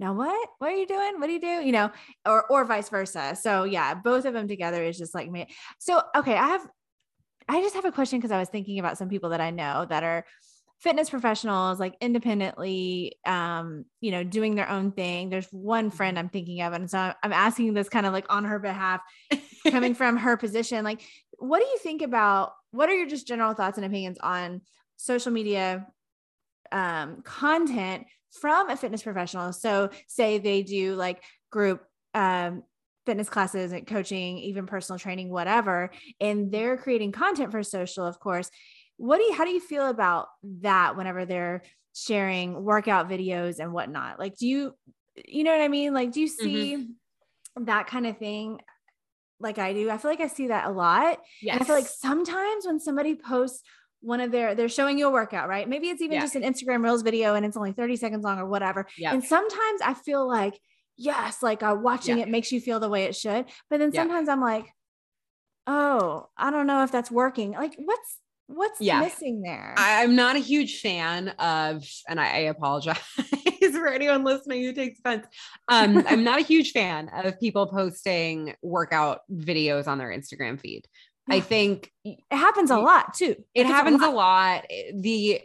now 0.00 0.12
what 0.12 0.48
what 0.58 0.72
are 0.72 0.76
you 0.76 0.86
doing 0.86 1.20
what 1.20 1.26
do 1.26 1.32
you 1.32 1.40
do 1.40 1.64
you 1.64 1.72
know 1.72 1.90
or 2.26 2.44
or 2.50 2.64
vice 2.64 2.88
versa 2.88 3.36
so 3.40 3.64
yeah 3.64 3.94
both 3.94 4.24
of 4.24 4.34
them 4.34 4.48
together 4.48 4.82
is 4.82 4.98
just 4.98 5.14
like 5.14 5.30
me 5.30 5.46
so 5.78 6.02
okay 6.16 6.34
i 6.34 6.48
have 6.48 6.66
I 7.50 7.60
just 7.62 7.74
have 7.74 7.84
a 7.84 7.90
question 7.90 8.20
because 8.20 8.30
I 8.30 8.38
was 8.38 8.48
thinking 8.48 8.78
about 8.78 8.96
some 8.96 9.08
people 9.08 9.30
that 9.30 9.40
I 9.40 9.50
know 9.50 9.84
that 9.88 10.04
are 10.04 10.24
fitness 10.78 11.10
professionals, 11.10 11.80
like 11.80 11.96
independently, 12.00 13.16
um, 13.26 13.84
you 14.00 14.12
know, 14.12 14.22
doing 14.22 14.54
their 14.54 14.68
own 14.68 14.92
thing. 14.92 15.30
There's 15.30 15.48
one 15.50 15.90
friend 15.90 16.16
I'm 16.16 16.28
thinking 16.28 16.62
of, 16.62 16.72
and 16.72 16.88
so 16.88 17.12
I'm 17.22 17.32
asking 17.32 17.74
this 17.74 17.88
kind 17.88 18.06
of 18.06 18.12
like 18.12 18.26
on 18.30 18.44
her 18.44 18.60
behalf, 18.60 19.00
coming 19.68 19.94
from 19.96 20.16
her 20.16 20.36
position. 20.36 20.84
Like, 20.84 21.02
what 21.38 21.58
do 21.58 21.66
you 21.66 21.78
think 21.78 22.02
about? 22.02 22.52
What 22.70 22.88
are 22.88 22.94
your 22.94 23.08
just 23.08 23.26
general 23.26 23.52
thoughts 23.54 23.78
and 23.78 23.84
opinions 23.84 24.18
on 24.20 24.60
social 24.96 25.32
media 25.32 25.88
um, 26.70 27.22
content 27.22 28.06
from 28.40 28.70
a 28.70 28.76
fitness 28.76 29.02
professional? 29.02 29.52
So, 29.52 29.90
say 30.06 30.38
they 30.38 30.62
do 30.62 30.94
like 30.94 31.22
group 31.50 31.82
um, 32.14 32.62
fitness 33.06 33.28
classes 33.28 33.72
and 33.72 33.86
coaching, 33.86 34.38
even 34.38 34.66
personal 34.66 34.98
training, 34.98 35.30
whatever, 35.30 35.90
and 36.20 36.52
they're 36.52 36.76
creating 36.76 37.12
content 37.12 37.50
for 37.50 37.62
social, 37.62 38.04
of 38.04 38.20
course. 38.20 38.50
What 38.96 39.18
do 39.18 39.24
you, 39.24 39.32
how 39.32 39.44
do 39.44 39.50
you 39.50 39.60
feel 39.60 39.88
about 39.88 40.28
that 40.60 40.96
whenever 40.96 41.24
they're 41.24 41.62
sharing 41.94 42.62
workout 42.62 43.08
videos 43.08 43.58
and 43.58 43.72
whatnot? 43.72 44.18
Like, 44.18 44.36
do 44.36 44.46
you, 44.46 44.74
you 45.26 45.42
know 45.42 45.52
what 45.52 45.62
I 45.62 45.68
mean? 45.68 45.94
Like, 45.94 46.12
do 46.12 46.20
you 46.20 46.28
see 46.28 46.88
that 47.56 47.86
kind 47.86 48.06
of 48.06 48.18
thing? 48.18 48.60
Like 49.40 49.58
I 49.58 49.72
do. 49.72 49.90
I 49.90 49.96
feel 49.96 50.10
like 50.10 50.20
I 50.20 50.26
see 50.26 50.48
that 50.48 50.66
a 50.66 50.70
lot. 50.70 51.18
Yes. 51.40 51.54
And 51.54 51.62
I 51.62 51.64
feel 51.64 51.74
like 51.74 51.88
sometimes 51.88 52.66
when 52.66 52.78
somebody 52.78 53.14
posts 53.14 53.62
one 54.00 54.20
of 54.20 54.30
their, 54.32 54.54
they're 54.54 54.68
showing 54.68 54.98
you 54.98 55.08
a 55.08 55.10
workout, 55.10 55.48
right? 55.48 55.68
Maybe 55.68 55.88
it's 55.88 56.00
even 56.02 56.14
Yeah. 56.14 56.20
just 56.22 56.34
an 56.36 56.42
Instagram 56.42 56.82
Reels 56.82 57.02
video 57.02 57.34
and 57.34 57.44
it's 57.44 57.56
only 57.56 57.72
30 57.72 57.96
seconds 57.96 58.24
long 58.24 58.38
or 58.38 58.46
whatever. 58.46 58.86
Yeah. 58.96 59.12
And 59.12 59.22
sometimes 59.22 59.80
I 59.84 59.94
feel 59.94 60.26
like, 60.26 60.58
yes, 60.96 61.42
like 61.42 61.62
uh, 61.62 61.76
watching 61.78 62.18
Yeah. 62.18 62.24
it 62.24 62.28
makes 62.30 62.50
you 62.52 62.60
feel 62.60 62.80
the 62.80 62.88
way 62.88 63.04
it 63.04 63.14
should. 63.16 63.46
But 63.68 63.78
then 63.78 63.92
sometimes 63.92 64.28
I'm 64.28 64.40
like, 64.40 64.66
oh, 65.66 66.28
I 66.36 66.50
don't 66.50 66.66
know 66.66 66.82
if 66.82 66.90
that's 66.92 67.10
working. 67.10 67.52
Like, 67.52 67.74
what's 67.78 68.18
what's 68.46 68.80
Yeah. 68.80 69.00
missing 69.00 69.42
there? 69.42 69.74
I'm 69.76 70.16
not 70.16 70.34
a 70.34 70.40
huge 70.40 70.80
fan 70.80 71.28
of, 71.38 71.84
and 72.08 72.20
I, 72.20 72.24
I 72.24 72.38
apologize 72.48 72.98
for 73.72 73.86
anyone 73.86 74.24
listening 74.24 74.64
who 74.64 74.72
takes 74.72 74.98
offense. 74.98 75.26
Um, 75.68 76.04
I'm 76.08 76.24
not 76.24 76.40
a 76.40 76.42
huge 76.42 76.72
fan 76.72 77.08
of 77.14 77.38
people 77.38 77.68
posting 77.68 78.54
workout 78.62 79.20
videos 79.32 79.86
on 79.86 79.98
their 79.98 80.08
Instagram 80.08 80.60
feed. 80.60 80.86
I 81.28 81.40
think 81.40 81.90
it 82.04 82.18
happens 82.30 82.70
a 82.70 82.78
lot 82.78 83.14
too. 83.14 83.36
it 83.54 83.66
happens 83.66 84.02
a 84.02 84.06
lot. 84.06 84.14
lot. 84.14 84.64
Eh, 84.70 84.92
the 84.94 85.40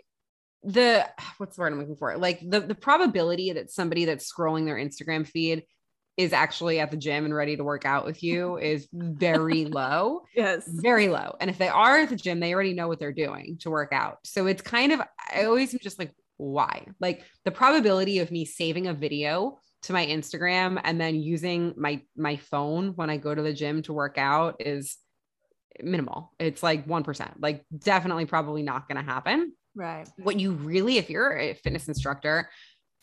the 0.64 1.08
what's 1.38 1.56
the 1.56 1.62
word 1.62 1.74
I'm 1.74 1.80
looking 1.80 1.96
for? 1.96 2.18
Like 2.18 2.40
the 2.48 2.60
the 2.62 2.76
probability 2.76 3.54
that 3.54 3.72
somebody 3.72 4.06
that's 4.06 4.32
scrolling 4.32 4.66
their 4.66 4.78
Instagram 4.78 5.28
feed 5.28 5.64
is 6.18 6.32
actually 6.32 6.80
at 6.80 6.92
the 6.92 6.98
gym 6.98 7.26
and 7.26 7.36
ready 7.36 7.58
to 7.58 7.64
work 7.64 7.84
out 7.86 8.06
with 8.06 8.24
you 8.24 8.58
is 8.62 8.88
very 8.94 9.66
low 9.66 10.22
Yes. 10.34 10.64
very 10.68 11.10
low. 11.10 11.36
And 11.42 11.50
if 11.50 11.58
they 11.58 11.68
are 11.68 11.98
at 12.00 12.10
the 12.10 12.16
gym, 12.16 12.40
they 12.40 12.54
already 12.54 12.74
know 12.74 12.88
what 12.88 13.00
they're 13.00 13.12
doing 13.12 13.58
to 13.62 13.70
work 13.70 13.92
out. 13.92 14.20
So 14.24 14.46
it's 14.48 14.62
kind 14.62 14.94
of, 14.94 15.02
I 15.34 15.44
always 15.44 15.74
am 15.74 15.80
just 15.82 16.00
like, 16.00 16.14
why? 16.38 16.88
Like 17.02 17.24
the 17.44 17.52
probability 17.52 18.20
of 18.20 18.32
me 18.32 18.46
saving 18.46 18.88
a 18.88 18.94
video 18.94 19.60
to 19.84 19.94
my 19.94 20.06
Instagram 20.06 20.80
and 20.86 21.00
then 21.02 21.16
using 21.16 21.74
my 21.78 22.02
my 22.16 22.38
phone 22.38 22.94
when 22.96 23.10
I 23.10 23.18
go 23.18 23.36
to 23.36 23.42
the 23.42 23.54
gym 23.54 23.82
to 23.84 23.94
work 23.94 24.18
out 24.18 24.56
is 24.60 24.98
minimal. 25.82 26.32
It's 26.40 26.64
like 26.64 26.88
1%. 26.88 27.34
Like 27.40 27.66
definitely 27.78 28.26
probably 28.26 28.64
not 28.64 28.88
going 28.88 29.04
to 29.04 29.12
happen 29.12 29.54
Right. 29.76 30.08
what 30.18 30.40
you 30.40 30.52
really, 30.54 30.98
if 30.98 31.10
you're 31.10 31.38
a 31.38 31.54
fitness 31.54 31.88
instructor 31.88 32.50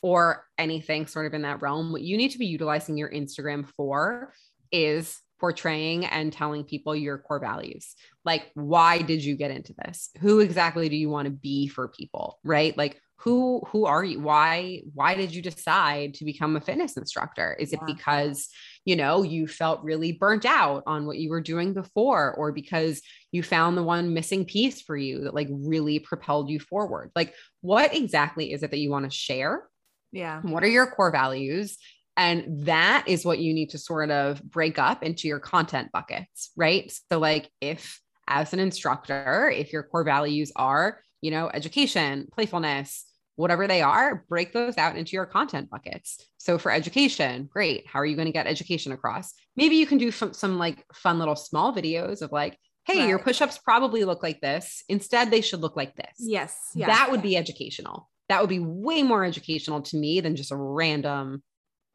or 0.01 0.45
anything 0.59 1.07
sort 1.07 1.27
of 1.27 1.35
in 1.35 1.43
that 1.43 1.63
realm, 1.63 1.93
what 1.93 2.03
you 2.03 2.17
need 2.17 2.31
to 2.31 2.39
be 2.39 2.47
utilizing 2.47 2.97
your 2.97 3.11
Instagram 3.11 3.69
for 3.77 4.33
is 4.73 5.21
portraying 5.39 6.07
and 6.07 6.33
telling 6.33 6.65
people 6.65 6.95
your 6.95 7.19
core 7.19 7.41
values. 7.41 7.95
Like, 8.25 8.51
why 8.55 9.03
did 9.03 9.25
you 9.25 9.37
get 9.37 9.51
into 9.51 9.75
this? 9.75 10.11
Who 10.21 10.41
exactly 10.41 10.89
do 10.89 10.97
you 10.97 11.11
want 11.11 11.27
to 11.27 11.33
be 11.33 11.69
for 11.69 11.89
people? 11.89 12.39
Right? 12.45 12.77
Like, 12.77 13.01
who 13.23 13.63
who 13.69 13.87
are 13.87 14.03
you? 14.03 14.21
Why 14.21 14.83
why 14.95 15.15
did 15.15 15.33
you 15.33 15.43
decide 15.43 16.15
to 16.15 16.25
become 16.25 16.57
a 16.57 16.61
fitness 16.61 16.97
instructor? 16.97 17.57
Is 17.59 17.73
it 17.73 17.81
because 17.87 18.49
you 18.85 18.97
know 18.97 19.23
you 19.23 19.47
felt 19.47 19.85
really 19.85 20.13
burnt 20.13 20.45
out 20.45 20.83
on 20.87 21.07
what 21.07 21.19
you 21.19 21.31
were 21.31 21.41
doing 21.41 21.73
before, 21.73 22.35
or 22.35 22.51
because 22.51 23.01
you 23.31 23.43
found 23.45 23.77
the 23.77 23.83
one 23.83 24.13
missing 24.13 24.45
piece 24.45 24.83
for 24.83 24.97
you 24.97 25.25
that 25.25 25.35
like 25.35 25.49
really 25.51 26.01
propelled 26.01 26.51
you 26.51 26.59
forward? 26.59 27.13
Like, 27.15 27.35
what 27.61 27.95
exactly 27.95 28.53
is 28.53 28.65
it 28.65 28.73
that 28.73 28.79
you 28.79 28.91
want 28.91 29.05
to 29.05 29.17
share? 29.17 29.69
Yeah. 30.11 30.41
What 30.43 30.65
are 30.65 30.69
your 30.69 30.89
core 30.91 31.13
values? 31.13 31.79
And 32.17 32.67
that 32.67 33.05
is 33.07 33.25
what 33.25 33.39
you 33.39 33.55
need 33.55 33.71
to 33.71 33.79
sort 33.79 34.11
of 34.11 34.43
break 34.43 34.79
up 34.79 35.03
into 35.03 35.29
your 35.29 35.39
content 35.39 35.91
buckets, 35.93 36.51
right? 36.57 36.93
So, 37.11 37.21
like, 37.21 37.49
if 37.61 38.01
as 38.27 38.53
an 38.53 38.59
instructor, 38.59 39.53
if 39.55 39.73
your 39.73 39.85
core 39.85 40.05
values 40.05 40.51
are, 40.57 41.01
you 41.21 41.31
know, 41.31 41.49
education, 41.55 42.29
playfulness, 42.33 43.07
whatever 43.37 43.67
they 43.67 43.83
are, 43.83 44.25
break 44.29 44.53
those 44.53 44.77
out 44.79 44.97
into 44.97 45.13
your 45.13 45.27
content 45.27 45.71
buckets. 45.71 46.19
So, 46.39 46.59
for 46.59 46.71
education, 46.71 47.49
great. 47.53 47.87
How 47.87 48.01
are 48.01 48.07
you 48.07 48.17
going 48.17 48.27
to 48.27 48.33
get 48.33 48.47
education 48.47 48.93
across? 48.93 49.33
Maybe 49.57 49.77
you 49.77 49.87
can 49.87 49.99
do 49.99 50.11
some, 50.11 50.33
some 50.33 50.59
like 50.59 50.85
fun 50.95 51.19
little 51.19 51.37
small 51.37 51.75
videos 51.75 52.23
of 52.23 52.33
like, 52.33 52.59
hey, 52.85 53.07
your 53.09 53.17
Right. 53.19 53.25
push 53.27 53.41
ups 53.41 53.59
probably 53.59 54.05
look 54.05 54.23
like 54.23 54.41
this. 54.41 54.83
Instead, 54.89 55.31
they 55.31 55.41
should 55.41 55.61
look 55.61 55.77
like 55.77 55.95
this 55.95 56.17
Yes. 56.19 56.57
Yeah. 56.75 56.87
that 56.89 57.11
would 57.11 57.23
be 57.23 57.37
educational. 57.37 58.09
That 58.29 58.41
would 58.41 58.51
be 58.51 58.59
way 58.61 59.03
more 59.03 59.25
educational 59.25 59.83
to 59.83 59.97
me 59.97 60.21
than 60.21 60.37
just 60.37 60.53
a 60.53 60.57
random 60.57 61.43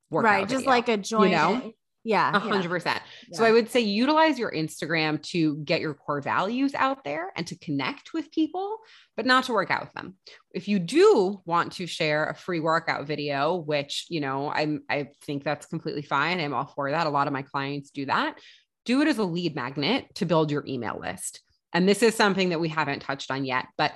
workout. 0.09 0.31
right. 0.31 0.41
Just 0.47 0.61
video. 0.61 0.69
like 0.69 0.87
a 0.89 0.97
joint. 0.97 1.31
know? 1.31 1.71
Yeah. 2.07 2.31
a 2.33 2.39
hundred 2.39 2.69
percent. 2.69 3.01
So. 3.33 3.43
I 3.43 3.51
would 3.51 3.69
say 3.69 3.81
utilize 3.81 4.39
your 4.39 4.49
Instagram 4.49 5.21
to 5.31 5.57
get 5.57 5.81
your 5.81 5.93
core 5.93 6.21
values 6.21 6.73
out 6.73 7.03
there 7.03 7.33
and 7.35 7.45
to 7.47 7.57
connect 7.57 8.13
with 8.13 8.31
people, 8.31 8.77
but 9.17 9.25
not 9.25 9.43
to 9.45 9.53
work 9.53 9.69
out 9.69 9.81
with 9.81 9.91
them. 9.91 10.15
If 10.53 10.69
you 10.69 10.79
do 10.79 11.41
want 11.43 11.73
to 11.73 11.85
share 11.85 12.29
a 12.29 12.33
free 12.33 12.61
workout 12.61 13.05
video, 13.05 13.57
which 13.57 14.05
you 14.09 14.21
know 14.21 14.49
I'm 14.49 14.83
I 14.89 15.09
think 15.23 15.43
that's 15.43 15.65
completely 15.65 16.01
fine. 16.01 16.39
I'm 16.39 16.53
all 16.53 16.71
for 16.73 16.89
that. 16.91 17.07
A 17.07 17.09
lot 17.09 17.27
of 17.27 17.33
my 17.33 17.41
clients 17.41 17.91
do 17.91 18.05
that. 18.05 18.39
Do 18.85 19.01
it 19.01 19.09
as 19.09 19.17
a 19.17 19.25
lead 19.25 19.53
magnet 19.53 20.05
to 20.15 20.25
build 20.25 20.49
your 20.49 20.65
email 20.65 20.97
list. 20.97 21.41
And 21.73 21.89
this 21.89 22.01
is 22.01 22.15
something 22.15 22.49
that 22.49 22.61
we 22.61 22.69
haven't 22.69 23.01
touched 23.01 23.31
on 23.31 23.43
yet, 23.43 23.65
but 23.77 23.91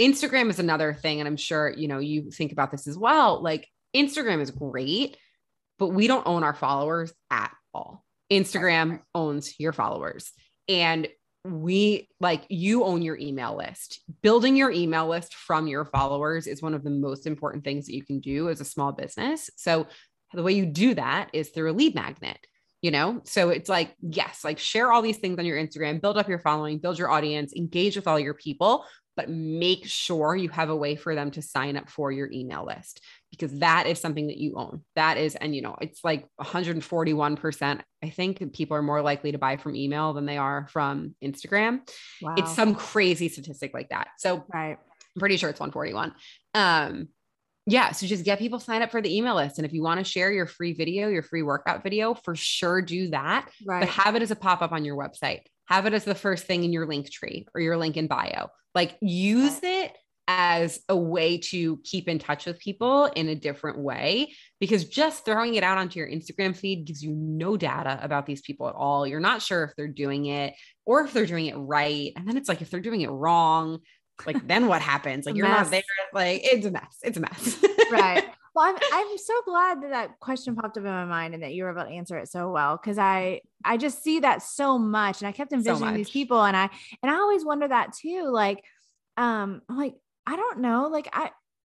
Instagram 0.00 0.50
is 0.50 0.58
another 0.58 0.92
thing. 0.92 1.20
And 1.20 1.28
I'm 1.28 1.36
sure, 1.36 1.72
you 1.72 1.86
know, 1.86 2.00
you 2.00 2.32
think 2.32 2.50
about 2.50 2.72
this 2.72 2.88
as 2.88 2.98
well. 2.98 3.40
Like 3.40 3.68
Instagram 3.94 4.40
is 4.40 4.50
great, 4.50 5.16
but 5.78 5.88
we 5.88 6.06
don't 6.06 6.26
own 6.26 6.42
our 6.42 6.54
followers 6.54 7.12
at 7.30 7.52
all. 7.72 8.04
Instagram 8.30 9.00
owns 9.14 9.58
your 9.58 9.72
followers. 9.72 10.32
And 10.68 11.08
we 11.44 12.08
like 12.20 12.44
you 12.48 12.84
own 12.84 13.02
your 13.02 13.18
email 13.18 13.56
list. 13.56 14.00
Building 14.22 14.56
your 14.56 14.70
email 14.70 15.06
list 15.06 15.34
from 15.34 15.66
your 15.66 15.84
followers 15.84 16.46
is 16.46 16.62
one 16.62 16.74
of 16.74 16.84
the 16.84 16.90
most 16.90 17.26
important 17.26 17.64
things 17.64 17.86
that 17.86 17.94
you 17.94 18.02
can 18.02 18.20
do 18.20 18.48
as 18.48 18.60
a 18.60 18.64
small 18.64 18.92
business. 18.92 19.50
So 19.56 19.86
the 20.32 20.42
way 20.42 20.52
you 20.52 20.66
do 20.66 20.94
that 20.94 21.28
is 21.32 21.50
through 21.50 21.70
a 21.70 21.74
lead 21.74 21.94
magnet 21.94 22.38
you 22.84 22.90
know 22.90 23.20
so 23.24 23.48
it's 23.48 23.68
like 23.68 23.94
yes 24.02 24.44
like 24.44 24.58
share 24.58 24.92
all 24.92 25.00
these 25.00 25.16
things 25.16 25.38
on 25.38 25.46
your 25.46 25.56
instagram 25.56 26.00
build 26.00 26.18
up 26.18 26.28
your 26.28 26.38
following 26.38 26.78
build 26.78 26.98
your 26.98 27.10
audience 27.10 27.54
engage 27.54 27.96
with 27.96 28.06
all 28.06 28.20
your 28.20 28.34
people 28.34 28.84
but 29.16 29.30
make 29.30 29.86
sure 29.86 30.36
you 30.36 30.50
have 30.50 30.68
a 30.68 30.76
way 30.76 30.94
for 30.96 31.14
them 31.14 31.30
to 31.30 31.40
sign 31.40 31.76
up 31.76 31.88
for 31.88 32.12
your 32.12 32.30
email 32.30 32.66
list 32.66 33.00
because 33.36 33.58
that 33.58 33.86
is 33.86 34.00
something 34.00 34.26
that 34.28 34.36
you 34.36 34.54
own 34.56 34.82
that 34.96 35.16
is 35.16 35.34
and 35.36 35.54
you 35.54 35.62
know 35.62 35.76
it's 35.80 36.04
like 36.04 36.26
141% 36.40 37.80
i 38.02 38.10
think 38.10 38.52
people 38.52 38.76
are 38.76 38.82
more 38.82 39.02
likely 39.02 39.32
to 39.32 39.38
buy 39.38 39.56
from 39.56 39.74
email 39.74 40.12
than 40.12 40.26
they 40.26 40.38
are 40.38 40.66
from 40.70 41.14
instagram 41.22 41.80
wow. 42.22 42.34
it's 42.36 42.54
some 42.54 42.74
crazy 42.74 43.28
statistic 43.28 43.72
like 43.74 43.88
that 43.88 44.08
so 44.18 44.44
right 44.52 44.78
i'm 44.78 45.20
pretty 45.20 45.36
sure 45.36 45.50
it's 45.50 45.60
141 45.60 46.14
um 46.54 47.08
yeah. 47.66 47.92
So 47.92 48.06
just 48.06 48.24
get 48.24 48.38
people 48.38 48.60
signed 48.60 48.82
up 48.82 48.90
for 48.90 49.00
the 49.00 49.16
email 49.16 49.36
list. 49.36 49.58
And 49.58 49.64
if 49.64 49.72
you 49.72 49.82
want 49.82 49.98
to 49.98 50.04
share 50.04 50.30
your 50.30 50.46
free 50.46 50.74
video, 50.74 51.08
your 51.08 51.22
free 51.22 51.42
workout 51.42 51.82
video, 51.82 52.14
for 52.14 52.34
sure 52.36 52.82
do 52.82 53.08
that. 53.10 53.48
Right. 53.66 53.80
But 53.80 53.88
have 53.88 54.16
it 54.16 54.22
as 54.22 54.30
a 54.30 54.36
pop 54.36 54.60
up 54.60 54.72
on 54.72 54.84
your 54.84 54.96
website. 54.96 55.40
Have 55.66 55.86
it 55.86 55.94
as 55.94 56.04
the 56.04 56.14
first 56.14 56.44
thing 56.44 56.64
in 56.64 56.72
your 56.72 56.86
link 56.86 57.10
tree 57.10 57.46
or 57.54 57.60
your 57.60 57.78
link 57.78 57.96
in 57.96 58.06
bio. 58.06 58.48
Like 58.74 58.96
use 59.00 59.60
right. 59.62 59.86
it 59.86 59.96
as 60.26 60.80
a 60.88 60.96
way 60.96 61.38
to 61.38 61.78
keep 61.84 62.08
in 62.08 62.18
touch 62.18 62.46
with 62.46 62.58
people 62.58 63.06
in 63.06 63.28
a 63.28 63.34
different 63.34 63.78
way 63.78 64.32
because 64.58 64.86
just 64.86 65.24
throwing 65.24 65.54
it 65.54 65.62
out 65.62 65.76
onto 65.76 65.98
your 65.98 66.08
Instagram 66.08 66.56
feed 66.56 66.86
gives 66.86 67.02
you 67.02 67.12
no 67.12 67.56
data 67.56 67.98
about 68.02 68.24
these 68.24 68.40
people 68.40 68.68
at 68.68 68.74
all. 68.74 69.06
You're 69.06 69.20
not 69.20 69.42
sure 69.42 69.64
if 69.64 69.72
they're 69.76 69.86
doing 69.88 70.26
it 70.26 70.54
or 70.86 71.02
if 71.02 71.12
they're 71.12 71.26
doing 71.26 71.46
it 71.46 71.56
right. 71.56 72.12
And 72.16 72.26
then 72.26 72.36
it's 72.36 72.48
like 72.48 72.62
if 72.62 72.70
they're 72.70 72.80
doing 72.80 73.02
it 73.02 73.10
wrong, 73.10 73.80
like 74.26 74.46
then 74.46 74.66
what 74.66 74.80
happens? 74.80 75.26
Like 75.26 75.36
you're 75.36 75.48
mess. 75.48 75.66
not 75.66 75.70
there. 75.70 75.82
Like 76.12 76.40
it's 76.44 76.66
a 76.66 76.70
mess. 76.70 76.98
It's 77.02 77.16
a 77.16 77.20
mess. 77.20 77.64
right. 77.90 78.24
Well, 78.54 78.66
I'm 78.66 78.76
I'm 78.92 79.18
so 79.18 79.34
glad 79.44 79.82
that 79.82 79.90
that 79.90 80.20
question 80.20 80.54
popped 80.54 80.78
up 80.78 80.84
in 80.84 80.90
my 80.90 81.04
mind 81.04 81.34
and 81.34 81.42
that 81.42 81.54
you 81.54 81.64
were 81.64 81.72
able 81.72 81.82
to 81.82 81.88
answer 81.88 82.16
it 82.18 82.28
so 82.28 82.52
well 82.52 82.76
because 82.76 82.98
I 82.98 83.40
I 83.64 83.76
just 83.76 84.00
see 84.04 84.20
that 84.20 84.42
so 84.42 84.78
much 84.78 85.20
and 85.20 85.28
I 85.28 85.32
kept 85.32 85.52
envisioning 85.52 85.88
so 85.88 85.96
these 85.96 86.08
people 86.08 86.40
and 86.40 86.56
I 86.56 86.70
and 87.02 87.10
I 87.10 87.16
always 87.16 87.44
wonder 87.44 87.66
that 87.66 87.94
too. 87.94 88.30
Like, 88.32 88.62
um, 89.16 89.60
I'm 89.68 89.76
like 89.76 89.94
I 90.26 90.36
don't 90.36 90.60
know. 90.60 90.88
Like 90.90 91.08
I 91.12 91.30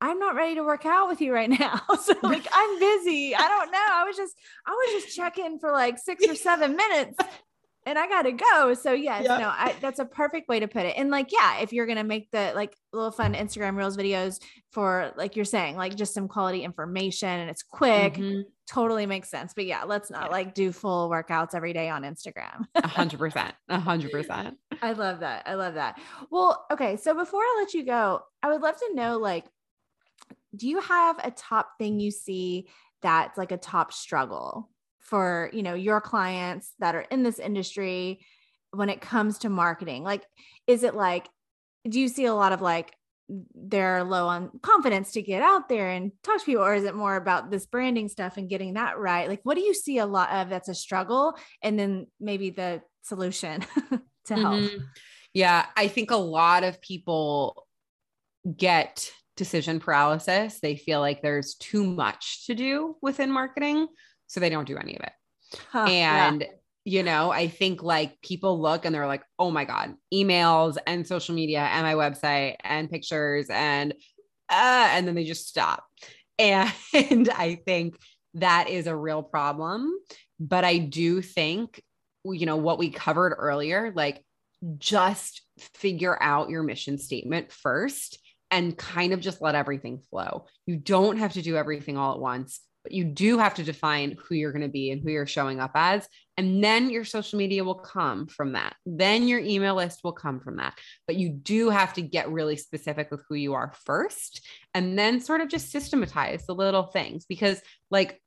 I'm 0.00 0.18
not 0.18 0.34
ready 0.34 0.56
to 0.56 0.64
work 0.64 0.84
out 0.84 1.08
with 1.08 1.20
you 1.20 1.32
right 1.32 1.48
now. 1.50 1.80
So 2.02 2.14
like 2.22 2.46
I'm 2.52 2.78
busy. 2.78 3.34
I 3.34 3.48
don't 3.48 3.70
know. 3.70 3.78
I 3.78 4.04
was 4.04 4.16
just 4.16 4.34
I 4.66 4.72
was 4.72 5.02
just 5.02 5.16
checking 5.16 5.58
for 5.58 5.72
like 5.72 5.98
six 5.98 6.26
or 6.28 6.34
seven 6.48 6.76
minutes 6.76 7.18
and 7.86 7.98
I 7.98 8.08
gotta 8.08 8.32
go. 8.32 8.74
So 8.74 8.92
yes, 8.92 9.26
no, 9.26 9.48
I, 9.48 9.74
that's 9.80 9.98
a 9.98 10.04
perfect 10.04 10.48
way 10.48 10.60
to 10.60 10.68
put 10.68 10.86
it. 10.86 10.94
And 10.96 11.10
like, 11.10 11.32
yeah, 11.32 11.58
if 11.58 11.72
you're 11.72 11.86
gonna 11.86 12.04
make 12.04 12.30
the 12.30 12.52
like 12.54 12.74
little 12.92 13.10
fun 13.10 13.34
Instagram 13.34 13.76
Reels 13.76 13.96
videos 13.96 14.40
for 14.72 15.12
like 15.16 15.36
you're 15.36 15.44
saying, 15.44 15.76
like 15.76 15.94
just 15.94 16.14
some 16.14 16.28
quality 16.28 16.64
information 16.64 17.28
and 17.28 17.50
it's 17.50 17.62
quick, 17.62 18.14
mm-hmm. 18.14 18.40
totally 18.66 19.06
makes 19.06 19.28
sense. 19.28 19.52
But 19.54 19.66
yeah, 19.66 19.84
let's 19.84 20.10
not 20.10 20.26
yeah. 20.26 20.32
like 20.32 20.54
do 20.54 20.72
full 20.72 21.10
workouts 21.10 21.54
every 21.54 21.72
day 21.72 21.90
on 21.90 22.02
Instagram. 22.02 22.64
A 22.74 22.86
hundred 22.86 23.18
percent, 23.18 23.54
a 23.68 23.78
hundred 23.78 24.10
percent. 24.10 24.56
I 24.82 24.92
love 24.92 25.20
that. 25.20 25.42
I 25.46 25.54
love 25.54 25.74
that. 25.74 26.00
Well, 26.30 26.64
okay. 26.70 26.96
So 26.96 27.14
before 27.14 27.42
I 27.42 27.56
let 27.60 27.74
you 27.74 27.84
go, 27.84 28.22
I 28.42 28.50
would 28.50 28.62
love 28.62 28.78
to 28.78 28.94
know 28.94 29.18
like, 29.18 29.44
do 30.56 30.68
you 30.68 30.80
have 30.80 31.18
a 31.22 31.30
top 31.30 31.70
thing 31.78 32.00
you 32.00 32.10
see 32.10 32.68
that's 33.02 33.36
like 33.36 33.52
a 33.52 33.58
top 33.58 33.92
struggle 33.92 34.70
for 35.04 35.50
you 35.52 35.62
know 35.62 35.74
your 35.74 36.00
clients 36.00 36.72
that 36.78 36.94
are 36.94 37.02
in 37.10 37.22
this 37.22 37.38
industry 37.38 38.24
when 38.72 38.88
it 38.88 39.00
comes 39.00 39.38
to 39.38 39.48
marketing? 39.48 40.02
Like 40.02 40.24
is 40.66 40.82
it 40.82 40.94
like 40.94 41.28
do 41.88 42.00
you 42.00 42.08
see 42.08 42.24
a 42.24 42.34
lot 42.34 42.52
of 42.52 42.60
like 42.60 42.94
they're 43.54 44.04
low 44.04 44.26
on 44.26 44.50
confidence 44.62 45.12
to 45.12 45.22
get 45.22 45.42
out 45.42 45.68
there 45.68 45.88
and 45.88 46.12
talk 46.22 46.40
to 46.40 46.44
people 46.44 46.64
or 46.64 46.74
is 46.74 46.84
it 46.84 46.94
more 46.94 47.16
about 47.16 47.50
this 47.50 47.64
branding 47.64 48.08
stuff 48.08 48.36
and 48.36 48.50
getting 48.50 48.74
that 48.74 48.98
right? 48.98 49.28
Like 49.28 49.40
what 49.44 49.54
do 49.54 49.62
you 49.62 49.74
see 49.74 49.98
a 49.98 50.06
lot 50.06 50.30
of 50.30 50.48
that's 50.48 50.68
a 50.68 50.74
struggle 50.74 51.36
and 51.62 51.78
then 51.78 52.06
maybe 52.20 52.50
the 52.50 52.82
solution 53.02 53.64
to 54.26 54.34
help? 54.34 54.60
Mm-hmm. 54.60 54.78
yeah 55.34 55.66
i 55.76 55.88
think 55.88 56.10
a 56.10 56.16
lot 56.16 56.64
of 56.64 56.80
people 56.80 57.66
get 58.56 59.10
decision 59.36 59.80
paralysis. 59.80 60.60
They 60.60 60.76
feel 60.76 61.00
like 61.00 61.22
there's 61.22 61.54
too 61.54 61.84
much 61.84 62.46
to 62.46 62.54
do 62.54 62.96
within 63.02 63.30
marketing 63.30 63.88
so 64.34 64.40
they 64.40 64.50
don't 64.50 64.66
do 64.66 64.76
any 64.76 64.96
of 64.96 65.02
it. 65.04 65.12
Huh, 65.70 65.84
and 65.84 66.40
yeah. 66.40 66.48
you 66.84 67.02
know, 67.04 67.30
I 67.30 67.46
think 67.46 67.84
like 67.84 68.20
people 68.20 68.60
look 68.60 68.84
and 68.84 68.92
they're 68.92 69.06
like, 69.06 69.22
"Oh 69.38 69.52
my 69.52 69.64
god, 69.64 69.94
emails 70.12 70.76
and 70.88 71.06
social 71.06 71.36
media 71.36 71.60
and 71.60 71.84
my 71.84 71.94
website 71.94 72.56
and 72.64 72.90
pictures 72.90 73.46
and 73.48 73.94
uh 74.50 74.88
and 74.90 75.06
then 75.06 75.14
they 75.14 75.24
just 75.24 75.48
stop." 75.48 75.84
And 76.38 76.72
I 76.94 77.60
think 77.64 77.96
that 78.34 78.68
is 78.68 78.88
a 78.88 78.96
real 78.96 79.22
problem, 79.22 79.96
but 80.40 80.64
I 80.64 80.78
do 80.78 81.22
think 81.22 81.80
you 82.24 82.46
know 82.46 82.56
what 82.56 82.78
we 82.78 82.90
covered 82.90 83.36
earlier, 83.38 83.92
like 83.94 84.24
just 84.78 85.42
figure 85.58 86.20
out 86.20 86.50
your 86.50 86.64
mission 86.64 86.98
statement 86.98 87.52
first 87.52 88.18
and 88.50 88.76
kind 88.76 89.12
of 89.12 89.20
just 89.20 89.40
let 89.40 89.54
everything 89.54 90.00
flow. 90.10 90.46
You 90.66 90.76
don't 90.76 91.18
have 91.18 91.34
to 91.34 91.42
do 91.42 91.56
everything 91.56 91.96
all 91.96 92.14
at 92.14 92.20
once 92.20 92.60
but 92.84 92.92
you 92.92 93.04
do 93.04 93.38
have 93.38 93.54
to 93.54 93.64
define 93.64 94.16
who 94.22 94.36
you're 94.36 94.52
going 94.52 94.62
to 94.62 94.68
be 94.68 94.90
and 94.90 95.02
who 95.02 95.10
you're 95.10 95.26
showing 95.26 95.58
up 95.58 95.72
as. 95.74 96.06
And 96.36 96.62
then 96.62 96.90
your 96.90 97.04
social 97.04 97.38
media 97.38 97.64
will 97.64 97.74
come 97.76 98.26
from 98.26 98.52
that. 98.52 98.76
Then 98.84 99.26
your 99.26 99.40
email 99.40 99.74
list 99.74 100.04
will 100.04 100.12
come 100.12 100.38
from 100.38 100.58
that. 100.58 100.78
But 101.06 101.16
you 101.16 101.30
do 101.30 101.70
have 101.70 101.94
to 101.94 102.02
get 102.02 102.30
really 102.30 102.56
specific 102.56 103.10
with 103.10 103.22
who 103.28 103.34
you 103.34 103.54
are 103.54 103.72
first 103.84 104.46
and 104.74 104.98
then 104.98 105.20
sort 105.20 105.40
of 105.40 105.48
just 105.48 105.72
systematize 105.72 106.44
the 106.46 106.54
little 106.54 106.84
things 106.84 107.24
because, 107.24 107.60
like, 107.90 108.20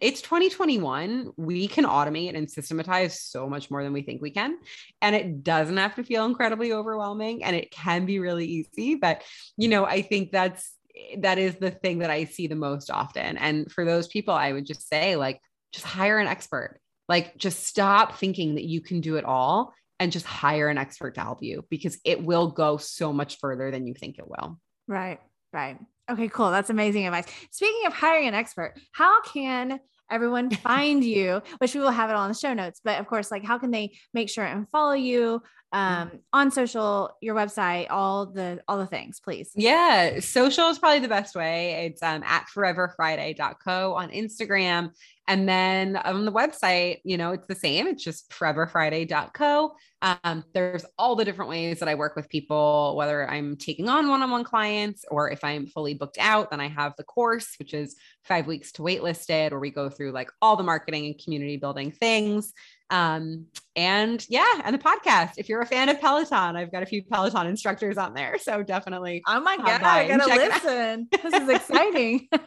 it's 0.00 0.22
2021. 0.22 1.32
We 1.36 1.68
can 1.68 1.84
automate 1.84 2.34
and 2.34 2.50
systematize 2.50 3.20
so 3.20 3.48
much 3.48 3.70
more 3.70 3.84
than 3.84 3.92
we 3.92 4.00
think 4.00 4.22
we 4.22 4.30
can. 4.30 4.56
And 5.02 5.14
it 5.14 5.44
doesn't 5.44 5.76
have 5.76 5.96
to 5.96 6.04
feel 6.04 6.24
incredibly 6.24 6.72
overwhelming 6.72 7.44
and 7.44 7.54
it 7.54 7.70
can 7.70 8.06
be 8.06 8.18
really 8.18 8.46
easy. 8.46 8.94
But, 8.94 9.22
you 9.58 9.68
know, 9.68 9.84
I 9.84 10.00
think 10.00 10.32
that's 10.32 10.72
that 11.18 11.38
is 11.38 11.56
the 11.56 11.70
thing 11.70 11.98
that 12.00 12.10
I 12.10 12.24
see 12.24 12.46
the 12.46 12.54
most 12.54 12.90
often. 12.90 13.36
And 13.36 13.70
for 13.70 13.84
those 13.84 14.08
people, 14.08 14.34
I 14.34 14.52
would 14.52 14.66
just 14.66 14.88
say, 14.88 15.16
like, 15.16 15.40
just 15.72 15.86
hire 15.86 16.18
an 16.18 16.26
expert. 16.26 16.80
Like, 17.08 17.36
just 17.36 17.66
stop 17.66 18.16
thinking 18.16 18.54
that 18.54 18.64
you 18.64 18.80
can 18.80 19.00
do 19.00 19.16
it 19.16 19.24
all 19.24 19.72
and 19.98 20.12
just 20.12 20.26
hire 20.26 20.68
an 20.68 20.78
expert 20.78 21.14
to 21.16 21.20
help 21.20 21.42
you 21.42 21.64
because 21.70 21.98
it 22.04 22.24
will 22.24 22.48
go 22.48 22.76
so 22.76 23.12
much 23.12 23.38
further 23.38 23.70
than 23.70 23.86
you 23.86 23.94
think 23.94 24.18
it 24.18 24.28
will. 24.28 24.58
Right. 24.86 25.20
Right. 25.52 25.78
Okay, 26.10 26.28
cool. 26.28 26.50
That's 26.50 26.70
amazing 26.70 27.06
advice. 27.06 27.26
Speaking 27.50 27.86
of 27.86 27.92
hiring 27.92 28.26
an 28.28 28.34
expert, 28.34 28.74
how 28.92 29.20
can 29.22 29.80
everyone 30.10 30.50
find 30.56 31.04
you, 31.04 31.42
which 31.58 31.74
we 31.74 31.80
will 31.80 31.90
have 31.90 32.10
it 32.10 32.16
all 32.16 32.24
in 32.24 32.30
the 32.30 32.38
show 32.38 32.52
notes. 32.52 32.80
But 32.82 32.98
of 32.98 33.06
course, 33.06 33.30
like 33.30 33.44
how 33.44 33.58
can 33.58 33.70
they 33.70 33.96
make 34.12 34.28
sure 34.28 34.44
and 34.44 34.68
follow 34.70 34.92
you 34.92 35.42
um, 35.72 36.10
on 36.32 36.50
social, 36.50 37.16
your 37.20 37.34
website, 37.34 37.86
all 37.90 38.26
the 38.26 38.60
all 38.66 38.78
the 38.78 38.86
things, 38.86 39.20
please? 39.20 39.52
Yeah, 39.54 40.20
social 40.20 40.68
is 40.68 40.78
probably 40.78 40.98
the 41.00 41.08
best 41.08 41.34
way. 41.34 41.86
It's 41.86 42.02
um, 42.02 42.22
at 42.24 42.46
foreverfriday.co 42.54 43.94
on 43.94 44.10
Instagram. 44.10 44.90
And 45.28 45.48
then 45.48 45.94
on 45.94 46.24
the 46.24 46.32
website, 46.32 46.98
you 47.04 47.16
know, 47.16 47.30
it's 47.30 47.46
the 47.46 47.54
same. 47.54 47.86
It's 47.86 48.02
just 48.02 48.30
foreverfriday.co. 48.30 49.72
Um, 50.02 50.44
there's 50.54 50.84
all 50.98 51.14
the 51.14 51.24
different 51.24 51.50
ways 51.50 51.78
that 51.78 51.88
I 51.88 51.94
work 51.94 52.16
with 52.16 52.28
people, 52.28 52.96
whether 52.96 53.30
I'm 53.30 53.56
taking 53.56 53.88
on 53.88 54.08
one 54.08 54.22
on 54.22 54.30
one 54.32 54.42
clients 54.42 55.04
or 55.08 55.30
if 55.30 55.44
I'm 55.44 55.68
fully 55.68 55.94
booked 55.94 56.18
out, 56.18 56.50
then 56.50 56.60
I 56.60 56.66
have 56.66 56.94
the 56.96 57.04
course, 57.04 57.54
which 57.60 57.74
is 57.74 57.94
five 58.24 58.48
weeks 58.48 58.72
to 58.72 58.82
waitlist 58.82 59.30
it, 59.30 59.52
where 59.52 59.60
we 59.60 59.70
go 59.70 59.88
through 59.88 60.10
like 60.10 60.32
all 60.42 60.56
the 60.56 60.64
marketing 60.64 61.06
and 61.06 61.22
community 61.22 61.58
building 61.58 61.92
things. 61.92 62.52
Um, 62.90 63.46
and 63.76 64.24
yeah, 64.28 64.60
and 64.64 64.74
the 64.74 64.78
podcast. 64.78 65.32
If 65.38 65.48
you're 65.48 65.60
a 65.60 65.66
fan 65.66 65.88
of 65.88 66.00
Peloton, 66.00 66.56
I've 66.56 66.72
got 66.72 66.82
a 66.82 66.86
few 66.86 67.02
Peloton 67.02 67.46
instructors 67.46 67.96
on 67.96 68.14
there. 68.14 68.36
So 68.38 68.62
definitely. 68.62 69.22
Oh 69.26 69.40
my 69.40 69.56
God, 69.56 69.82
I 69.82 70.08
gotta 70.08 70.26
listen. 70.26 71.08
this 71.22 71.34
is 71.34 71.48
exciting. 71.48 72.28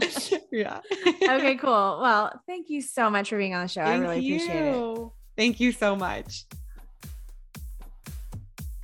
yeah. 0.52 0.80
okay, 1.22 1.56
cool. 1.56 2.00
Well, 2.02 2.32
thank 2.46 2.70
you 2.70 2.80
so 2.80 3.10
much 3.10 3.28
for 3.28 3.36
being 3.36 3.54
on 3.54 3.62
the 3.62 3.68
show. 3.68 3.84
Thank 3.84 4.04
I 4.04 4.08
really 4.08 4.20
you. 4.20 4.36
appreciate 4.36 4.74
it. 4.74 5.08
Thank 5.36 5.60
you 5.60 5.72
so 5.72 5.94
much. 5.96 6.46